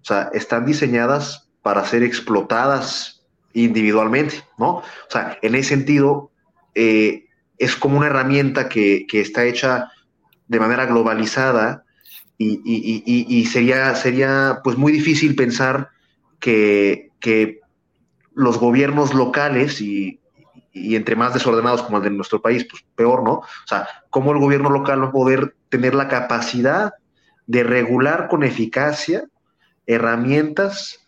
O 0.00 0.04
sea, 0.04 0.30
están 0.32 0.64
diseñadas 0.64 1.48
para 1.62 1.84
ser 1.84 2.02
explotadas 2.02 3.26
individualmente, 3.52 4.44
¿no? 4.58 4.76
O 4.76 4.84
sea, 5.08 5.38
en 5.42 5.54
ese 5.54 5.70
sentido, 5.70 6.30
eh, 6.74 7.26
es 7.58 7.76
como 7.76 7.98
una 7.98 8.06
herramienta 8.06 8.68
que, 8.68 9.06
que, 9.08 9.20
está 9.20 9.44
hecha 9.44 9.90
de 10.46 10.60
manera 10.60 10.86
globalizada 10.86 11.85
y, 12.38 12.60
y, 12.64 13.26
y, 13.38 13.44
sería, 13.46 13.94
sería 13.94 14.60
pues 14.62 14.76
muy 14.76 14.92
difícil 14.92 15.34
pensar 15.34 15.90
que, 16.38 17.10
que 17.18 17.60
los 18.34 18.58
gobiernos 18.58 19.14
locales 19.14 19.80
y, 19.80 20.20
entre 20.74 21.16
más 21.16 21.32
desordenados 21.32 21.82
como 21.82 21.96
el 21.96 22.04
de 22.04 22.10
nuestro 22.10 22.42
país, 22.42 22.66
pues 22.68 22.84
peor, 22.94 23.22
¿no? 23.22 23.32
O 23.32 23.66
sea, 23.66 23.88
cómo 24.10 24.32
el 24.32 24.38
gobierno 24.38 24.68
local 24.68 25.02
va 25.02 25.06
a 25.06 25.12
poder 25.12 25.56
tener 25.70 25.94
la 25.94 26.08
capacidad 26.08 26.92
de 27.46 27.64
regular 27.64 28.28
con 28.28 28.42
eficacia 28.42 29.24
herramientas 29.86 31.06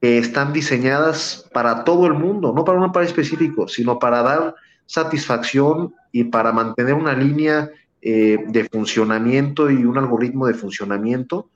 que 0.00 0.16
están 0.16 0.54
diseñadas 0.54 1.48
para 1.52 1.84
todo 1.84 2.06
el 2.06 2.14
mundo, 2.14 2.54
no 2.54 2.64
para 2.64 2.80
un 2.80 2.92
país 2.92 3.08
específico, 3.08 3.68
sino 3.68 3.98
para 3.98 4.22
dar 4.22 4.54
satisfacción 4.86 5.94
y 6.12 6.24
para 6.24 6.52
mantener 6.52 6.94
una 6.94 7.12
línea 7.12 7.68
eh, 8.08 8.38
de 8.46 8.68
funcionamiento 8.68 9.68
y 9.68 9.84
un 9.84 9.98
algoritmo 9.98 10.46
de 10.46 10.54
funcionamiento 10.54 11.50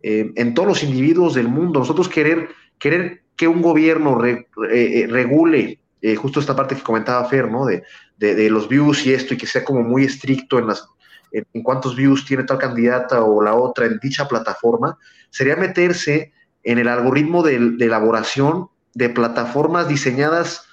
eh, 0.00 0.30
en 0.36 0.54
todos 0.54 0.68
los 0.68 0.84
individuos 0.84 1.34
del 1.34 1.48
mundo. 1.48 1.80
Nosotros 1.80 2.08
querer, 2.08 2.50
querer 2.78 3.24
que 3.34 3.48
un 3.48 3.60
gobierno 3.60 4.24
eh, 4.24 5.08
regule 5.10 5.80
justo 6.16 6.38
esta 6.38 6.54
parte 6.54 6.76
que 6.76 6.84
comentaba 6.84 7.28
Fer, 7.28 7.50
¿no? 7.50 7.66
De, 7.66 7.82
de, 8.18 8.48
los 8.50 8.68
views 8.68 9.04
y 9.04 9.14
esto, 9.14 9.34
y 9.34 9.36
que 9.36 9.48
sea 9.48 9.64
como 9.64 9.82
muy 9.82 10.04
estricto 10.04 10.60
en 10.60 10.68
las 10.68 10.86
en, 11.32 11.62
cuántos 11.64 11.96
views 11.96 12.24
tiene 12.24 12.44
tal 12.44 12.58
candidata 12.58 13.24
o 13.24 13.42
la 13.42 13.56
otra 13.56 13.86
en 13.86 13.98
dicha 13.98 14.28
plataforma, 14.28 14.96
sería 15.30 15.56
meterse 15.56 16.32
en 16.62 16.78
el 16.78 16.86
algoritmo 16.86 17.42
de, 17.42 17.56
elaboración 17.56 18.68
de 18.94 19.08
plataformas 19.08 19.88
diseñadas 19.88 20.68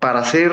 para 0.00 0.24
ser 0.24 0.52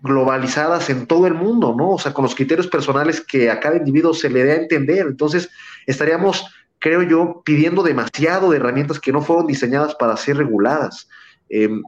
globalizadas 0.00 0.90
en 0.90 1.06
todo 1.06 1.26
el 1.26 1.34
mundo, 1.34 1.74
¿no? 1.76 1.90
O 1.90 1.98
sea, 1.98 2.12
con 2.12 2.22
los 2.22 2.34
criterios 2.34 2.66
personales 2.66 3.20
que 3.20 3.50
a 3.50 3.60
cada 3.60 3.76
individuo 3.76 4.14
se 4.14 4.30
le 4.30 4.44
dé 4.44 4.52
a 4.52 4.56
entender. 4.56 5.06
Entonces, 5.06 5.50
estaríamos, 5.86 6.44
creo 6.78 7.02
yo, 7.02 7.42
pidiendo 7.44 7.82
demasiado 7.82 8.50
de 8.50 8.58
herramientas 8.58 9.00
que 9.00 9.12
no 9.12 9.22
fueron 9.22 9.46
diseñadas 9.46 9.94
para 9.94 10.16
ser 10.16 10.36
reguladas. 10.36 11.08
Em, 11.48 11.82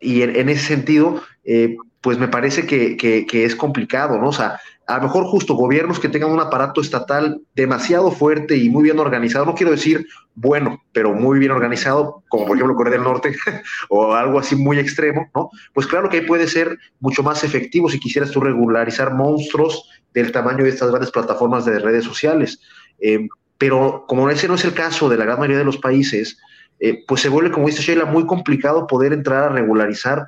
y 0.00 0.22
en, 0.22 0.48
ese 0.48 0.66
sentido, 0.66 1.22
eh, 1.44 1.76
pues 2.00 2.18
me 2.18 2.28
parece 2.28 2.66
que, 2.66 2.96
que, 2.96 3.44
es 3.44 3.56
complicado, 3.56 4.18
¿no? 4.18 4.28
O 4.28 4.32
sea, 4.32 4.60
a 4.86 4.98
lo 4.98 5.04
mejor 5.04 5.24
justo 5.24 5.54
gobiernos 5.54 5.98
que 5.98 6.08
tengan 6.08 6.30
un 6.30 6.40
aparato 6.40 6.80
estatal 6.80 7.40
demasiado 7.54 8.12
fuerte 8.12 8.56
y 8.56 8.70
muy 8.70 8.84
bien 8.84 9.00
organizado, 9.00 9.44
no 9.44 9.54
quiero 9.54 9.72
decir 9.72 10.06
bueno, 10.36 10.82
pero 10.92 11.12
muy 11.12 11.38
bien 11.40 11.50
organizado, 11.50 12.22
como 12.28 12.46
por 12.46 12.56
ejemplo 12.56 12.76
Corea 12.76 12.92
del 12.92 13.02
Norte 13.02 13.34
o 13.88 14.14
algo 14.14 14.38
así 14.38 14.54
muy 14.54 14.78
extremo, 14.78 15.28
¿no? 15.34 15.50
Pues 15.74 15.86
claro 15.86 16.08
que 16.08 16.18
ahí 16.18 16.26
puede 16.26 16.46
ser 16.46 16.78
mucho 17.00 17.22
más 17.22 17.42
efectivo 17.42 17.88
si 17.88 17.98
quisieras 17.98 18.30
tú 18.30 18.40
regularizar 18.40 19.14
monstruos 19.14 19.90
del 20.14 20.30
tamaño 20.30 20.62
de 20.62 20.70
estas 20.70 20.90
grandes 20.90 21.10
plataformas 21.10 21.64
de 21.64 21.78
redes 21.80 22.04
sociales. 22.04 22.60
Eh, 23.00 23.26
pero 23.58 24.04
como 24.06 24.30
ese 24.30 24.46
no 24.46 24.54
es 24.54 24.64
el 24.64 24.74
caso 24.74 25.08
de 25.08 25.16
la 25.16 25.24
gran 25.24 25.38
mayoría 25.38 25.58
de 25.58 25.64
los 25.64 25.78
países, 25.78 26.38
eh, 26.78 27.02
pues 27.08 27.22
se 27.22 27.30
vuelve, 27.30 27.50
como 27.50 27.66
dice 27.66 27.82
Sheila, 27.82 28.04
muy 28.04 28.26
complicado 28.26 28.86
poder 28.86 29.14
entrar 29.14 29.44
a 29.44 29.48
regularizar 29.48 30.26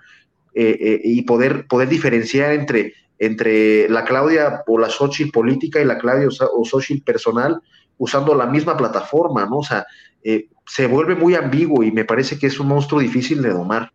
eh, 0.55 1.01
y 1.05 1.23
poder, 1.23 1.67
poder 1.69 1.89
diferenciar 1.89 2.53
entre 2.53 2.95
entre 3.19 3.89
la 3.89 4.05
Claudia 4.05 4.63
o 4.67 4.79
la 4.79 4.89
Xochitl 4.89 5.33
política 5.33 5.81
y 5.81 5.85
la 5.85 5.99
Claudia 5.99 6.29
o 6.29 6.65
Xochitl 6.65 7.05
personal 7.05 7.61
usando 7.99 8.35
la 8.35 8.47
misma 8.47 8.77
plataforma, 8.77 9.45
¿no? 9.47 9.59
O 9.59 9.63
sea, 9.63 9.87
eh, 10.23 10.49
se 10.67 10.87
vuelve 10.87 11.15
muy 11.15 11.35
ambiguo 11.35 11.83
y 11.83 11.91
me 11.91 12.05
parece 12.05 12.39
que 12.39 12.47
es 12.47 12.59
un 12.61 12.69
monstruo 12.69 13.01
difícil 13.01 13.43
de 13.43 13.51
domar. 13.51 13.93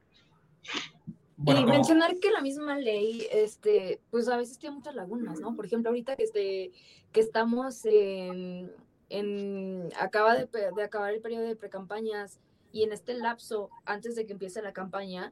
y 1.46 1.66
mencionar 1.66 2.18
que 2.20 2.32
la 2.32 2.42
misma 2.42 2.78
ley, 2.78 3.28
este, 3.32 4.02
pues 4.12 4.28
a 4.28 4.38
veces 4.38 4.60
tiene 4.60 4.76
muchas 4.76 4.96
lagunas, 4.96 5.40
¿no? 5.40 5.56
Por 5.56 5.66
ejemplo, 5.66 5.90
ahorita 5.90 6.16
que, 6.16 6.24
este, 6.24 6.72
que 7.12 7.20
estamos 7.22 7.86
en, 7.86 8.72
en 9.10 9.90
acaba 10.00 10.36
de, 10.36 10.48
de 10.76 10.84
acabar 10.84 11.14
el 11.14 11.22
periodo 11.22 11.46
de 11.46 11.56
precampañas 11.56 12.40
y 12.72 12.84
en 12.84 12.92
este 12.92 13.14
lapso, 13.14 13.70
antes 13.86 14.16
de 14.16 14.26
que 14.26 14.34
empiece 14.34 14.62
la 14.62 14.74
campaña, 14.74 15.32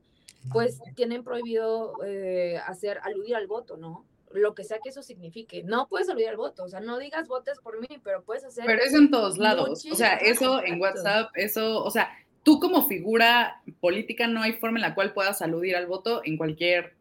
pues 0.52 0.80
tienen 0.96 1.24
prohibido 1.24 1.94
eh, 2.06 2.58
hacer 2.66 3.00
aludir 3.04 3.36
al 3.36 3.48
voto, 3.48 3.78
¿no? 3.78 4.06
Lo 4.34 4.56
que 4.56 4.64
sea 4.64 4.80
que 4.82 4.90
eso 4.90 5.04
signifique. 5.04 5.64
No 5.64 5.88
puedes 5.88 6.10
aludir 6.10 6.30
al 6.30 6.38
voto, 6.38 6.64
o 6.64 6.70
sea, 6.70 6.80
no 6.80 6.98
digas 6.98 7.28
votes 7.28 7.60
por 7.60 7.80
mí, 7.80 8.00
pero 8.04 8.24
puedes 8.24 8.44
hacer. 8.44 8.66
Pero 8.66 8.82
eso 8.82 8.98
en 8.98 9.12
todos 9.12 9.38
lados. 9.38 9.86
O 9.92 9.96
sea, 9.96 10.16
eso 10.16 10.64
en 10.64 10.80
WhatsApp, 10.80 11.32
eso, 11.36 11.84
o 11.84 11.92
sea, 11.92 12.10
tú 12.44 12.60
como 12.60 12.88
figura 12.88 13.62
política 13.80 14.28
no 14.28 14.42
hay 14.42 14.54
forma 14.54 14.78
en 14.78 14.84
la 14.84 14.96
cual 14.96 15.14
puedas 15.14 15.42
aludir 15.42 15.76
al 15.76 15.86
voto 15.86 16.22
en 16.24 16.38
cualquier 16.38 16.96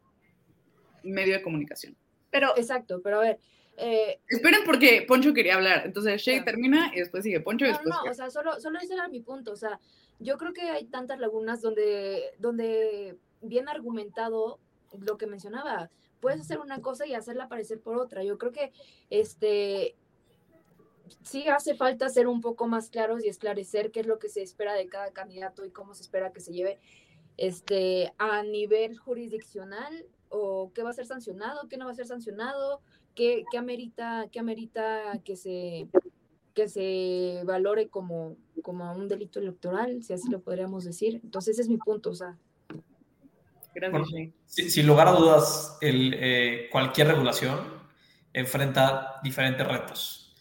medio 1.02 1.34
de 1.34 1.42
comunicación. 1.42 1.96
Pero, 2.30 2.56
exacto, 2.56 3.00
pero 3.02 3.18
a 3.18 3.22
ver. 3.22 3.38
Eh, 3.76 4.20
Esperen 4.28 4.60
porque 4.66 5.04
Poncho 5.08 5.32
quería 5.32 5.54
hablar. 5.54 5.82
Entonces 5.86 6.20
Shay 6.20 6.44
termina 6.44 6.90
y 6.94 6.98
después 6.98 7.24
sigue 7.24 7.40
Poncho 7.40 7.64
y 7.64 7.68
no, 7.68 7.74
después. 7.74 7.94
No, 8.04 8.10
o 8.10 8.14
sea, 8.14 8.30
solo, 8.30 8.60
solo 8.60 8.78
ese 8.78 8.94
era 8.94 9.08
mi 9.08 9.20
punto. 9.20 9.52
O 9.52 9.56
sea, 9.56 9.80
yo 10.18 10.36
creo 10.36 10.52
que 10.52 10.62
hay 10.62 10.84
tantas 10.84 11.18
lagunas 11.18 11.62
donde, 11.62 12.34
donde 12.38 13.16
bien 13.40 13.68
argumentado 13.68 14.58
lo 14.98 15.16
que 15.16 15.26
mencionaba. 15.26 15.90
Puedes 16.20 16.40
hacer 16.40 16.58
una 16.60 16.80
cosa 16.80 17.06
y 17.06 17.14
hacerla 17.14 17.48
parecer 17.48 17.80
por 17.80 17.96
otra. 17.96 18.24
Yo 18.24 18.38
creo 18.38 18.52
que 18.52 18.72
este 19.08 19.96
sí 21.22 21.48
hace 21.48 21.74
falta 21.74 22.08
ser 22.08 22.28
un 22.28 22.40
poco 22.40 22.68
más 22.68 22.90
claros 22.90 23.24
y 23.24 23.28
esclarecer 23.28 23.90
qué 23.90 24.00
es 24.00 24.06
lo 24.06 24.18
que 24.18 24.28
se 24.28 24.42
espera 24.42 24.74
de 24.74 24.86
cada 24.86 25.10
candidato 25.12 25.64
y 25.64 25.70
cómo 25.70 25.94
se 25.94 26.02
espera 26.02 26.32
que 26.32 26.40
se 26.40 26.52
lleve. 26.52 26.78
este, 27.36 28.12
a 28.18 28.42
nivel 28.42 28.98
jurisdiccional 28.98 30.06
o 30.28 30.70
qué 30.74 30.82
va 30.82 30.90
a 30.90 30.92
ser 30.92 31.06
sancionado, 31.06 31.68
qué 31.68 31.76
no 31.78 31.86
va 31.86 31.92
a 31.92 31.94
ser 31.94 32.06
sancionado, 32.06 32.80
qué, 33.14 33.44
qué 33.50 33.58
amerita, 33.58 34.28
qué 34.30 34.40
amerita 34.40 35.20
que 35.24 35.36
se 35.36 35.88
que 36.54 36.68
se 36.68 37.42
valore 37.46 37.88
como, 37.88 38.36
como 38.62 38.92
un 38.92 39.08
delito 39.08 39.38
electoral, 39.38 40.02
si 40.02 40.12
así 40.12 40.28
lo 40.30 40.40
podríamos 40.40 40.84
decir. 40.84 41.20
Entonces 41.22 41.54
ese 41.54 41.62
es 41.62 41.68
mi 41.68 41.78
punto, 41.78 42.10
o 42.10 42.14
sea. 42.14 42.38
Gracias. 43.74 44.32
sin, 44.46 44.86
lugar 44.86 45.08
a 45.08 45.12
dudas, 45.12 45.78
el, 45.80 46.14
eh, 46.18 46.68
cualquier 46.70 47.08
regulación 47.08 47.80
enfrenta 48.32 49.20
diferentes 49.22 49.66
retos. 49.66 50.34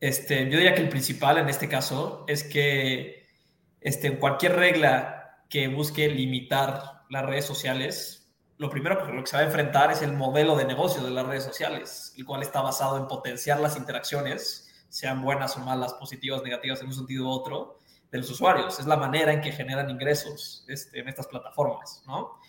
Este, 0.00 0.44
yo 0.44 0.56
diría 0.56 0.74
que 0.74 0.82
el 0.82 0.88
principal 0.88 1.38
en 1.38 1.48
este 1.48 1.68
caso 1.68 2.24
es 2.26 2.44
que 2.44 3.26
este, 3.80 4.18
cualquier 4.18 4.56
regla 4.56 5.44
que 5.48 5.68
busque 5.68 6.08
limitar 6.08 7.02
las 7.10 7.26
redes 7.26 7.44
sociales, 7.44 8.32
lo 8.56 8.70
primero 8.70 9.04
que, 9.04 9.12
lo 9.12 9.22
que 9.22 9.30
se 9.30 9.36
va 9.36 9.42
a 9.42 9.46
enfrentar 9.46 9.90
es 9.90 10.00
el 10.02 10.12
modelo 10.12 10.56
de 10.56 10.64
negocio 10.64 11.02
de 11.02 11.10
las 11.10 11.26
redes 11.26 11.44
sociales, 11.44 12.14
el 12.16 12.24
cual 12.24 12.42
está 12.42 12.62
basado 12.62 12.96
en 12.96 13.08
potenciar 13.08 13.60
las 13.60 13.76
interacciones 13.76 14.66
sean 14.88 15.22
buenas 15.22 15.56
o 15.56 15.60
malas, 15.60 15.94
positivas, 15.94 16.42
negativas 16.42 16.80
en 16.80 16.88
un 16.88 16.94
sentido 16.94 17.24
u 17.24 17.30
otro, 17.30 17.78
de 18.10 18.18
los 18.18 18.30
usuarios. 18.30 18.78
Es 18.78 18.86
la 18.86 18.96
manera 18.96 19.32
en 19.32 19.40
que 19.40 19.52
generan 19.52 19.88
ingresos 19.88 20.64
este, 20.68 21.00
en 21.00 21.08
estas 21.08 21.26
plataformas, 21.28 22.02
¿no? 22.06 22.40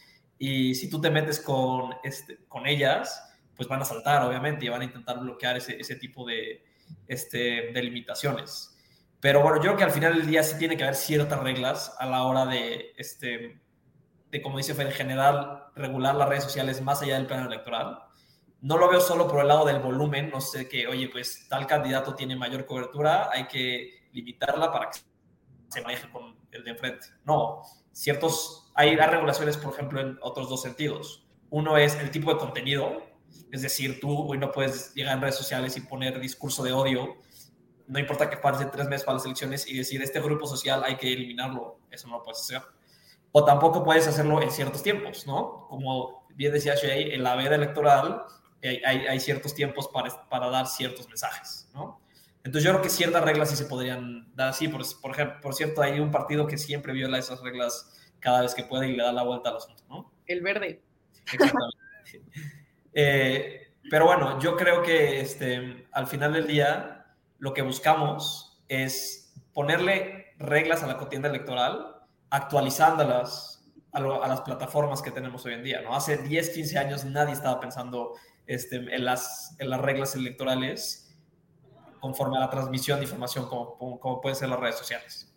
Y 0.43 0.73
si 0.73 0.89
tú 0.89 0.99
te 0.99 1.11
metes 1.11 1.39
con, 1.39 1.93
este, 2.03 2.39
con 2.47 2.65
ellas, 2.65 3.23
pues 3.55 3.69
van 3.69 3.81
a 3.81 3.85
saltar, 3.85 4.23
obviamente, 4.23 4.65
y 4.65 4.69
van 4.69 4.81
a 4.81 4.85
intentar 4.85 5.19
bloquear 5.19 5.57
ese, 5.57 5.79
ese 5.79 5.95
tipo 5.97 6.25
de, 6.25 6.63
este, 7.07 7.71
de 7.71 7.83
limitaciones. 7.83 8.75
Pero 9.19 9.41
bueno, 9.43 9.57
yo 9.57 9.63
creo 9.63 9.77
que 9.77 9.83
al 9.83 9.91
final 9.91 10.15
del 10.15 10.25
día 10.25 10.41
sí 10.41 10.57
tiene 10.57 10.75
que 10.75 10.83
haber 10.83 10.95
ciertas 10.95 11.39
reglas 11.41 11.95
a 11.99 12.07
la 12.07 12.23
hora 12.23 12.45
de, 12.47 12.93
este, 12.97 13.61
de 14.31 14.41
como 14.41 14.57
dice 14.57 14.73
Fer, 14.73 14.87
en 14.87 14.93
general, 14.93 15.65
regular 15.75 16.15
las 16.15 16.27
redes 16.27 16.43
sociales 16.43 16.81
más 16.81 17.03
allá 17.03 17.15
del 17.15 17.27
plano 17.27 17.45
electoral 17.45 17.99
no 18.61 18.77
lo 18.77 18.89
veo 18.89 19.01
solo 19.01 19.27
por 19.27 19.41
el 19.41 19.47
lado 19.47 19.65
del 19.65 19.79
volumen, 19.79 20.29
no 20.29 20.39
sé 20.39 20.69
que, 20.69 20.87
oye, 20.87 21.09
pues 21.09 21.47
tal 21.49 21.65
candidato 21.65 22.15
tiene 22.15 22.35
mayor 22.35 22.65
cobertura, 22.65 23.29
hay 23.31 23.47
que 23.47 24.07
limitarla 24.13 24.71
para 24.71 24.91
que 24.91 24.99
se 25.67 25.81
maneje 25.81 26.09
con 26.11 26.37
el 26.51 26.63
de 26.63 26.71
enfrente. 26.71 27.07
No, 27.25 27.63
ciertos, 27.91 28.60
hay 28.73 28.95
regulaciones, 28.95 29.57
por 29.57 29.73
ejemplo, 29.73 29.99
en 29.99 30.17
otros 30.21 30.49
dos 30.49 30.61
sentidos. 30.61 31.25
Uno 31.49 31.77
es 31.77 31.95
el 31.95 32.11
tipo 32.11 32.33
de 32.33 32.39
contenido, 32.39 33.03
es 33.51 33.61
decir, 33.61 33.99
tú 33.99 34.29
hoy 34.29 34.37
no 34.37 34.51
puedes 34.51 34.93
llegar 34.93 35.15
en 35.15 35.21
redes 35.21 35.35
sociales 35.35 35.75
y 35.77 35.81
poner 35.81 36.19
discurso 36.19 36.63
de 36.63 36.71
odio, 36.71 37.17
no 37.87 37.99
importa 37.99 38.29
que 38.29 38.37
pasen 38.37 38.71
tres 38.71 38.87
meses 38.87 39.05
para 39.05 39.17
las 39.17 39.25
elecciones 39.25 39.67
y 39.67 39.77
decir, 39.77 40.01
este 40.01 40.21
grupo 40.21 40.47
social 40.47 40.81
hay 40.85 40.95
que 40.95 41.11
eliminarlo, 41.11 41.79
eso 41.89 42.07
no 42.07 42.17
lo 42.17 42.23
puedes 42.23 42.39
hacer. 42.39 42.61
O 43.33 43.43
tampoco 43.43 43.83
puedes 43.83 44.07
hacerlo 44.07 44.41
en 44.41 44.49
ciertos 44.49 44.81
tiempos, 44.81 45.27
¿no? 45.27 45.67
Como 45.69 46.25
bien 46.33 46.53
decía 46.53 46.75
Shay, 46.75 47.13
en 47.13 47.23
la 47.23 47.35
veda 47.35 47.55
electoral 47.55 48.23
hay, 48.85 49.19
ciertos 49.19 49.53
tiempos 49.53 49.89
para, 49.89 50.29
para, 50.29 50.49
dar 50.49 50.67
ciertos 50.67 51.07
mensajes, 51.07 51.69
¿no? 51.73 51.99
Entonces 52.43 52.63
yo 52.63 52.71
creo 52.71 52.81
que 52.81 52.89
ciertas 52.89 53.23
reglas 53.23 53.49
sí 53.49 53.55
se 53.55 53.65
podrían 53.65 54.33
dar 54.35 54.49
así. 54.49 54.67
Por, 54.67 54.83
por 55.01 55.11
ejemplo, 55.11 55.41
por 55.41 55.53
cierto, 55.53 55.81
hay 55.81 55.99
un 55.99 56.11
partido 56.11 56.47
que 56.47 56.57
siempre 56.57 56.93
viola 56.93 57.17
esas 57.17 57.41
reglas 57.41 57.91
cada 58.21 58.41
vez 58.41 58.55
que 58.55 58.63
puede 58.63 58.87
y 58.87 58.95
le 58.95 59.03
da 59.03 59.11
la 59.11 59.23
vuelta 59.23 59.49
al 59.49 59.57
asunto, 59.57 59.83
¿no? 59.89 60.13
El 60.25 60.41
verde. 60.41 60.81
Exactamente. 61.33 61.77
Eh, 62.93 63.73
pero 63.89 64.05
bueno, 64.05 64.39
yo 64.39 64.57
creo 64.57 64.83
que 64.83 65.21
este, 65.21 65.87
al 65.91 66.07
final 66.07 66.33
del 66.33 66.45
día 66.45 67.15
lo 67.39 67.53
que 67.53 67.61
buscamos 67.61 68.61
es 68.67 69.33
ponerle 69.53 70.33
reglas 70.37 70.83
a 70.83 70.87
la 70.87 70.97
contienda 70.97 71.29
electoral, 71.29 71.95
actualizándolas 72.29 73.71
a, 73.93 73.99
a, 73.99 74.27
las 74.27 74.41
plataformas 74.41 75.01
que 75.01 75.11
tenemos 75.11 75.45
hoy 75.45 75.53
en 75.53 75.63
día, 75.63 75.81
¿no? 75.81 75.95
Hace 75.95 76.17
10, 76.17 76.49
15 76.49 76.77
años 76.77 77.05
nadie 77.05 77.33
estaba 77.33 77.59
pensando 77.59 78.13
este, 78.47 78.77
en, 78.77 79.05
las, 79.05 79.55
en 79.59 79.69
las 79.69 79.79
reglas 79.79 80.15
electorales 80.15 81.15
conforme 81.99 82.37
a 82.37 82.41
la 82.41 82.49
transmisión 82.49 82.99
de 82.99 83.05
información 83.05 83.47
como, 83.47 83.77
como, 83.77 84.19
pueden 84.19 84.35
ser 84.35 84.49
las 84.49 84.59
redes 84.59 84.77
sociales. 84.77 85.30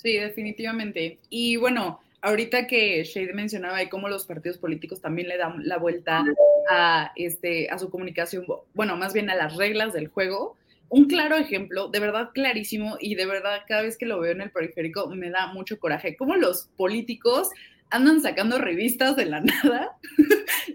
Sí, 0.00 0.16
definitivamente. 0.16 1.18
Y 1.28 1.56
bueno, 1.56 2.00
ahorita 2.22 2.66
que 2.66 3.02
Shade 3.04 3.32
mencionaba 3.34 3.78
de 3.78 3.88
cómo 3.88 4.08
los 4.08 4.26
partidos 4.26 4.58
políticos 4.58 5.00
también 5.00 5.28
le 5.28 5.36
dan 5.36 5.66
la 5.66 5.78
vuelta 5.78 6.24
a, 6.70 7.12
este, 7.16 7.68
a 7.68 7.78
su 7.78 7.90
comunicación, 7.90 8.46
bueno, 8.74 8.96
más 8.96 9.12
bien 9.12 9.28
a 9.28 9.34
las 9.34 9.56
reglas 9.56 9.92
del 9.92 10.08
juego, 10.08 10.56
un 10.88 11.06
claro 11.06 11.36
ejemplo, 11.36 11.88
de 11.88 12.00
verdad 12.00 12.30
clarísimo, 12.32 12.96
y 13.00 13.14
de 13.14 13.26
verdad 13.26 13.62
cada 13.66 13.82
vez 13.82 13.98
que 13.98 14.06
lo 14.06 14.20
veo 14.20 14.32
en 14.32 14.40
el 14.40 14.50
periférico 14.50 15.08
me 15.08 15.30
da 15.30 15.48
mucho 15.48 15.78
coraje, 15.78 16.16
cómo 16.16 16.36
los 16.36 16.70
políticos 16.76 17.50
andan 17.90 18.22
sacando 18.22 18.58
revistas 18.58 19.16
de 19.16 19.26
la 19.26 19.40
nada. 19.64 19.96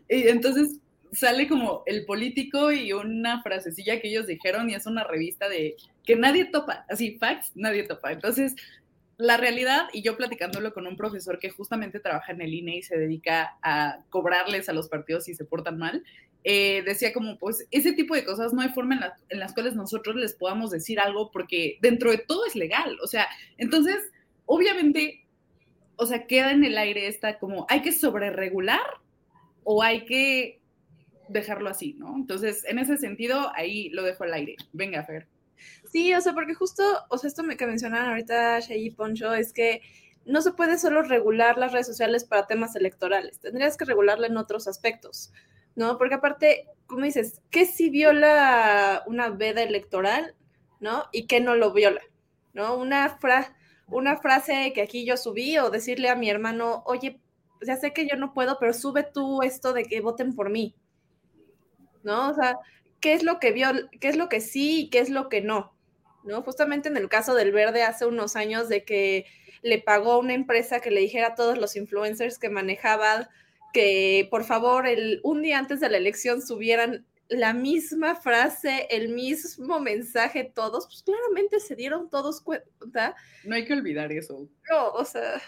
y 0.09 0.27
entonces 0.27 0.79
sale 1.13 1.47
como 1.47 1.83
el 1.85 2.05
político 2.05 2.71
y 2.71 2.91
una 2.91 3.41
frasecilla 3.41 4.01
que 4.01 4.09
ellos 4.09 4.27
dijeron 4.27 4.69
y 4.69 4.75
es 4.75 4.85
una 4.85 5.03
revista 5.03 5.47
de 5.47 5.75
que 6.03 6.15
nadie 6.15 6.45
topa, 6.45 6.85
así, 6.89 7.17
facts, 7.17 7.51
nadie 7.55 7.83
topa. 7.83 8.11
Entonces, 8.11 8.55
la 9.17 9.37
realidad, 9.37 9.87
y 9.93 10.01
yo 10.01 10.17
platicándolo 10.17 10.73
con 10.73 10.87
un 10.87 10.97
profesor 10.97 11.39
que 11.39 11.49
justamente 11.49 11.99
trabaja 11.99 12.31
en 12.31 12.41
el 12.41 12.53
INE 12.53 12.77
y 12.77 12.83
se 12.83 12.97
dedica 12.97 13.57
a 13.61 13.99
cobrarles 14.09 14.69
a 14.69 14.73
los 14.73 14.89
partidos 14.89 15.25
si 15.25 15.35
se 15.35 15.45
portan 15.45 15.77
mal, 15.77 16.03
eh, 16.43 16.83
decía 16.85 17.13
como, 17.13 17.37
pues, 17.37 17.67
ese 17.71 17.93
tipo 17.93 18.15
de 18.15 18.25
cosas 18.25 18.53
no 18.53 18.61
hay 18.61 18.69
forma 18.69 18.95
en, 18.95 19.01
en 19.29 19.39
las 19.39 19.53
cuales 19.53 19.75
nosotros 19.75 20.15
les 20.15 20.33
podamos 20.33 20.71
decir 20.71 20.99
algo 20.99 21.31
porque 21.31 21.77
dentro 21.81 22.11
de 22.11 22.17
todo 22.17 22.45
es 22.45 22.55
legal. 22.55 22.97
O 23.01 23.07
sea, 23.07 23.27
entonces, 23.57 23.97
obviamente, 24.45 25.25
o 25.95 26.05
sea, 26.05 26.27
queda 26.27 26.51
en 26.51 26.65
el 26.65 26.77
aire 26.77 27.07
esta 27.07 27.39
como, 27.39 27.65
hay 27.69 27.81
que 27.81 27.91
sobreregular 27.91 28.81
o 29.63 29.83
hay 29.83 30.05
que 30.05 30.59
dejarlo 31.29 31.69
así, 31.69 31.95
¿no? 31.97 32.15
Entonces, 32.15 32.65
en 32.65 32.79
ese 32.79 32.97
sentido, 32.97 33.51
ahí 33.55 33.89
lo 33.89 34.03
dejo 34.03 34.23
al 34.23 34.33
aire. 34.33 34.55
Venga, 34.73 35.03
Fer. 35.03 35.27
Sí, 35.93 36.11
o 36.15 36.21
sea, 36.21 36.33
porque 36.33 36.55
justo, 36.55 36.83
o 37.09 37.19
sea, 37.19 37.27
esto 37.27 37.43
que 37.55 37.67
mencionaban 37.67 38.09
ahorita 38.09 38.59
Shay 38.61 38.87
y 38.87 38.89
Poncho 38.89 39.31
es 39.35 39.53
que 39.53 39.83
no 40.25 40.41
se 40.41 40.51
puede 40.53 40.79
solo 40.79 41.03
regular 41.03 41.59
las 41.59 41.71
redes 41.71 41.85
sociales 41.85 42.25
para 42.25 42.47
temas 42.47 42.75
electorales, 42.75 43.39
tendrías 43.39 43.77
que 43.77 43.85
regularla 43.85 44.25
en 44.25 44.37
otros 44.37 44.67
aspectos, 44.67 45.31
¿no? 45.75 45.99
Porque 45.99 46.15
aparte, 46.15 46.67
como 46.87 47.05
dices, 47.05 47.43
¿qué 47.51 47.67
si 47.67 47.91
viola 47.91 49.03
una 49.05 49.29
veda 49.29 49.61
electoral, 49.61 50.35
¿no? 50.79 51.03
Y 51.11 51.27
qué 51.27 51.41
no 51.41 51.53
lo 51.53 51.73
viola, 51.73 52.01
¿no? 52.53 52.75
Una, 52.75 53.07
fra 53.19 53.55
una 53.85 54.17
frase 54.17 54.73
que 54.73 54.81
aquí 54.81 55.05
yo 55.05 55.15
subí 55.15 55.59
o 55.59 55.69
decirle 55.69 56.09
a 56.09 56.15
mi 56.15 56.27
hermano, 56.27 56.81
oye, 56.87 57.21
ya 57.61 57.77
sé 57.77 57.93
que 57.93 58.07
yo 58.07 58.15
no 58.17 58.33
puedo, 58.33 58.57
pero 58.59 58.73
sube 58.73 59.03
tú 59.03 59.43
esto 59.43 59.73
de 59.73 59.83
que 59.83 60.01
voten 60.01 60.33
por 60.33 60.49
mí, 60.49 60.75
¿no? 62.01 62.31
O 62.31 62.33
sea, 62.33 62.57
¿qué 62.99 63.13
es 63.13 63.21
lo 63.21 63.39
que 63.39 63.51
vio, 63.51 63.67
qué 64.01 64.07
es 64.07 64.17
lo 64.17 64.27
que 64.27 64.41
sí 64.41 64.85
y 64.85 64.89
qué 64.89 64.97
es 64.97 65.11
lo 65.11 65.29
que 65.29 65.41
no? 65.41 65.72
¿No? 66.23 66.41
Justamente 66.41 66.89
en 66.89 66.97
el 66.97 67.09
caso 67.09 67.35
del 67.35 67.51
verde 67.51 67.83
hace 67.83 68.05
unos 68.05 68.35
años 68.35 68.69
de 68.69 68.85
que 68.85 69.25
le 69.61 69.81
pagó 69.81 70.13
a 70.13 70.19
una 70.19 70.33
empresa 70.33 70.79
que 70.79 70.91
le 70.91 71.01
dijera 71.01 71.27
a 71.27 71.35
todos 71.35 71.57
los 71.57 71.75
influencers 71.75 72.39
que 72.39 72.49
manejaba 72.49 73.29
que 73.73 74.27
por 74.29 74.43
favor 74.43 74.87
el, 74.87 75.19
un 75.23 75.41
día 75.41 75.57
antes 75.57 75.79
de 75.79 75.89
la 75.89 75.97
elección 75.97 76.41
subieran 76.41 77.05
la 77.29 77.53
misma 77.53 78.15
frase, 78.15 78.87
el 78.91 79.09
mismo 79.09 79.79
mensaje 79.79 80.43
todos, 80.43 80.85
pues 80.85 81.03
claramente 81.03 81.59
se 81.59 81.75
dieron 81.75 82.09
todos 82.09 82.41
cuenta. 82.41 83.15
No 83.43 83.55
hay 83.55 83.65
que 83.65 83.73
olvidar 83.73 84.11
eso. 84.11 84.47
No, 84.69 84.89
o 84.91 85.05
sea, 85.05 85.41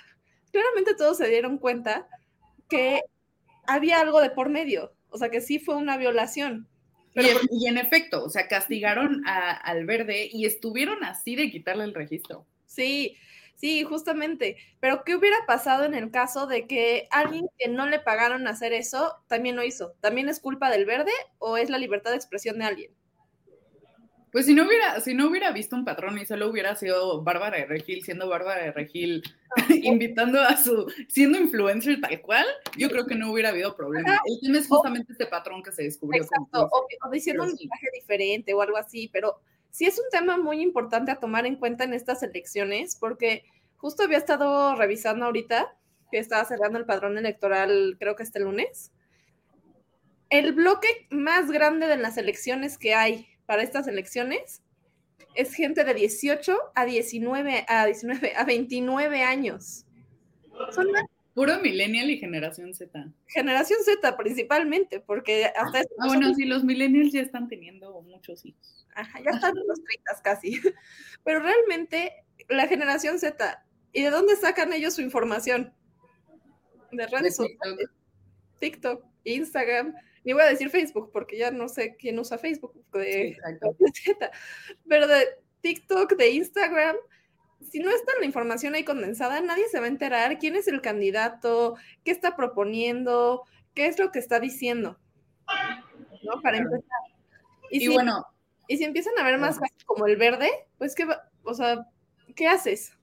claramente 0.52 0.96
todos 0.96 1.18
se 1.18 1.28
dieron 1.28 1.58
cuenta 1.58 2.08
que 2.68 3.02
había 3.68 4.00
algo 4.00 4.22
de 4.22 4.32
por 4.32 4.50
medio, 4.50 4.94
o 5.10 5.18
sea, 5.18 5.30
que 5.30 5.42
sí 5.42 5.60
fue 5.60 5.76
una 5.76 5.98
violación. 5.98 6.68
Y, 7.16 7.68
en, 7.68 7.78
efecto, 7.78 8.26
o 8.26 8.30
sea, 8.30 8.48
castigaron 8.48 9.24
al 9.26 9.86
verde 9.86 10.30
y 10.32 10.46
estuvieron 10.46 11.04
así 11.04 11.36
de 11.36 11.50
quitarle 11.50 11.86
el 11.86 11.94
registro. 11.94 12.46
Sí, 12.66 13.16
sí, 13.56 13.84
justamente. 13.84 14.58
Pero 14.80 15.04
¿qué 15.06 15.16
hubiera 15.16 15.38
pasado 15.48 15.86
en 15.86 15.94
el 15.94 16.12
caso 16.12 16.46
de 16.46 16.68
que 16.68 17.08
alguien 17.12 17.48
que 17.58 17.70
no 17.70 17.88
le 17.88 18.00
pagaron 18.00 18.48
hacer 18.48 18.74
eso 18.74 19.16
también 19.28 19.56
lo 19.56 19.64
hizo? 19.64 19.96
¿También 20.02 20.28
es 20.28 20.40
culpa 20.40 20.70
del 20.70 20.86
verde 20.86 21.12
o 21.38 21.58
es 21.58 21.70
la 21.70 21.78
libertad 21.78 22.12
de 22.12 22.18
expresión 22.18 22.60
de 22.60 22.66
alguien? 22.66 22.92
Pues 24.36 24.48
si 24.48 24.54
no 24.54 24.68
hubiera, 24.68 25.00
si 25.00 25.14
no 25.14 25.30
hubiera 25.30 25.54
visto 25.54 25.78
un 25.78 25.86
patrón 25.86 26.20
y 26.20 26.26
solo 26.26 26.50
hubiera 26.50 26.76
sido 26.76 27.24
Bárbara 27.24 27.56
de 27.56 27.68
Regil, 27.68 28.04
siendo 28.04 28.28
Bárbara 28.28 28.64
de 28.66 28.74
Regil, 28.74 29.24
invitando 29.70 30.42
a 30.42 30.58
su, 30.58 30.92
siendo 31.08 31.40
influencer 31.40 32.02
tal 32.02 32.20
cual, 32.20 32.46
yo 32.78 32.90
creo 32.90 33.06
que 33.06 33.16
no 33.16 33.32
hubiera 33.32 33.48
habido 33.48 33.78
problema. 33.78 34.20
El 34.26 34.42
tema 34.42 34.58
es 34.58 34.68
justamente 34.68 35.14
este 35.14 35.28
patrón 35.28 35.64
que 35.64 35.72
se 35.72 35.84
descubrió. 35.84 36.22
Exacto, 36.22 36.70
o, 36.70 37.10
diciendo 37.12 37.44
un 37.44 37.52
mensaje 37.52 37.88
diferente 37.94 38.54
o 38.54 38.62
algo 38.62 38.76
así, 38.76 39.10
pero 39.14 39.40
sí 39.72 39.86
es 39.86 39.98
un 39.98 40.10
tema 40.12 40.36
muy 40.36 40.60
importante 40.62 41.14
a 41.14 41.22
tomar 41.22 41.46
en 41.46 41.56
cuenta 41.56 41.86
en 41.86 41.94
estas 41.94 42.22
elecciones, 42.22 42.98
porque 43.00 43.46
justo 43.78 44.04
había 44.04 44.18
estado 44.18 44.76
revisando 44.76 45.28
ahorita, 45.28 45.78
que 46.12 46.18
estaba 46.18 46.44
cerrando 46.44 46.78
el 46.78 46.84
padrón 46.84 47.18
electoral, 47.18 47.96
creo 48.02 48.18
que 48.18 48.24
este 48.24 48.42
lunes. 48.42 48.92
El 50.30 50.52
bloque 50.52 50.90
más 51.10 51.50
grande 51.50 51.88
de 51.88 51.96
las 51.96 52.18
elecciones 52.18 52.78
que 52.78 52.96
hay 52.96 53.30
para 53.46 53.64
estas 53.64 53.88
elecciones 53.88 54.62
es 55.36 55.54
gente 55.54 55.84
de 55.84 55.94
18 55.94 56.58
a 56.74 56.86
19, 56.86 57.66
a 57.68 57.86
19, 57.86 58.36
a 58.36 58.44
29 58.46 59.24
años. 59.24 59.86
Son 60.72 60.88
Puro 61.36 61.60
millennial 61.60 62.10
y 62.10 62.18
generación 62.18 62.74
Z. 62.74 63.12
Generación 63.28 63.80
Z 63.84 64.16
principalmente, 64.16 65.02
porque 65.02 65.48
hasta... 65.48 65.80
Ah, 66.00 66.08
bueno, 66.08 66.34
sí, 66.34 66.46
los 66.46 66.64
millennials 66.64 67.12
ya 67.12 67.20
están 67.20 67.50
teniendo 67.50 68.02
muchos 68.04 68.46
hijos. 68.46 68.88
Ajá, 68.96 69.20
ya 69.20 69.32
están 69.32 69.58
en 69.58 69.68
los 69.68 69.84
30 69.84 70.22
casi. 70.24 70.62
Pero 71.26 71.42
realmente 71.42 72.24
la 72.48 72.70
generación 72.70 73.20
Z, 73.20 73.66
¿y 73.92 74.04
de 74.04 74.12
dónde 74.12 74.38
sacan 74.38 74.72
ellos 74.72 74.94
su 74.94 75.02
información? 75.02 75.74
De 76.94 77.06
redes 77.06 77.36
sociales. 77.36 77.90
TikTok, 78.62 79.04
Instagram, 79.26 79.94
ni 80.26 80.34
voy 80.34 80.42
a 80.42 80.50
decir 80.50 80.70
Facebook 80.70 81.12
porque 81.14 81.38
ya 81.38 81.52
no 81.52 81.70
sé 81.70 81.96
quién 81.98 82.20
usa 82.20 82.38
Facebook 82.38 82.74
de, 82.92 83.38
pero 84.90 85.08
de 85.08 85.28
TikTok, 85.62 86.16
de 86.16 86.30
Instagram, 86.32 86.96
si 87.62 87.80
no 87.80 87.90
está 87.92 88.12
la 88.20 88.26
información 88.26 88.76
ahí 88.76 88.84
condensada, 88.84 89.40
nadie 89.42 89.68
se 89.70 89.80
va 89.80 89.86
a 89.86 89.90
enterar 89.90 90.38
quién 90.40 90.56
es 90.56 90.68
el 90.68 90.82
candidato, 90.82 91.76
qué 92.04 92.12
está 92.12 92.36
proponiendo, 92.36 93.44
qué 93.74 93.88
es 93.88 94.00
lo 94.00 94.12
que 94.12 94.20
está 94.20 94.40
diciendo. 94.40 95.00
¿No? 96.24 96.42
Para 96.42 96.58
empezar. 96.58 97.00
Y, 97.70 97.88
bueno. 97.88 98.26
Y 98.68 98.78
si 98.78 98.84
empiezan 98.84 99.14
a 99.20 99.24
ver 99.24 99.38
más 99.38 99.60
como 99.86 100.08
el 100.08 100.18
verde, 100.18 100.50
pues 100.80 100.96
qué, 100.96 101.08
o 101.44 101.54
sea, 101.54 101.88
¿qué 102.36 102.48
haces? 102.48 102.98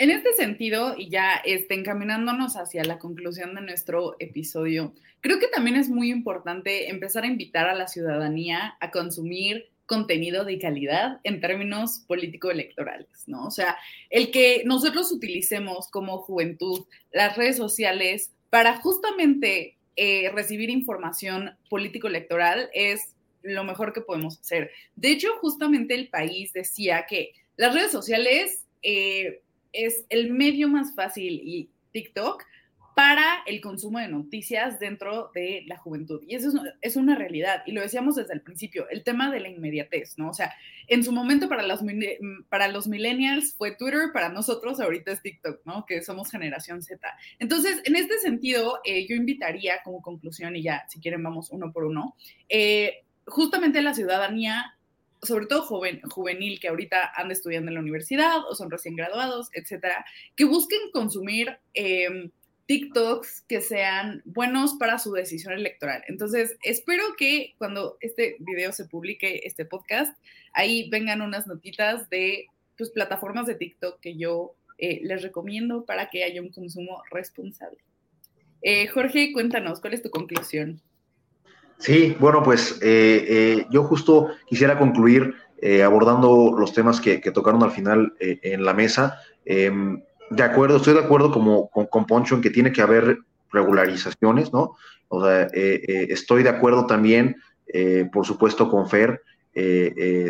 En 0.00 0.10
este 0.10 0.32
sentido, 0.32 0.94
y 0.96 1.10
ya 1.10 1.42
este, 1.44 1.74
encaminándonos 1.74 2.56
hacia 2.56 2.82
la 2.84 2.98
conclusión 2.98 3.54
de 3.54 3.60
nuestro 3.60 4.16
episodio, 4.18 4.94
creo 5.20 5.38
que 5.38 5.48
también 5.48 5.76
es 5.76 5.90
muy 5.90 6.10
importante 6.10 6.88
empezar 6.88 7.24
a 7.24 7.26
invitar 7.26 7.68
a 7.68 7.74
la 7.74 7.86
ciudadanía 7.86 8.78
a 8.80 8.90
consumir 8.90 9.68
contenido 9.84 10.46
de 10.46 10.58
calidad 10.58 11.20
en 11.22 11.42
términos 11.42 12.02
político-electorales, 12.08 13.10
¿no? 13.26 13.44
O 13.44 13.50
sea, 13.50 13.76
el 14.08 14.30
que 14.30 14.62
nosotros 14.64 15.12
utilicemos 15.12 15.88
como 15.90 16.16
juventud 16.22 16.86
las 17.12 17.36
redes 17.36 17.58
sociales 17.58 18.32
para 18.48 18.78
justamente 18.78 19.76
eh, 19.96 20.30
recibir 20.30 20.70
información 20.70 21.58
político-electoral 21.68 22.70
es 22.72 23.16
lo 23.42 23.64
mejor 23.64 23.92
que 23.92 24.00
podemos 24.00 24.40
hacer. 24.40 24.70
De 24.96 25.10
hecho, 25.10 25.28
justamente 25.42 25.92
el 25.92 26.08
país 26.08 26.54
decía 26.54 27.04
que 27.06 27.34
las 27.58 27.74
redes 27.74 27.92
sociales 27.92 28.64
eh, 28.82 29.42
es 29.72 30.04
el 30.08 30.32
medio 30.32 30.68
más 30.68 30.94
fácil 30.94 31.40
y 31.44 31.70
TikTok 31.92 32.44
para 33.00 33.42
el 33.46 33.62
consumo 33.62 33.98
de 33.98 34.08
noticias 34.08 34.78
dentro 34.78 35.30
de 35.34 35.64
la 35.66 35.78
juventud. 35.78 36.20
Y 36.26 36.34
eso 36.34 36.50
es, 36.82 36.96
una 36.96 37.14
realidad. 37.14 37.62
Y 37.64 37.72
lo 37.72 37.80
decíamos 37.80 38.16
desde 38.16 38.34
el 38.34 38.42
principio, 38.42 38.88
el 38.90 39.04
tema 39.04 39.30
de 39.30 39.40
la 39.40 39.48
inmediatez, 39.48 40.18
¿no? 40.18 40.28
O 40.28 40.34
sea, 40.34 40.52
en 40.86 41.02
su 41.02 41.10
momento 41.10 41.48
para 41.48 41.62
los, 41.62 41.80
para 42.50 42.68
los 42.68 42.88
millennials 42.88 43.54
fue 43.54 43.74
Twitter, 43.74 44.10
para 44.12 44.28
nosotros 44.28 44.80
ahorita 44.80 45.12
es 45.12 45.22
TikTok, 45.22 45.64
¿no? 45.64 45.86
Que 45.86 46.02
somos 46.02 46.30
generación 46.30 46.82
Z. 46.82 47.00
Entonces, 47.38 47.80
en 47.84 47.96
este 47.96 48.18
sentido, 48.18 48.80
eh, 48.84 49.06
yo 49.08 49.16
invitaría 49.16 49.82
como 49.82 50.02
conclusión, 50.02 50.54
y 50.56 50.62
ya, 50.62 50.84
si 50.88 51.00
quieren, 51.00 51.22
vamos 51.22 51.50
uno 51.52 51.72
por 51.72 51.84
uno, 51.84 52.16
eh, 52.50 53.04
justamente 53.24 53.80
la 53.80 53.94
ciudadanía 53.94 54.76
sobre 55.22 55.46
todo 55.46 55.62
joven, 55.62 56.00
juvenil 56.02 56.60
que 56.60 56.68
ahorita 56.68 57.12
anda 57.14 57.32
estudiando 57.32 57.70
en 57.70 57.74
la 57.74 57.80
universidad 57.80 58.38
o 58.48 58.54
son 58.54 58.70
recién 58.70 58.96
graduados, 58.96 59.50
etcétera, 59.52 60.04
que 60.36 60.44
busquen 60.44 60.78
consumir 60.92 61.58
em, 61.74 62.30
TikToks 62.66 63.42
que 63.48 63.60
sean 63.60 64.22
buenos 64.24 64.74
para 64.74 64.98
su 64.98 65.12
decisión 65.12 65.54
electoral. 65.54 66.04
Entonces, 66.06 66.56
espero 66.62 67.02
que 67.18 67.54
cuando 67.58 67.96
este 68.00 68.36
video 68.38 68.72
se 68.72 68.84
publique, 68.84 69.40
este 69.44 69.64
podcast, 69.64 70.16
ahí 70.52 70.88
vengan 70.88 71.20
unas 71.20 71.46
notitas 71.46 72.08
de 72.10 72.46
pues, 72.78 72.90
plataformas 72.90 73.46
de 73.46 73.56
TikTok 73.56 74.00
que 74.00 74.16
yo 74.16 74.54
eh, 74.78 75.00
les 75.02 75.22
recomiendo 75.22 75.84
para 75.84 76.10
que 76.10 76.22
haya 76.22 76.40
un 76.40 76.50
consumo 76.50 77.02
responsable. 77.10 77.78
Eh, 78.62 78.86
Jorge, 78.86 79.32
cuéntanos, 79.32 79.80
¿cuál 79.80 79.94
es 79.94 80.02
tu 80.02 80.10
conclusión? 80.10 80.80
Sí, 81.80 82.14
bueno, 82.20 82.42
pues 82.42 82.78
eh, 82.82 83.24
eh, 83.26 83.66
yo 83.70 83.84
justo 83.84 84.28
quisiera 84.46 84.78
concluir 84.78 85.34
eh, 85.62 85.82
abordando 85.82 86.54
los 86.56 86.74
temas 86.74 87.00
que, 87.00 87.18
tocaron 87.32 87.62
al 87.62 87.70
final 87.70 88.12
en 88.18 88.64
la 88.64 88.74
mesa. 88.74 89.18
Em, 89.46 90.02
de 90.28 90.42
acuerdo, 90.42 90.76
estoy 90.76 90.92
de 90.92 91.00
acuerdo 91.00 91.32
como, 91.32 91.70
con, 91.70 92.04
Poncho 92.04 92.34
en 92.34 92.42
que 92.42 92.50
tiene 92.50 92.70
que 92.70 92.82
haber 92.82 93.18
regularizaciones, 93.50 94.52
¿no? 94.52 94.76
O 95.08 95.24
sea, 95.24 95.48
estoy 95.52 96.44
de 96.44 96.50
acuerdo 96.50 96.86
también, 96.86 97.36
por 98.12 98.24
supuesto, 98.24 98.70
con 98.70 98.88
Fer 98.88 99.22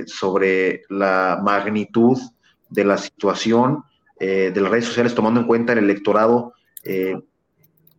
sobre 0.06 0.84
la 0.88 1.38
magnitud 1.42 2.16
de 2.70 2.84
la 2.84 2.96
situación 2.96 3.84
de 4.18 4.54
las 4.54 4.70
redes 4.70 4.86
sociales, 4.86 5.14
tomando 5.14 5.40
en 5.40 5.46
cuenta 5.46 5.74
el 5.74 5.80
electorado 5.80 6.54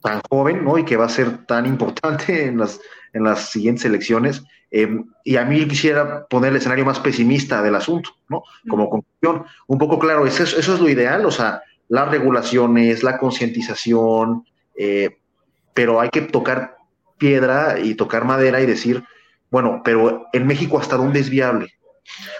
tan 0.01 0.21
joven, 0.27 0.63
¿no? 0.63 0.79
Y 0.79 0.85
que 0.85 0.97
va 0.97 1.05
a 1.05 1.09
ser 1.09 1.45
tan 1.45 1.67
importante 1.67 2.45
en 2.45 2.57
las 2.57 2.79
en 3.13 3.23
las 3.23 3.49
siguientes 3.51 3.85
elecciones. 3.85 4.43
Eh, 4.71 5.03
y 5.23 5.35
a 5.35 5.45
mí 5.45 5.67
quisiera 5.67 6.25
poner 6.27 6.51
el 6.51 6.57
escenario 6.57 6.85
más 6.85 6.99
pesimista 6.99 7.61
del 7.61 7.75
asunto, 7.75 8.11
¿no? 8.29 8.43
Como 8.69 8.89
conclusión, 8.89 9.45
un 9.67 9.77
poco 9.77 9.99
claro, 9.99 10.25
eso, 10.25 10.43
eso 10.43 10.73
es 10.73 10.79
lo 10.79 10.89
ideal, 10.89 11.25
o 11.25 11.31
sea, 11.31 11.61
las 11.89 12.09
regulaciones, 12.09 13.03
la 13.03 13.17
concientización, 13.17 14.45
eh, 14.77 15.17
pero 15.73 15.99
hay 15.99 16.09
que 16.09 16.21
tocar 16.21 16.77
piedra 17.17 17.79
y 17.79 17.95
tocar 17.95 18.23
madera 18.23 18.61
y 18.61 18.65
decir, 18.65 19.03
bueno, 19.49 19.81
pero 19.83 20.27
en 20.31 20.47
México 20.47 20.79
hasta 20.79 20.95
dónde 20.95 21.19
es 21.19 21.29
viable. 21.29 21.73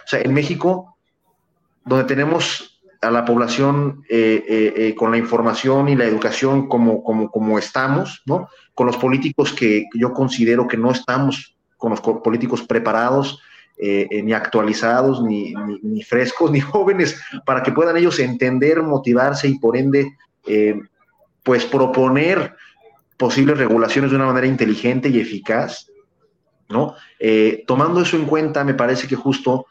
O 0.06 0.08
sea, 0.08 0.22
en 0.22 0.34
México, 0.34 0.98
donde 1.84 2.06
tenemos 2.06 2.71
a 3.02 3.12
la 3.12 3.26
población 3.26 4.04
eh, 4.10 4.94
con 4.98 5.12
la 5.12 5.18
información 5.18 5.90
y 5.90 5.96
la 5.96 6.06
educación 6.06 6.68
como, 6.68 7.04
como, 7.04 7.32
como 7.32 7.58
estamos, 7.58 8.22
¿no? 8.26 8.48
con 8.74 8.88
los 8.88 8.98
políticos 8.98 9.54
que 9.54 9.86
yo 9.94 10.14
considero 10.14 10.68
que 10.68 10.78
no 10.78 10.92
estamos 10.92 11.56
con 11.78 11.90
los 11.92 12.00
políticos 12.00 12.62
preparados, 12.62 13.42
eh, 13.84 14.08
eh, 14.12 14.22
ni 14.22 14.34
actualizados, 14.34 15.24
ni, 15.24 15.56
ni, 15.82 16.04
frescos, 16.04 16.52
ni 16.52 16.60
jóvenes, 16.60 17.20
para 17.48 17.64
que 17.64 17.72
puedan 17.72 17.98
ellos 17.98 18.20
entender, 18.20 18.84
motivarse 18.84 19.48
y 19.48 19.58
por 19.58 19.76
ende, 19.76 20.16
eh, 20.46 20.80
pues 21.42 21.66
proponer 21.66 22.56
posibles 23.18 23.58
regulaciones 23.58 24.12
de 24.12 24.18
una 24.18 24.28
manera 24.28 24.46
inteligente 24.46 25.10
y 25.10 25.20
eficaz, 25.20 25.88
¿no? 26.70 26.96
tomando 27.66 28.02
eso 28.02 28.18
en 28.18 28.26
cuenta, 28.26 28.64
me 28.64 28.76
parece 28.76 29.08
que 29.08 29.16
justo 29.16 29.66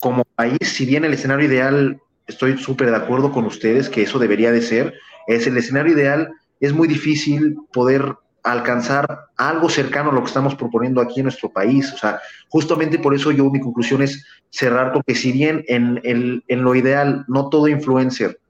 como 0.00 0.24
país, 0.24 0.58
si 0.62 0.84
bien 0.84 1.04
el 1.04 1.14
escenario 1.14 1.46
ideal, 1.46 2.00
estoy 2.28 2.58
súper 2.58 2.90
de 2.90 2.96
acuerdo 2.96 3.32
con 3.32 3.44
ustedes 3.46 3.88
que 3.88 4.02
eso 4.02 4.18
debería 4.18 4.52
de 4.52 4.62
ser, 4.62 4.94
es 5.26 5.46
el 5.46 5.56
escenario 5.56 5.94
ideal 5.94 6.30
es 6.60 6.72
muy 6.72 6.88
difícil 6.88 7.56
poder 7.72 8.14
alcanzar 8.42 9.26
algo 9.36 9.68
cercano 9.68 10.10
a 10.10 10.12
lo 10.12 10.20
que 10.20 10.28
estamos 10.28 10.54
proponiendo 10.54 11.00
aquí 11.00 11.20
en 11.20 11.24
nuestro 11.24 11.50
país. 11.50 11.92
O 11.92 11.98
sea, 11.98 12.20
justamente 12.48 12.98
por 12.98 13.14
eso 13.14 13.30
yo 13.30 13.50
mi 13.50 13.60
conclusión 13.60 14.02
es 14.02 14.24
cerrar, 14.50 14.92
porque 14.92 15.14
si 15.14 15.32
bien 15.32 15.64
en, 15.68 16.00
en 16.02 16.62
lo 16.62 16.74
ideal 16.74 17.24
no 17.28 17.48
todo 17.48 17.68
influencer 17.68 18.40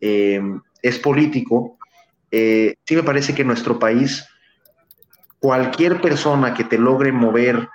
eh, 0.00 0.40
es 0.82 0.98
político, 0.98 1.78
eh, 2.30 2.76
sí 2.84 2.96
me 2.96 3.02
parece 3.02 3.34
que 3.34 3.42
en 3.42 3.48
nuestro 3.48 3.78
país 3.78 4.26
cualquier 5.38 6.00
persona 6.00 6.54
que 6.54 6.64
te 6.64 6.78
logre 6.78 7.12
mover 7.12 7.68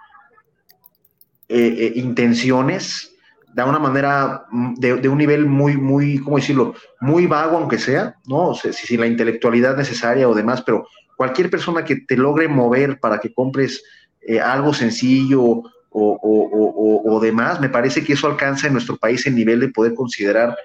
eh, 1.47 1.93
intenciones 1.95 3.10
de 3.53 3.63
una 3.63 3.79
manera, 3.79 4.45
mm, 4.51 4.75
de, 4.75 5.09
un 5.09 5.17
nivel 5.17 5.45
muy, 5.45 5.77
muy, 5.77 6.19
¿cómo 6.19 6.37
decirlo? 6.37 6.73
Muy 6.99 7.27
vago, 7.27 7.57
aunque 7.57 7.77
sea, 7.77 8.15
¿no? 8.25 8.49
O 8.49 8.55
sea, 8.55 8.71
si, 8.73 8.97
la 8.97 9.07
intelectualidad 9.07 9.77
necesaria 9.77 10.27
o 10.27 10.35
demás, 10.35 10.61
pero 10.61 10.87
cualquier 11.17 11.49
persona 11.49 11.83
que 11.83 11.97
te 11.97 12.17
logre 12.17 12.47
mover 12.47 12.99
para 12.99 13.19
que 13.19 13.33
compres 13.33 13.83
eh, 14.21 14.39
algo 14.39 14.73
sencillo 14.73 15.41
o, 15.43 15.63
o, 15.93 17.01
o, 17.05 17.19
demás, 17.19 17.59
me 17.59 17.69
parece 17.69 18.03
que 18.03 18.13
eso 18.13 18.27
alcanza 18.27 18.67
en 18.67 18.73
nuestro 18.73 18.97
país 18.97 19.25
el 19.27 19.35
nivel 19.35 19.59
de 19.59 19.67
poder 19.69 19.93
considerar, 19.93 20.55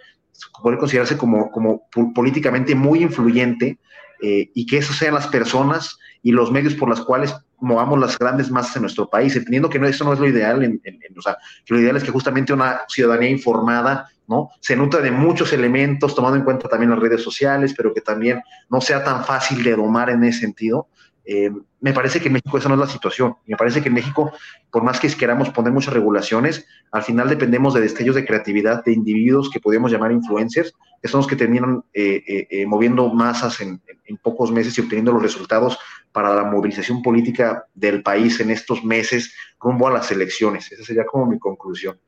poder 0.62 0.78
considerarse 0.78 1.16
como, 1.16 1.51
como 1.51 1.89
políticamente 2.14 2.74
muy 2.74 3.03
influyente 3.03 3.78
eh, 4.22 4.51
y 4.55 4.66
que 4.66 4.78
esas 4.78 4.97
sean 4.97 5.14
las 5.14 5.26
personas 5.26 5.99
y 6.27 6.33
los 6.33 6.51
medios 6.51 6.74
por 6.74 6.89
los 6.89 7.03
cuales 7.03 7.37
movamos 7.61 8.01
las 8.01 8.18
grandes 8.18 8.51
masas 8.51 8.74
en 8.74 8.83
nuestro 8.83 9.09
país, 9.09 9.37
entendiendo 9.37 9.70
que 9.70 9.79
no, 9.79 9.87
eso 9.87 10.03
no 10.03 10.12
es 10.12 10.18
lo 10.18 10.27
ideal, 10.27 10.61
en, 10.64 10.83
o 11.16 11.22
sea, 11.22 11.37
lo 11.68 11.79
ideal 11.79 11.97
es 11.97 12.03
que 12.03 12.11
justamente 12.11 12.53
una 12.53 12.81
ciudadanía 12.89 13.31
informada, 13.31 14.09
¿no? 14.27 14.51
Se 14.59 14.74
nutra 14.74 15.01
de 15.01 15.12
muchos 15.12 15.53
elementos, 15.53 16.16
tomando 16.16 16.37
en 16.37 16.43
cuenta 16.43 16.68
también 16.68 16.91
las 16.91 16.99
redes 16.99 17.22
sociales, 17.22 17.74
pero 17.77 17.95
que 17.95 18.01
también 18.01 18.43
no 18.68 18.81
sea 18.81 19.05
tan 19.05 19.24
fácil 19.24 19.62
de 19.62 19.77
domar 19.77 20.11
en 20.11 20.24
ese 20.24 20.41
sentido. 20.41 20.89
Eh, 21.29 21.51
me 21.81 21.93
parece 21.93 22.20
que 22.20 22.29
en 22.29 22.35
México 22.35 22.57
esa 22.57 22.68
no 22.68 22.74
es 22.77 22.81
la 22.81 22.87
situación. 22.87 23.35
Me 23.47 23.57
parece 23.57 23.83
que 23.83 23.89
en 23.89 23.95
México, 23.95 24.33
por 24.70 24.85
más 24.85 25.01
que 25.01 25.09
queramos 25.09 25.51
poner 25.51 25.72
muchas 25.72 25.93
regulaciones, 25.93 26.66
al 26.93 27.03
final 27.03 27.29
dependemos 27.29 27.74
de 27.74 27.81
destellos 27.81 28.14
de 28.14 28.24
creatividad 28.24 28.85
de 28.85 28.93
individuos 28.93 29.51
que 29.51 29.61
podemos 29.61 29.91
llamar 29.91 30.12
influencers, 30.12 30.72
que 31.03 31.09
son 31.09 31.18
los 31.18 31.27
que 31.27 31.37
terminan 31.37 31.83
eh, 31.93 32.47
eh, 32.49 32.66
moviendo 32.66 33.12
masas 33.12 33.61
en, 33.61 33.81
en, 34.05 34.16
pocos 34.18 34.53
meses 34.53 34.79
y 34.79 34.81
obteniendo 34.81 35.12
los 35.12 35.22
resultados 35.22 35.79
para 36.12 36.35
la 36.35 36.45
movilización 36.45 37.03
política 37.03 37.66
del 37.74 38.03
país 38.03 38.41
en 38.41 38.51
estos 38.51 38.85
meses 38.85 39.35
rumbo 39.61 39.89
a 39.89 39.93
las 39.93 40.11
elecciones. 40.12 40.70
Esa 40.70 40.85
sería 40.85 41.05
como 41.05 41.27
mi 41.27 41.39
conclusión. 41.39 41.99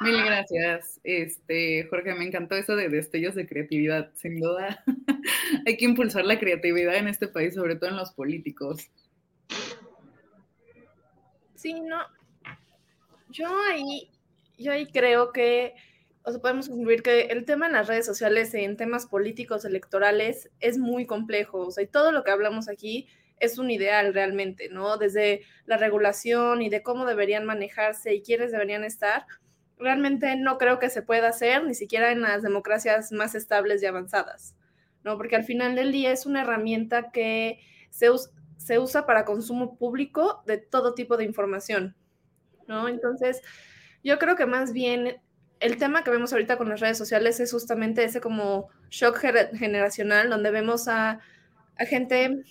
Mil 0.00 0.24
gracias, 0.24 1.00
este, 1.02 1.84
Jorge, 1.90 2.14
me 2.14 2.24
encantó 2.24 2.54
eso 2.54 2.76
de 2.76 2.88
destellos 2.88 3.34
de 3.34 3.48
creatividad, 3.48 4.12
sin 4.14 4.38
duda. 4.38 4.84
hay 5.66 5.76
que 5.76 5.84
impulsar 5.84 6.24
la 6.24 6.38
creatividad 6.38 6.96
en 6.96 7.08
este 7.08 7.28
país, 7.28 7.54
sobre 7.54 7.76
todo 7.76 7.90
en 7.90 7.96
los 7.96 8.12
políticos. 8.12 8.88
Sí, 11.54 11.80
no. 11.80 12.00
Yo 13.30 13.48
ahí, 13.70 14.10
yo 14.56 14.72
ahí 14.72 14.86
creo 14.86 15.32
que, 15.32 15.74
o 16.22 16.30
sea, 16.30 16.40
podemos 16.40 16.68
concluir 16.68 17.02
que 17.02 17.22
el 17.22 17.44
tema 17.44 17.66
en 17.66 17.72
las 17.72 17.88
redes 17.88 18.06
sociales, 18.06 18.54
en 18.54 18.76
temas 18.76 19.06
políticos, 19.06 19.64
electorales, 19.64 20.50
es 20.60 20.78
muy 20.78 21.06
complejo. 21.06 21.66
O 21.66 21.70
sea, 21.70 21.84
y 21.84 21.88
todo 21.88 22.12
lo 22.12 22.24
que 22.24 22.30
hablamos 22.30 22.68
aquí 22.68 23.08
es 23.40 23.58
un 23.58 23.70
ideal 23.70 24.14
realmente, 24.14 24.68
¿no? 24.68 24.96
Desde 24.96 25.42
la 25.66 25.76
regulación 25.76 26.62
y 26.62 26.70
de 26.70 26.82
cómo 26.82 27.06
deberían 27.06 27.44
manejarse 27.44 28.14
y 28.14 28.22
quiénes 28.22 28.52
deberían 28.52 28.84
estar, 28.84 29.26
realmente 29.78 30.36
no 30.36 30.58
creo 30.58 30.78
que 30.78 30.90
se 30.90 31.02
pueda 31.02 31.28
hacer, 31.28 31.64
ni 31.64 31.74
siquiera 31.74 32.10
en 32.10 32.22
las 32.22 32.42
democracias 32.42 33.12
más 33.12 33.34
estables 33.34 33.82
y 33.82 33.86
avanzadas, 33.86 34.54
¿no? 35.08 35.16
Porque 35.16 35.36
al 35.36 35.44
final 35.44 35.74
del 35.74 35.90
día 35.90 36.12
es 36.12 36.26
una 36.26 36.42
herramienta 36.42 37.10
que 37.10 37.60
se, 37.88 38.08
se 38.58 38.78
usa 38.78 39.06
para 39.06 39.24
consumo 39.24 39.78
público 39.78 40.42
de 40.46 40.58
todo 40.58 40.92
tipo 40.92 41.16
de 41.16 41.24
información, 41.24 41.96
¿no? 42.66 42.88
Entonces, 42.88 43.40
yo 44.04 44.18
creo 44.18 44.36
que 44.36 44.44
más 44.44 44.74
bien 44.74 45.22
el 45.60 45.78
tema 45.78 46.04
que 46.04 46.10
vemos 46.10 46.30
ahorita 46.32 46.58
con 46.58 46.68
las 46.68 46.80
redes 46.80 46.98
sociales 46.98 47.40
es 47.40 47.50
justamente 47.50 48.04
ese 48.04 48.20
como 48.20 48.68
shock 48.90 49.16
generacional, 49.54 50.28
donde 50.28 50.50
vemos 50.50 50.88
a, 50.88 51.20
a 51.78 51.84
gente 51.86 52.44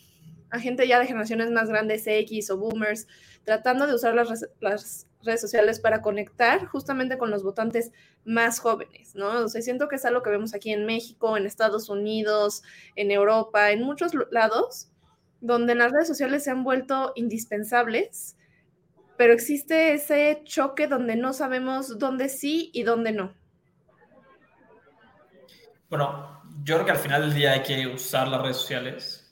a 0.50 0.60
gente 0.60 0.88
ya 0.88 0.98
de 1.00 1.06
generaciones 1.06 1.52
más 1.52 1.70
grandes, 1.70 2.08
X 2.08 2.50
o 2.50 2.58
boomers, 2.58 3.06
tratando 3.44 3.86
de 3.86 3.94
usar 3.94 4.16
las, 4.16 4.48
las, 4.62 5.06
redes 5.24 5.42
sociales 5.42 5.80
para 5.80 6.02
conectar 6.02 6.66
justamente 6.68 7.18
con 7.18 7.32
los 7.32 7.44
votantes 7.44 7.92
más 8.26 8.60
jóvenes, 8.60 9.16
¿no? 9.16 9.30
O 9.44 9.48
sea, 9.48 9.62
siento 9.62 9.88
que 9.88 9.96
es 9.96 10.06
algo 10.06 10.22
que 10.22 10.30
vemos 10.30 10.54
aquí 10.54 10.72
en 10.72 10.86
México, 10.86 11.38
en 11.38 11.46
Estados 11.46 11.90
Unidos, 11.90 12.64
en 12.96 13.12
Europa, 13.12 13.72
en 13.72 13.84
muchos 13.84 14.12
lados, 14.32 14.90
donde 15.42 15.76
las 15.76 15.92
redes 15.92 16.08
sociales 16.08 16.44
se 16.44 16.52
han 16.52 16.64
vuelto 16.64 17.14
indispensables, 17.16 18.38
pero 19.18 19.34
existe 19.34 19.94
ese 19.94 20.42
choque 20.44 20.88
donde 20.88 21.16
no 21.16 21.34
sabemos 21.34 21.98
dónde 21.98 22.30
sí 22.30 22.70
y 22.74 22.84
dónde 22.84 23.12
no. 23.12 23.34
Bueno, 25.90 26.42
yo 26.64 26.76
creo 26.76 26.86
que 26.86 26.92
al 26.92 26.98
final 26.98 27.22
del 27.22 27.34
día 27.34 27.54
hay 27.54 27.64
que 27.64 27.88
usar 27.88 28.28
las 28.28 28.42
redes 28.42 28.58
sociales 28.58 29.28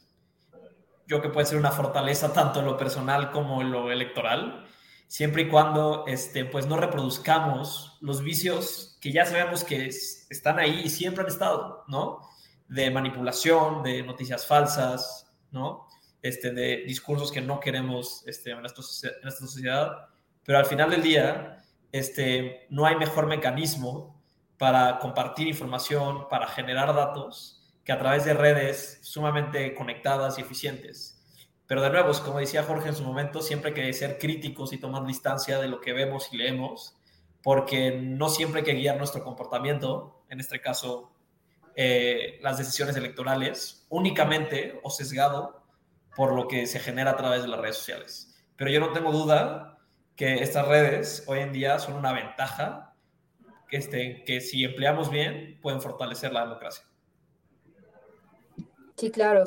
yo 1.07 1.21
que 1.21 1.29
puede 1.29 1.45
ser 1.45 1.57
una 1.57 1.71
fortaleza 1.71 2.33
tanto 2.33 2.59
en 2.59 2.65
lo 2.65 2.77
personal 2.77 3.31
como 3.31 3.61
en 3.61 3.71
lo 3.71 3.91
electoral, 3.91 4.64
siempre 5.07 5.43
y 5.43 5.49
cuando 5.49 6.05
este, 6.07 6.45
pues 6.45 6.67
no 6.67 6.77
reproduzcamos 6.77 7.97
los 8.01 8.23
vicios 8.23 8.97
que 9.01 9.11
ya 9.11 9.25
sabemos 9.25 9.63
que 9.63 9.87
están 9.87 10.59
ahí 10.59 10.81
y 10.85 10.89
siempre 10.89 11.23
han 11.23 11.29
estado, 11.29 11.83
¿no? 11.87 12.21
De 12.67 12.89
manipulación, 12.89 13.83
de 13.83 14.03
noticias 14.03 14.45
falsas, 14.45 15.31
¿no? 15.51 15.87
Este, 16.21 16.51
de 16.51 16.83
discursos 16.87 17.31
que 17.31 17.41
no 17.41 17.59
queremos 17.59 18.23
este, 18.25 18.51
en, 18.51 18.65
esta 18.65 18.81
sociedad. 18.81 20.09
Pero 20.43 20.57
al 20.57 20.65
final 20.65 20.89
del 20.89 21.03
día, 21.03 21.63
este, 21.91 22.65
no 22.69 22.85
hay 22.85 22.95
mejor 22.95 23.27
mecanismo 23.27 24.21
para 24.57 24.99
compartir 24.99 25.47
información, 25.47 26.27
para 26.29 26.47
generar 26.47 26.93
datos, 26.95 27.63
que 27.83 27.91
a 27.91 27.99
través 27.99 28.25
de 28.25 28.33
redes 28.33 28.99
sumamente 29.03 29.75
conectadas 29.75 30.39
y 30.39 30.41
eficientes. 30.41 31.14
Pero 31.67 31.81
de 31.81 31.89
nuevo, 31.89 32.11
como 32.23 32.39
decía 32.39 32.63
Jorge 32.63 32.89
en 32.89 32.95
su 32.95 33.03
momento, 33.03 33.41
siempre 33.41 33.69
hay 33.69 33.75
que 33.75 33.93
ser 33.93 34.19
críticos 34.19 34.71
y 34.73 34.77
tomar 34.77 35.05
distancia 35.05 35.59
de 35.59 35.67
lo 35.67 35.81
que 35.81 35.93
vemos 35.93 36.31
y 36.31 36.37
leemos, 36.37 36.95
porque 37.41 37.91
no 37.91 38.29
siempre 38.29 38.59
hay 38.59 38.65
que 38.65 38.73
guiar 38.73 38.97
nuestro 38.97 39.23
comportamiento, 39.23 40.23
en 40.29 40.39
este 40.39 40.61
caso 40.61 41.11
eh, 41.75 42.39
las 42.41 42.57
decisiones 42.57 42.95
electorales, 42.95 43.85
únicamente 43.89 44.79
o 44.83 44.89
sesgado 44.89 45.63
por 46.15 46.33
lo 46.33 46.47
que 46.47 46.67
se 46.67 46.79
genera 46.79 47.11
a 47.11 47.17
través 47.17 47.41
de 47.41 47.47
las 47.47 47.59
redes 47.59 47.77
sociales. 47.77 48.43
Pero 48.55 48.71
yo 48.71 48.79
no 48.79 48.93
tengo 48.93 49.11
duda 49.11 49.79
que 50.15 50.35
estas 50.35 50.67
redes 50.67 51.23
hoy 51.27 51.39
en 51.39 51.51
día 51.51 51.79
son 51.79 51.95
una 51.95 52.13
ventaja 52.13 52.93
que, 53.67 53.77
este, 53.77 54.23
que 54.23 54.39
si 54.39 54.63
empleamos 54.63 55.09
bien 55.09 55.59
pueden 55.61 55.81
fortalecer 55.81 56.31
la 56.31 56.41
democracia. 56.41 56.85
Sí, 58.95 59.11
claro. 59.11 59.43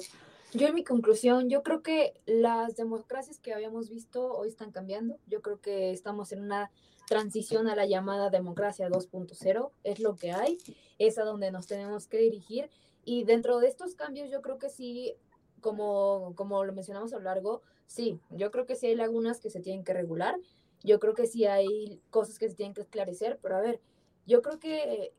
Yo 0.55 0.67
en 0.67 0.75
mi 0.75 0.83
conclusión, 0.83 1.51
yo 1.51 1.63
creo 1.63 1.83
que 1.83 2.15
las 2.25 2.75
democracias 2.75 3.39
que 3.39 3.53
habíamos 3.53 3.91
visto 3.91 4.33
hoy 4.33 4.49
están 4.49 4.73
cambiando. 4.73 5.19
Yo 5.27 5.43
creo 5.43 5.61
que 5.61 5.91
estamos 5.91 6.33
en 6.33 6.41
una 6.41 6.71
transición 7.07 7.69
a 7.69 7.77
la 7.77 7.85
llamada 7.85 8.31
democracia 8.31 8.89
2.0. 8.89 9.71
Es 9.85 10.01
lo 10.01 10.17
que 10.17 10.33
hay, 10.33 10.57
es 10.99 11.19
a 11.19 11.25
donde 11.25 11.51
nos 11.51 11.67
tenemos 11.67 12.07
que 12.07 12.17
dirigir. 12.19 12.71
Y 13.05 13.25
dentro 13.25 13.59
de 13.59 13.69
estos 13.69 13.95
cambios, 13.95 14.31
yo 14.31 14.41
creo 14.41 14.59
que 14.59 14.71
sí, 14.71 15.15
como, 15.61 16.33
como 16.35 16.65
lo 16.65 16.73
mencionamos 16.73 17.13
a 17.13 17.19
lo 17.19 17.25
largo, 17.25 17.61
sí, 17.87 18.19
yo 18.31 18.51
creo 18.51 18.65
que 18.65 18.75
sí 18.75 18.87
hay 18.87 18.95
lagunas 18.95 19.41
que 19.41 19.51
se 19.51 19.61
tienen 19.61 19.85
que 19.85 19.93
regular. 19.93 20.35
Yo 20.83 20.99
creo 20.99 21.13
que 21.13 21.27
sí 21.27 21.45
hay 21.45 22.01
cosas 22.09 22.39
que 22.39 22.49
se 22.49 22.55
tienen 22.55 22.73
que 22.73 22.81
esclarecer, 22.81 23.39
pero 23.43 23.57
a 23.57 23.61
ver, 23.61 23.83
yo 24.27 24.41
creo 24.41 24.59
que 24.59 25.13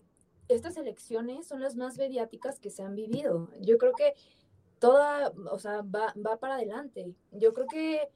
estas 0.48 0.76
elecciones 0.78 1.48
son 1.48 1.62
las 1.62 1.76
más 1.76 1.98
mediáticas 1.98 2.60
que 2.60 2.72
se 2.72 2.82
han 2.82 2.96
vivido. 2.96 3.50
Yo 3.60 3.78
creo 3.78 3.94
que 3.94 4.16
toda, 4.80 5.34
o 5.52 5.60
sea, 5.60 5.82
va, 5.82 6.38
para 6.38 6.56
adelante. 6.56 7.14
Yo 7.32 7.54
creo 7.54 7.68
que 7.68 8.10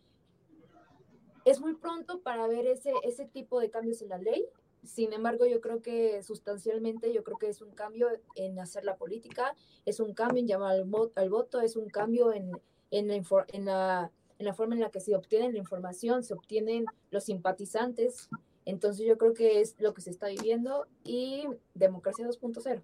es 1.45 1.59
muy 1.59 1.75
pronto 1.75 2.21
para 2.21 2.47
ver 2.47 2.67
ese, 2.67 2.93
ese 3.03 3.25
tipo 3.25 3.59
de 3.59 3.69
cambios 3.69 4.01
en 4.01 4.09
la 4.09 4.17
ley. 4.17 4.45
Sin 4.83 5.13
embargo, 5.13 5.45
yo 5.45 5.61
creo 5.61 5.81
que 5.81 6.21
sustancialmente, 6.23 7.13
yo 7.13 7.23
creo 7.23 7.37
que 7.37 7.47
es 7.47 7.61
un 7.61 7.71
cambio 7.71 8.09
en 8.35 8.59
hacer 8.59 8.83
la 8.83 8.97
política, 8.97 9.55
es 9.85 9.99
un 9.99 10.13
cambio 10.13 10.41
en 10.41 10.47
llamar 10.47 10.71
al, 10.73 10.89
al 11.15 11.29
voto, 11.29 11.61
es 11.61 11.75
un 11.75 11.89
cambio 11.89 12.33
en, 12.33 12.51
la, 12.51 12.59
en, 12.91 13.65
la, 13.65 14.11
en 14.39 14.45
la 14.45 14.53
forma 14.53 14.75
en 14.75 14.81
la 14.81 14.91
que 14.91 14.99
se 14.99 15.15
obtiene 15.15 15.53
la 15.53 15.57
información, 15.57 16.23
se 16.23 16.33
obtienen 16.33 16.85
los 17.11 17.25
simpatizantes, 17.25 18.29
entonces 18.65 19.05
yo 19.05 19.17
creo 19.17 19.33
que 19.33 19.61
es 19.61 19.75
lo 19.79 19.93
que 19.93 20.01
se 20.01 20.09
está 20.09 20.27
viviendo 20.27 20.87
y 21.03 21.45
democracia 21.73 22.27
2.0. 22.27 22.81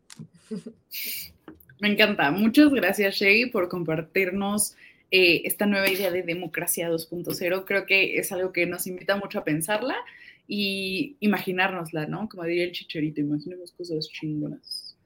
Me 1.79 1.89
encanta. 1.89 2.29
Muchas 2.31 2.71
gracias, 2.71 3.15
Shay, 3.15 3.49
por 3.49 3.69
compartirnos 3.69 4.75
eh, 5.11 5.41
esta 5.45 5.65
nueva 5.65 5.89
idea 5.89 6.11
de 6.11 6.23
democracia 6.23 6.89
2.0. 6.89 7.63
Creo 7.65 7.85
que 7.85 8.17
es 8.17 8.31
algo 8.31 8.51
que 8.51 8.65
nos 8.65 8.85
invita 8.85 9.15
mucho 9.15 9.39
a 9.39 9.43
pensarla 9.43 9.95
y 10.47 11.15
imaginárnosla, 11.21 12.05
¿no? 12.05 12.27
Como 12.27 12.43
diría 12.43 12.65
el 12.65 12.73
chicherito, 12.73 13.21
imaginemos 13.21 13.71
cosas 13.71 14.09
chingonas. 14.09 14.97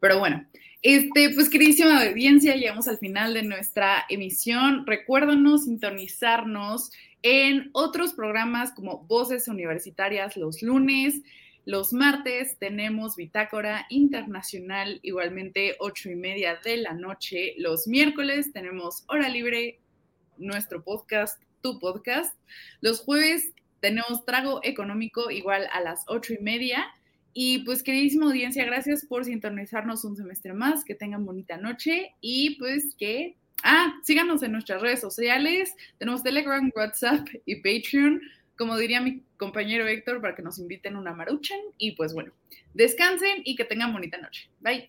Pero 0.00 0.18
bueno, 0.18 0.46
este, 0.80 1.30
pues 1.30 1.48
queridísima 1.48 2.02
audiencia, 2.02 2.56
llegamos 2.56 2.88
al 2.88 2.98
final 2.98 3.34
de 3.34 3.42
nuestra 3.42 4.04
emisión. 4.08 4.86
Recuérdanos 4.86 5.64
sintonizarnos 5.66 6.90
en 7.22 7.70
otros 7.72 8.14
programas 8.14 8.72
como 8.72 9.04
Voces 9.04 9.48
Universitarias 9.48 10.36
los 10.36 10.62
lunes. 10.62 11.20
Los 11.64 11.92
martes 11.92 12.58
tenemos 12.58 13.16
Bitácora 13.16 13.86
Internacional, 13.88 14.98
igualmente 15.02 15.76
ocho 15.78 16.10
y 16.10 16.16
media 16.16 16.58
de 16.64 16.78
la 16.78 16.92
noche. 16.92 17.54
Los 17.58 17.86
miércoles 17.86 18.52
tenemos 18.52 19.04
Hora 19.08 19.28
Libre, 19.28 19.80
nuestro 20.38 20.82
podcast, 20.82 21.40
tu 21.60 21.78
podcast. 21.78 22.34
Los 22.80 23.00
jueves 23.00 23.52
tenemos 23.80 24.24
Trago 24.24 24.60
Económico, 24.62 25.30
igual 25.30 25.68
a 25.72 25.80
las 25.80 26.04
ocho 26.08 26.34
y 26.34 26.38
media. 26.38 26.84
Y 27.34 27.60
pues, 27.60 27.82
queridísima 27.82 28.26
audiencia, 28.26 28.64
gracias 28.64 29.06
por 29.06 29.24
sintonizarnos 29.24 30.04
un 30.04 30.16
semestre 30.16 30.52
más. 30.52 30.84
Que 30.84 30.94
tengan 30.94 31.24
bonita 31.24 31.56
noche 31.56 32.14
y 32.20 32.58
pues 32.58 32.94
que 32.98 33.36
Ah, 33.62 33.94
síganos 34.02 34.42
en 34.42 34.52
nuestras 34.52 34.82
redes 34.82 35.00
sociales. 35.00 35.74
Tenemos 35.98 36.22
Telegram, 36.22 36.68
WhatsApp 36.74 37.28
y 37.46 37.56
Patreon. 37.56 38.20
Como 38.58 38.76
diría 38.76 39.00
mi 39.00 39.22
compañero 39.42 39.86
Héctor, 39.88 40.20
para 40.20 40.36
que 40.36 40.42
nos 40.42 40.60
inviten 40.60 40.94
una 40.96 41.12
maruchan. 41.12 41.58
Y 41.76 41.90
pues 41.92 42.14
bueno, 42.14 42.30
descansen 42.74 43.42
y 43.44 43.56
que 43.56 43.64
tengan 43.64 43.92
bonita 43.92 44.18
noche. 44.18 44.48
Bye. 44.60 44.88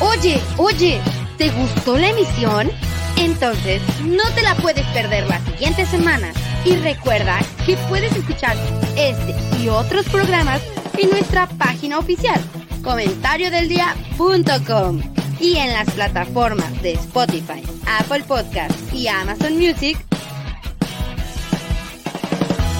Oye, 0.00 0.40
oye, 0.56 0.98
¿te 1.36 1.50
gustó 1.50 1.98
la 1.98 2.08
emisión? 2.08 2.70
Entonces, 3.18 3.82
no 4.02 4.22
te 4.34 4.40
la 4.40 4.54
puedes 4.54 4.86
perder 4.94 5.28
la 5.28 5.38
siguiente 5.40 5.84
semana. 5.84 6.32
Y 6.64 6.76
recuerda 6.76 7.38
que 7.66 7.76
puedes 7.90 8.16
escuchar 8.16 8.56
este 8.96 9.34
y 9.62 9.68
otros 9.68 10.08
programas 10.08 10.62
en 10.96 11.10
nuestra 11.10 11.46
página 11.46 11.98
oficial, 11.98 12.40
comentariodeldia.com 12.82 15.02
y 15.38 15.58
en 15.58 15.74
las 15.74 15.90
plataformas 15.90 16.82
de 16.82 16.92
Spotify, 16.92 17.62
Apple 17.86 18.24
Podcast 18.26 18.94
y 18.94 19.08
Amazon 19.08 19.58
Music. 19.58 19.98